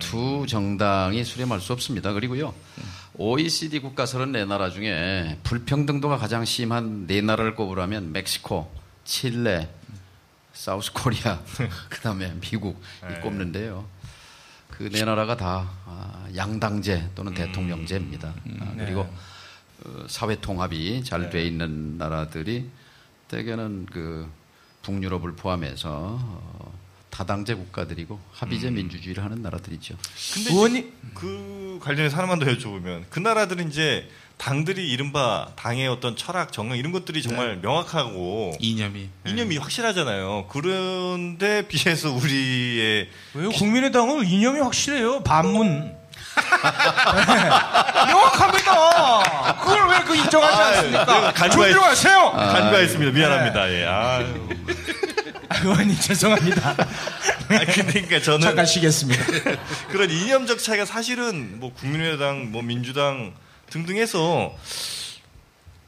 [0.00, 2.12] 두 정당이 수렴할 수 없습니다.
[2.12, 2.54] 그리고요.
[3.20, 8.70] OECD 국가 34나라 중에 불평등도가 가장 심한 네 나라를 꼽으라면 멕시코,
[9.04, 9.68] 칠레,
[10.52, 11.40] 사우스 코리아,
[11.90, 13.20] 그 다음에 미국 이 네.
[13.20, 13.84] 꼽는데요.
[14.70, 18.28] 그 네 나라가 다 아, 양당제 또는 대통령제입니다.
[18.60, 19.00] 아, 그리고
[19.84, 22.70] 어, 사회 통합이 잘 돼 있는 나라들이
[23.26, 24.30] 대개는 그
[24.82, 26.78] 북유럽을 포함해서 어,
[27.18, 29.96] 다당제 국가들이고 합의제 민주주의를 하는 나라들이죠.
[30.34, 36.14] 근데 의원님- 이제 그 관련해서 하나만 더 여쭤보면 그 나라들은 이제 당들이 이른바 당의 어떤
[36.14, 39.08] 철학, 정강 이런 것들이 정말 명확하고 이념이.
[39.26, 40.46] 이념이 확실하잖아요.
[40.48, 43.48] 그런데 비해서 우리의 왜요?
[43.50, 45.24] 국민의당은 이념이 확실해요.
[45.24, 45.96] 반문.
[47.26, 47.48] 네.
[48.06, 49.56] 명확합니다.
[49.60, 51.32] 그걸 왜 그 인정하지 아, 않습니까?
[51.34, 52.30] 간과했- 존중하세요.
[52.30, 53.12] 간과했습니다.
[53.12, 53.72] 미안합니다.
[53.72, 53.84] 예.
[53.86, 54.48] 아유.
[55.62, 56.70] 의원님 죄송합니다.
[56.78, 59.24] 아, 근데 그러니까 저는 잠깐 쉬겠습니다.
[59.90, 63.32] 그런 이념적 차이가 사실은 뭐 국민의당, 뭐 민주당
[63.70, 64.54] 등등해서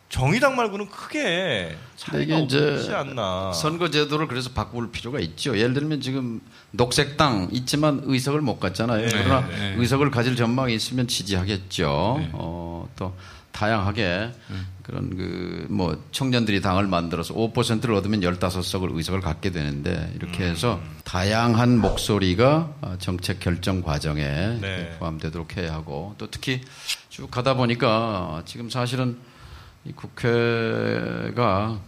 [0.08, 3.52] 정의당 말고는 크게 차이가 이게 이제 없지 않나.
[3.52, 5.56] 선거제도를 그래서 바꿀 필요가 있죠.
[5.56, 6.40] 예를 들면 지금
[6.72, 9.06] 녹색당 있지만 의석을 못 갖잖아요.
[9.08, 9.76] 그러나 네.
[9.78, 12.30] 의석을 가질 전망이 있으면 지지하겠죠.
[12.32, 13.14] 어, 또
[13.52, 14.32] 다양하게
[14.82, 21.78] 그런 그 뭐 청년들이 당을 만들어서 5%를 얻으면 15석을 의석을 갖게 되는데 이렇게 해서 다양한
[21.78, 24.24] 목소리가 어, 정책 결정 과정에
[24.60, 24.96] 네.
[24.98, 26.60] 포함되도록 해야 하고 또 특히
[27.08, 29.16] 쭉 가다 보니까 지금 사실은
[29.84, 31.80] 이 국회가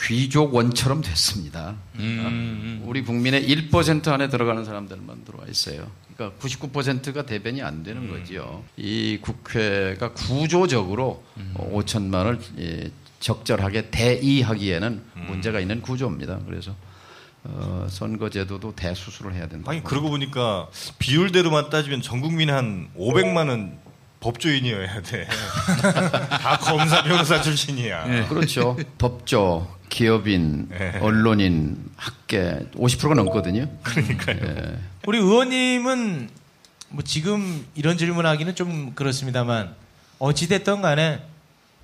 [0.00, 1.74] 귀족원처럼 됐습니다.
[1.96, 5.90] 음, 우리 국민의 1% 안에 들어가는 사람들만 들어와 있어요.
[6.14, 8.64] 그러니까 99%가 대변이 안 되는 거지요.
[8.76, 11.22] 이 국회가 구조적으로
[11.54, 16.40] 5천만을 예, 적절하게 대의하기에는 문제가 있는 구조입니다.
[16.46, 16.74] 그래서
[17.44, 19.70] 어, 선거제도도 대수술을 해야 된다.
[19.70, 20.68] 아니 그러고 보니까
[20.98, 23.76] 비율대로만 따지면 전 국민 한 500만은
[24.20, 25.28] 법조인이어야 돼.
[26.30, 28.28] 다 검사 변호사 출신이야.
[28.28, 28.76] 그렇죠.
[28.98, 30.98] 법조, 기업인, 네.
[31.00, 33.68] 언론인, 학계 50%가 넘거든요.
[33.82, 34.76] 그러니까요.
[35.06, 36.28] 우리 의원님은
[36.90, 39.74] 뭐 지금 이런 질문하기는 좀 그렇습니다만
[40.18, 41.22] 어찌됐든 간에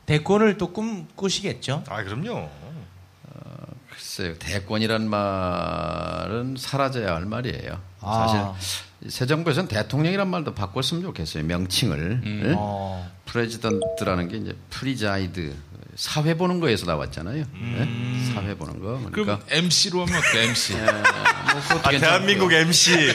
[0.07, 1.85] 대권을 또 꿈꾸시겠죠?
[1.89, 2.49] 아 그럼요.
[3.91, 4.35] 글쎄요.
[4.39, 7.81] 대권이란 말은 사라져야 할 말이에요.
[8.01, 8.55] 아.
[8.59, 11.45] 사실 새 정부에서는 대통령이란 말도 바꿨으면 좋겠어요.
[11.45, 12.23] 명칭을.
[12.25, 12.55] 예?
[12.57, 13.11] 어.
[13.27, 15.55] president라는 게 이제 preside
[15.97, 17.45] 사회 보는 거에서 나왔잖아요.
[17.45, 18.33] 예?
[18.33, 18.99] 사회 보는 거.
[19.11, 20.75] 그럼 그러니까 MC로 하면 어때, MC?
[20.75, 21.91] 뭐 그것도 아.
[21.91, 23.15] 대한민국 MC.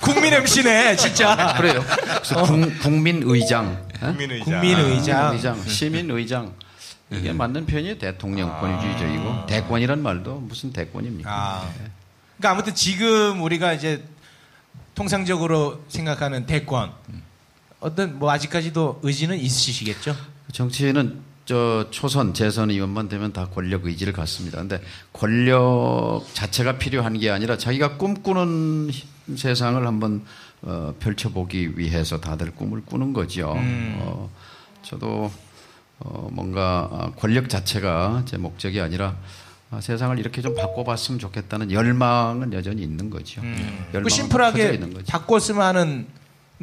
[0.00, 1.54] 국민 MC네 진짜.
[1.56, 1.82] 그래요.
[1.86, 3.86] 그래서 국, 국민의장.
[3.94, 4.06] 예?
[4.06, 4.44] 국민의장.
[4.44, 5.20] 국민의장.
[5.20, 6.54] 국민 의장, 시민 의장.
[7.10, 11.30] 이게 맞는 표현이 대통령권주의적이고 대권이란 말도 무슨 대권입니까?
[11.30, 11.70] 아.
[12.38, 14.02] 그러니까 아무튼 지금 우리가 이제
[14.94, 16.92] 통상적으로 생각하는 대권
[17.80, 20.14] 어떤 뭐 아직까지도 의지는 있으시겠죠?
[20.52, 24.58] 정치인은 저 초선 재선 의원만 되면 다 권력 의지를 갖습니다.
[24.58, 24.80] 근데
[25.12, 30.24] 권력 자체가 필요한 게 아니라 자기가 꿈꾸는 히- 세상을 한번
[30.62, 33.52] 어, 펼쳐보기 위해서 다들 꿈을 꾸는 거죠.
[33.56, 34.30] 어,
[34.82, 35.32] 저도
[35.98, 39.16] 어, 뭔가 아, 권력 자체가 제 목적이 아니라 아,
[39.80, 43.40] 세상을 이렇게 좀 바꿔봤으면 좋겠다는 열망은 여전히 있는 거죠.
[43.40, 45.06] 그 열망은 커져 심플하게 있는 거죠.
[45.06, 46.06] 바꿨으면 하는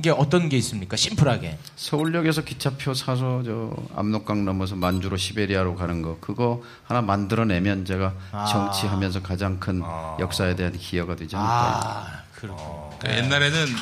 [0.01, 0.95] 게 어떤 게 있습니까?
[0.95, 1.57] 심플하게.
[1.75, 8.45] 서울역에서 기차표 사서 저 압록강 넘어서 만주로 시베리아로 가는 거 그거 하나 만들어내면 제가 아.
[8.45, 9.81] 정치하면서 가장 큰
[10.19, 11.53] 역사에 대한 기여가 되지 않을까.
[11.53, 12.91] 아, 그렇군요.
[12.99, 13.65] 그러니까 옛날에는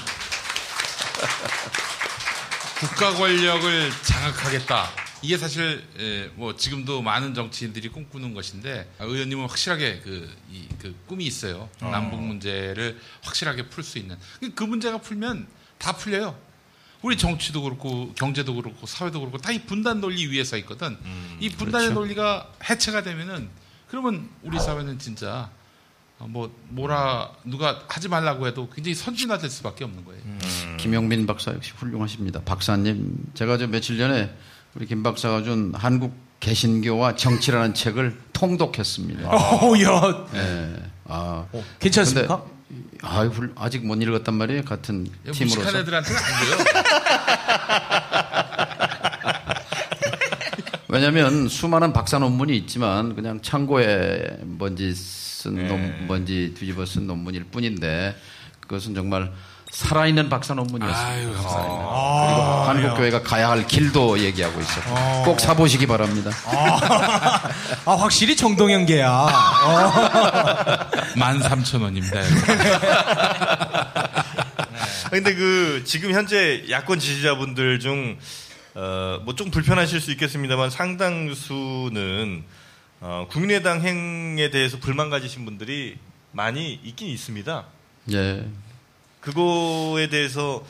[2.79, 5.06] 국가 권력을 장악하겠다.
[5.23, 10.95] 이게 사실 에, 뭐 지금도 많은 정치인들이 꿈꾸는 것인데 아, 의원님은 확실하게 그, 이, 그
[11.07, 11.69] 꿈이 있어요.
[11.81, 11.89] 어.
[11.89, 15.47] 남북 문제를 확실하게 풀 수 있는 그- 그 문제가 풀면
[15.79, 16.37] 다 풀려요.
[17.01, 20.97] 우리 정치도 그렇고 경제도 그렇고 사회도 그렇고 다 이 분단 논리 위에 서 있거든.
[21.39, 21.99] 이 분단의 그렇죠.
[21.99, 23.49] 논리가 해체가 되면은
[23.87, 25.49] 그러면 우리 사회는 진짜
[26.19, 30.21] 어, 뭐 뭐라 누가 하지 말라고 해도 굉장히 선진화될 수밖에 없는 거예요.
[30.77, 32.41] 김용민 박사 역시 훌륭하십니다.
[32.41, 34.35] 박사님, 제가 저 며칠 전에
[34.77, 39.27] 우리 김 박사가 준 한국 개신교와 정치라는 책을 통독했습니다.
[39.27, 40.75] 어, 야, 예.
[41.05, 41.45] 아,
[41.79, 42.43] 괜찮습니까?
[42.67, 44.63] 근데, 아유, 훌- 아직 못 읽었단 말이에요.
[44.63, 45.79] 같은 무식한 팀으로서.
[45.79, 46.57] 애들한테는 안 돼요.
[50.89, 55.67] 왜냐하면 수많은 박사 논문이 있지만 그냥 창고에 먼지 쓴 네.
[55.67, 58.15] 논, 먼지 뒤집어 쓴 논문일 뿐인데
[58.61, 59.31] 그것은 정말
[59.87, 61.33] 살아있는 박사 논문이었습니다.
[61.39, 61.77] 감사합니다.
[61.77, 65.21] 그리고 한국 교회가 가야 할 길도 얘기하고 있었고 어.
[65.23, 66.31] 꼭 사보시기 바랍니다.
[67.85, 69.07] 아, 확실히 정동영계야.
[69.11, 69.29] 어.
[71.15, 72.17] 13,000원입니다.
[75.11, 78.17] 근데 그 지금 현재 야권 지지자분들 중
[78.73, 82.43] 어, 뭐 좀 불편하실 수 있겠습니다만 상당수는
[83.01, 85.97] 어, 국민의당 행에 대해서 불만 가지신 분들이
[86.31, 87.63] 많이 있긴 있습니다.
[88.13, 88.43] 예.
[89.31, 90.65] 그거에 대해서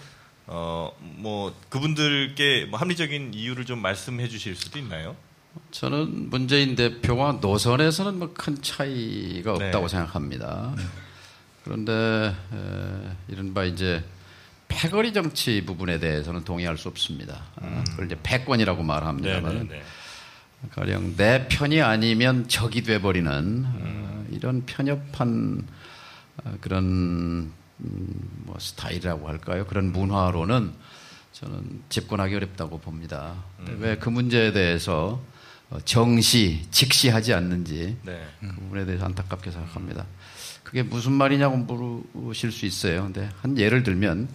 [0.48, 5.16] 어, 뭐 그분들께 뭐 합리적인 이유를 좀 말씀해 주실 수도 있나요?
[5.70, 9.66] 저는 문재인 대표와 노선에서는 뭐 큰 차이가 네.
[9.66, 10.74] 없다고 생각합니다.
[11.64, 14.04] 그런데 에, 이른바 이제
[14.70, 17.44] 패거리 정치 부분에 대해서는 동의할 수 없습니다.
[17.62, 19.68] 아, 그걸 이제 패권이라고 말합니다만 음.
[19.68, 19.84] 네네네.
[20.72, 25.68] 가령 내 편이 아니면 적이 돼버리는 어, 이런 편협한
[26.44, 27.52] 어, 그런
[27.82, 29.66] 음, 뭐 스타일이라고 할까요?
[29.68, 30.74] 그런 문화로는
[31.34, 33.36] 저는 집권하기 어렵다고 봅니다.
[33.80, 35.22] 왜그 문제에 대해서
[35.70, 38.26] 어, 정시, 직시하지 않는지 네.
[38.40, 40.06] 그 부분에 대해서 안타깝게 생각합니다.
[40.64, 43.04] 그게 무슨 말이냐고 물으실 수 있어요.
[43.04, 44.30] 근데 한 예를 들면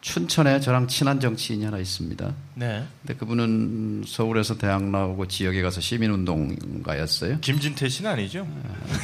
[0.00, 2.32] 춘천에 저랑 친한 정치인이 하나 있습니다.
[2.54, 2.84] 네.
[3.02, 7.40] 근데 그분은 서울에서 대학 나오고 지역에 가서 시민운동가였어요.
[7.40, 8.46] 김진태 씨는 아니죠?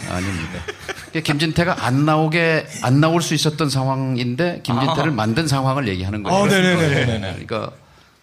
[0.09, 0.61] 아닙니다.
[1.07, 5.15] 그게 김진태가 안 나오게 안 나올 수 있었던 상황인데 김진태를 아.
[5.15, 6.39] 만든 상황을 얘기하는 거예요.
[6.39, 7.45] 어, 네네네네네.
[7.45, 7.73] 그러니까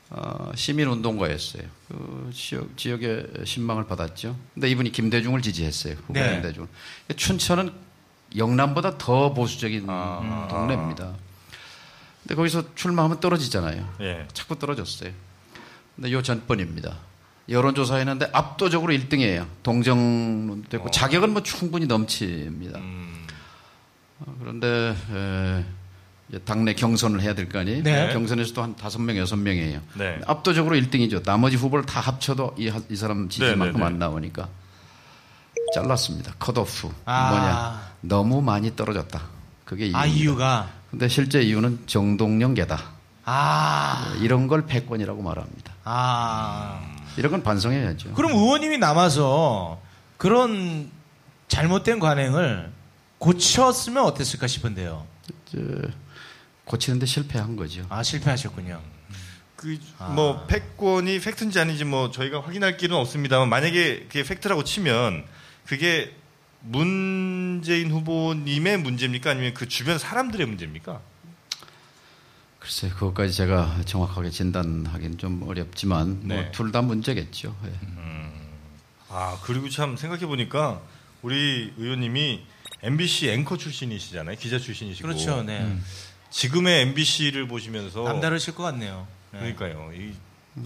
[0.10, 1.64] 어, 시민운동가였어요.
[1.89, 4.35] 그 지역 지역에 신망을 받았죠.
[4.53, 5.95] 근데 이분이 김대중을 지지했어요.
[5.95, 6.34] 후보 네.
[6.34, 6.68] 김대중.
[7.15, 7.72] 춘천은
[8.38, 10.48] 영남보다 더 보수적인 아.
[10.49, 11.14] 동네입니다.
[12.23, 13.88] 근데 거기서 출마하면 떨어지잖아요.
[14.02, 14.27] 예.
[14.34, 15.11] 자꾸 떨어졌어요.
[15.95, 16.98] 근데 요 전번입니다.
[17.49, 19.45] 여론조사 했는데 압도적으로 1등이에요.
[19.64, 20.91] 동정론도 됐고 어.
[20.91, 22.80] 자격은 뭐 충분히 넘칩니다.
[22.80, 23.27] 음.
[24.19, 25.65] 어, 그런데 에,
[26.30, 27.84] 이제 당내 경선을 해야 될 거 아니에요?
[27.84, 28.14] 네.
[28.14, 29.81] 경선에서도 한 다섯 명 여섯 명이에요.
[29.95, 30.22] 네.
[30.27, 31.23] 압도적으로 1등이죠.
[31.26, 33.84] 나머지 후보를 다 합쳐도 이, 하- 이 사람 지지만큼 네, 네, 네.
[33.85, 34.48] 안 나오니까
[35.73, 36.34] 잘랐습니다.
[36.39, 36.89] 컷오프.
[37.06, 37.30] 아.
[37.31, 37.91] 뭐냐?
[38.02, 39.22] 너무 많이 떨어졌다.
[39.65, 39.99] 그게 이유입니다.
[39.99, 40.69] 아, 이유가.
[40.91, 43.01] 근데 실제 이유는 정동영계다.
[43.23, 45.73] 아, 이런 걸 패권이라고 말합니다.
[45.85, 46.81] 아.
[47.18, 48.13] 이런 건 반성해야죠.
[48.13, 49.80] 그럼 의원님이 남아서
[50.18, 50.91] 그런
[51.47, 52.72] 잘못된 관행을
[53.19, 55.05] 고쳤으면 어땠을까 싶은데요.
[55.45, 55.57] 저,
[56.65, 57.85] 고치는데 실패한 거죠.
[57.89, 58.81] 아, 실패하셨군요.
[59.55, 60.09] 그 아.
[60.09, 65.23] 뭐 패권이 팩트인지 아닌지 뭐 저희가 확인할 길은 없습니다만 만약에 그게 팩트라고 치면
[65.65, 66.15] 그게
[66.61, 71.01] 문재인 후보님의 문제입니까 아니면 그 주변 사람들의 문제입니까?
[72.59, 76.35] 글쎄, 그것까지 제가 정확하게 진단하기는 좀 어렵지만 네.
[76.35, 77.55] 뭐 둘다 문제겠죠.
[77.65, 77.71] 예.
[79.09, 80.79] 아 그리고 참 생각해 보니까
[81.21, 82.43] 우리 의원님이
[82.83, 85.61] MBC 앵커 출신이시잖아요 기자 출신이시고 그렇죠, 네.
[85.61, 85.83] 음.
[86.29, 89.07] 지금의 MBC를 보시면서 남다르실 것 같네요.
[89.33, 89.39] 네.
[89.39, 90.13] 그러니까요 이,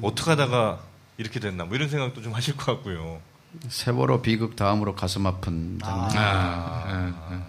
[0.02, 0.84] 어떻게 하다가
[1.18, 3.22] 이렇게 됐나 뭐 이런 생각도 좀 하실 것 같고요.
[3.68, 6.10] 세월호 비극 다음으로 가슴 아픈 장면.
[6.16, 7.46] 아,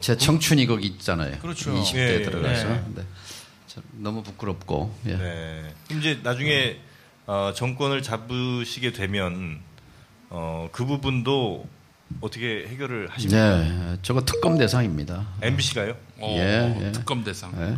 [0.00, 1.38] 제 청춘이 거기 있잖아요.
[1.40, 1.72] 그렇죠.
[1.74, 2.22] 20대 예, 예.
[2.22, 2.68] 들어가서.
[2.68, 2.82] 네.
[2.86, 3.04] 근데
[3.66, 4.94] 참 너무 부끄럽고.
[5.06, 5.16] 예.
[5.16, 5.74] 네.
[5.90, 6.80] 이제 나중에
[7.26, 9.60] 어, 정권을 잡으시게 되면
[10.30, 11.66] 어, 그 부분도
[12.20, 13.58] 어떻게 해결을 하십니까?
[13.58, 15.28] 네, 저거 특검 대상입니다.
[15.42, 15.94] MBC가요?
[16.18, 16.92] 어, 예, 예.
[16.92, 17.52] 특검 대상.
[17.60, 17.76] 예.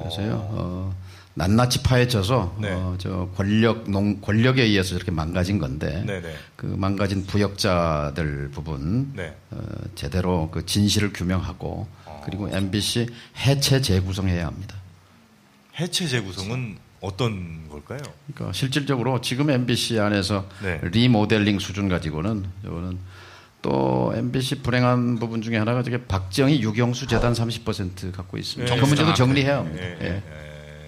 [0.00, 0.96] 그래서요, 어,
[1.40, 2.70] 낱낱이 파헤쳐서 네.
[2.70, 6.34] 어, 저 권력 농 권력에 의해서 이렇게 망가진 건데 네네.
[6.56, 9.34] 그 망가진 부역자들 부분 네.
[9.50, 9.58] 어,
[9.94, 11.88] 제대로 그 진실을 규명하고
[12.26, 13.08] 그리고 MBC
[13.38, 14.76] 해체 재구성해야 합니다.
[15.78, 18.00] 해체 재구성은 어떤 걸까요?
[18.34, 20.78] 그러니까 실질적으로 지금 MBC 안에서 네.
[20.82, 22.98] 리모델링 수준 가지고는 저거는
[23.62, 28.74] 또 MBC 불행한 부분 중에 하나가 저게 박정희 유경수 재단 30% 갖고 있습니다.
[28.74, 28.80] 네.
[28.80, 29.14] 그 문제도 네.
[29.14, 29.82] 정리해야 합니다.
[29.82, 30.22] 예,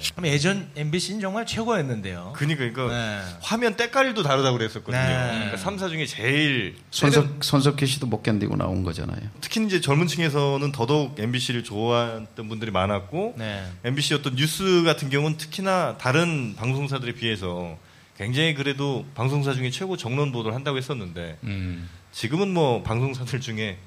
[0.02, 0.10] 예.
[0.14, 2.32] 그럼 예전 MBC는 정말 최고였는데요.
[2.36, 3.20] 그니까 이거 네.
[3.40, 5.00] 화면 때깔도 다르다고 그랬었거든요.
[5.00, 5.50] 네.
[5.50, 9.20] 그러니까 3사 중에 제일 손석 손석희 씨도 못 견디고 나온 거잖아요.
[9.40, 13.64] 특히 이제 젊은 층에서는 더더욱 MBC를 좋아했던 분들이 많았고 네.
[13.84, 17.78] MBC 어떤 뉴스 같은 경우는 특히나 다른 방송사들에 비해서
[18.16, 21.88] 굉장히 그래도 방송사 중에 최고 정론 보도를 한다고 했었는데 음.
[22.12, 23.78] 지금은 뭐 방송사들 중에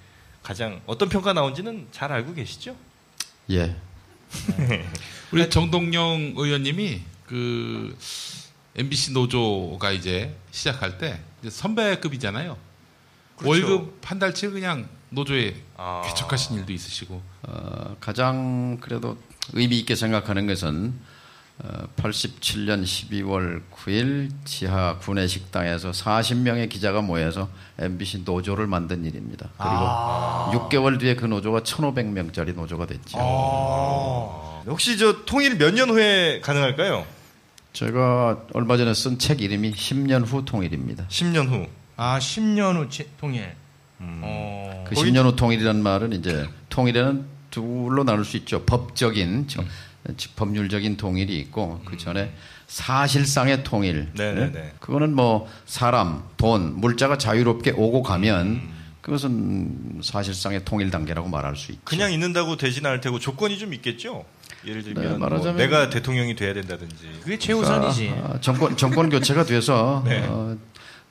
[0.42, 2.76] 가장 어떤 평가 나온지는 잘 알고 계시죠?
[3.52, 3.76] 예.
[5.32, 7.98] 우리 정동영 의원님이 그
[8.76, 12.58] MBC 노조가 이제 시작할 때 이제 선배급이잖아요.
[13.38, 13.50] 그렇죠.
[13.50, 16.04] 월급 한 달치 그냥 노조에 아.
[16.06, 17.22] 개척하신 일도 있으시고.
[17.44, 19.18] 어, 가장 그래도
[19.54, 21.15] 의미 있게 생각하는 것은 어,
[21.98, 27.50] 87년 12월 9일 지하 구내 식당에서 40명의 기자가 모여서
[27.80, 29.50] MBC 노조를 만든 일입니다.
[29.58, 33.18] 그리고 6개월 뒤에 그 노조가 1,500명짜리 노조가 됐죠.
[33.20, 34.62] 아.
[34.68, 37.06] 혹시 저 통일 몇 년 후에 가능할까요?
[37.74, 41.06] 제가 얼마 전에 쓴 책 이름이 10년 후 통일입니다.
[41.10, 41.68] 10년 후.
[41.98, 43.54] 아 10년 후 제- 통일.
[44.02, 44.22] 음.
[44.24, 44.84] 어.
[44.88, 48.64] 그 10년 후 통일이라는 말은 이제 통일에는 둘로 나눌 수 있죠.
[48.66, 49.70] 법적인, 저- 즉
[50.36, 52.32] 법률적인 통일이 있고 그 전에
[52.68, 54.10] 사실상의 통일.
[54.16, 54.52] 네네네.
[54.52, 54.74] 네?
[54.80, 58.62] 그거는 뭐 사람, 돈, 물자가 자유롭게 오고 가면
[59.02, 61.82] 그것은 사실상의 통일 단계라고 말할 수 있죠.
[61.86, 64.26] 그냥 있는다고 되진 않을 테고 조건이 좀 있겠죠?
[64.66, 67.20] 예를 들면 뭐 말하자면- 내가 대통령이 돼야 된다든지.
[67.22, 68.10] 그게 최우선이지.
[68.24, 70.26] 아, 정권 정권 교체가 돼서 네.
[70.28, 70.58] 어,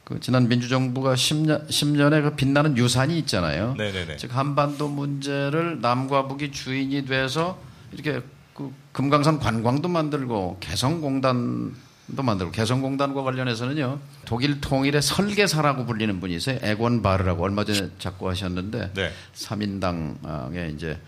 [0.02, 3.74] 그 지난 민주정부가 10년 10년의 그 빛나는 유산이 있잖아요.
[3.78, 4.16] 네네네.
[4.16, 7.58] 즉 한반도 문제를 남과 북이 주인이 돼서
[7.92, 8.20] 이렇게
[8.54, 17.02] 그 금강산 관광도 만들고 개성공단도 만들고 개성공단과 관련해서는요 독일 통일의 설계사라고 불리는 분이 있어요 에곤
[17.02, 19.12] 바르라고 얼마 전에 작고하셨는데 네.
[19.34, 21.00] 삼인당의 이제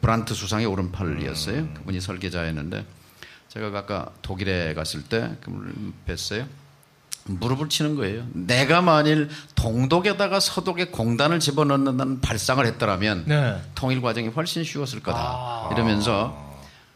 [0.00, 1.74] 브란트 수상의 오른팔이었어요 음.
[1.74, 2.84] 그분이 설계자였는데
[3.54, 5.72] 제가 아까 독일에 갔을 때 그분을
[6.08, 6.46] 뵀어요.
[7.26, 8.26] 무릎을 치는 거예요.
[8.32, 13.62] 내가 만일 동독에다가 서독에 공단을 집어넣는 발상을 했더라면 네.
[13.76, 15.70] 통일 과정이 훨씬 쉬웠을 거다.
[15.72, 16.43] 이러면서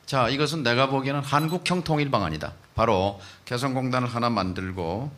[0.09, 2.55] 자 이것은 내가 보기에는 한국형 통일 방안이다.
[2.75, 5.11] 바로 개성공단을 하나 만들고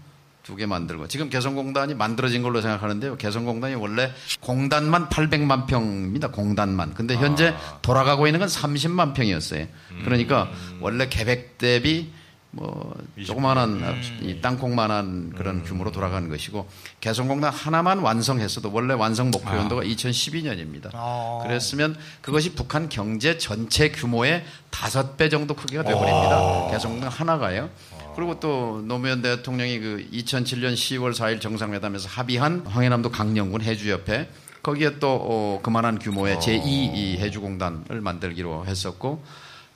[0.43, 3.17] 두 개 만들고 지금 개성공단이 만들어진 걸로 생각하는데요.
[3.19, 4.11] 개성공단이 원래
[4.41, 6.33] 공단만 800만 평입니다.
[6.33, 6.95] 공단만.
[6.95, 9.69] 근데 현재 돌아가고 있는 건 30만 평이었어요.
[10.05, 10.51] 그러니까
[10.81, 12.11] 원래 계획 대비
[12.53, 16.69] 뭐 조그마한 이 땅콩만한 그런 규모로 돌아가는 것이고
[17.01, 20.91] 개성공단 하나만 완성했어도 원래 완성 목표 연도가 2012년입니다.
[20.93, 21.41] 아.
[21.45, 26.71] 그랬으면 그것이 북한 경제 전체 규모의 다섯 배 정도 크기가 되어버립니다.
[26.73, 27.71] 개성공단 하나가요.
[28.17, 34.29] 그리고 또 노무현 대통령이 그 2007년 10월 4일 정상회담에서 합의한 황해남도 강령군 해주협회
[34.63, 39.23] 거기에 또 어, 그만한 규모의 제2 이 해주공단을 만들기로 했었고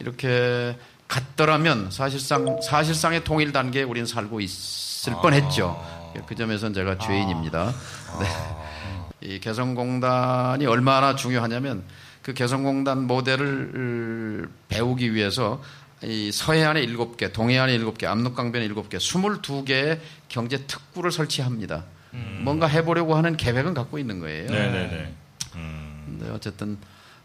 [0.01, 0.77] 이렇게
[1.15, 6.13] 갔더라면 사실상 사실상의 통일 단계에 우리는 살고 있을 뻔했죠.
[6.27, 7.73] 그 점에서는 제가 죄인입니다.
[9.21, 9.35] 네.
[9.35, 11.85] 이 개성공단이 얼마나 중요하냐면
[12.23, 15.63] 그 개성공단 모델을 배우기 위해서
[16.03, 21.85] 이 서해안에 일곱 개, 동해안에 일곱 개, 압록강변에 일곱 개, 스물두 개의 경제 특구를 설치합니다.
[22.41, 24.51] 뭔가 해보려고 하는 계획은 갖고 있는 거예요.
[24.51, 25.15] 네네네.
[25.53, 26.77] 근데 어쨌든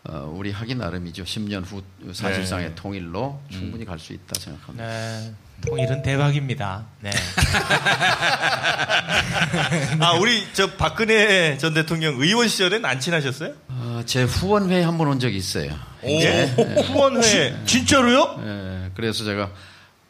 [0.06, 1.24] 어, 우리 하기 나름이죠.
[1.24, 2.76] 10년 후 사실상의 네.
[2.76, 4.88] 통일로 충분히 갈 수 있다 생각합니다.
[4.88, 5.34] 네.
[5.68, 6.86] 통일은 대박입니다.
[7.02, 7.12] 네.
[10.00, 13.54] 아 우리 저 박근혜 전 대통령 의원 시절엔 안 친하셨어요?
[13.68, 15.76] 어, 제 후원회에 한 번 온 적이 있어요.
[16.06, 16.46] 예?
[16.88, 17.58] 후원회.
[17.66, 18.42] 진짜로요?
[18.46, 19.52] 예, 그래서 제가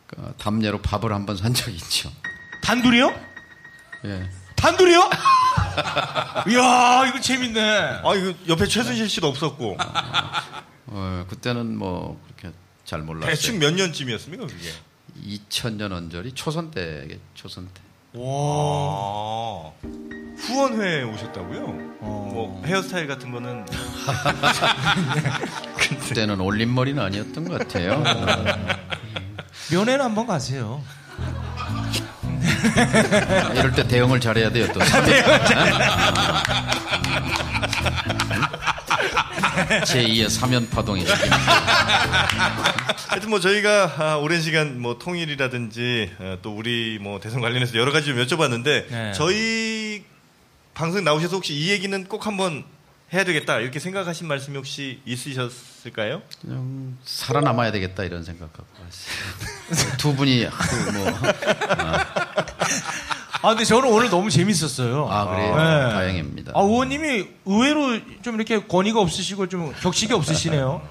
[0.07, 2.11] 그 담례로 밥을 한 번 산 적이 있죠.
[2.61, 3.13] 단둘이요?
[4.05, 4.29] 예.
[4.59, 5.09] 단둘이요?
[6.49, 8.01] 이야, 이거 재밌네.
[8.03, 9.77] 아 이거 옆에 최순실 씨도 없었고
[10.87, 12.55] 어, 그때는 뭐 그렇게
[12.85, 13.29] 잘 몰랐어요.
[13.31, 14.71] 대충 몇 년쯤이었습니까 그게?
[15.25, 17.81] 2000년 언저리 초선 때 초선 때.
[18.15, 19.71] 아,
[20.37, 21.63] 후원회 오셨다고요?
[22.01, 22.29] 어.
[22.33, 23.65] 뭐 헤어스타일 같은 거는
[25.77, 28.03] 그때는 올림머리는 아니었던 것 같아요.
[29.71, 30.81] 면회는 한번 가세요.
[33.55, 34.67] 이럴 때 대응을 잘해야 돼요.
[34.73, 34.79] 또.
[39.69, 41.05] 제2의 사면파동이
[43.07, 47.91] 하여튼 뭐 저희가 아, 오랜 시간 뭐 통일이라든지 어, 또 우리 뭐 대선 관련해서 여러
[47.91, 49.11] 가지 좀 여쭤봤는데 네.
[49.13, 50.03] 저희
[50.73, 52.63] 방송 나오셔서 혹시 이 얘기는 꼭 한번
[53.11, 56.21] 해야 되겠다 이렇게 생각하신 말씀이 혹시 있으셨을까요?
[56.41, 59.97] 그냥 살아남아야 되겠다 이런 생각 갖고 왔어요.
[59.97, 61.07] 두 분이 하도 뭐.
[63.41, 65.07] 아, 근데 저는 오늘 너무 재밌었어요.
[65.09, 65.55] 아, 그래요?
[65.55, 65.89] 네.
[65.93, 66.51] 다행입니다.
[66.55, 70.81] 아, 의원님이 의외로 좀 이렇게 권위가 없으시고 좀 격식이 없으시네요.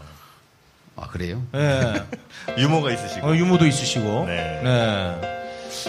[0.97, 1.47] 아 그래요?
[1.55, 2.05] 예.
[2.59, 3.27] 유머가 있으시고.
[3.29, 4.25] 어, 유머도 있으시고.
[4.27, 4.61] 네.
[4.65, 5.38] 네.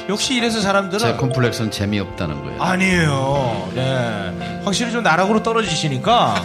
[0.10, 2.61] 역시 이래서 사람들은 제 콤플렉스는 재미없다는 거예요.
[2.61, 3.72] 아니에요.
[3.76, 4.61] 네.
[4.64, 6.44] 확실히 좀 나락으로 떨어지시니까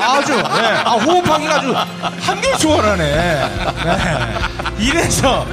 [0.00, 0.42] 아주 네.
[0.84, 1.74] 아, 호흡하기가 아주
[2.20, 3.04] 한결 수월하네.
[3.04, 4.34] 네.
[4.78, 5.46] 이래서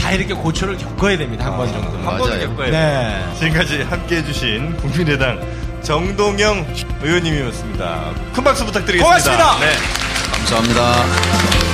[0.00, 1.46] 다 이렇게 고초를 겪어야 됩니다.
[1.46, 1.98] 한 번 정도.
[2.08, 2.40] 한 번은.
[2.48, 3.24] 겪어야 네.
[3.38, 5.40] 지금까지 함께 해 주신 국민의당
[5.82, 6.66] 정동영
[7.02, 8.10] 의원님이었습니다.
[8.34, 9.04] 큰 박수 부탁드리겠습니다.
[9.04, 9.58] 고맙습니다.
[9.60, 9.72] 네.
[10.32, 11.65] 감사합니다.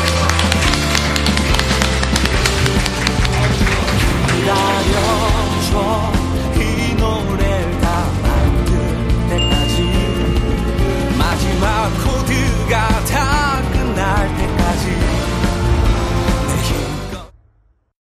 [5.73, 6.12] 说。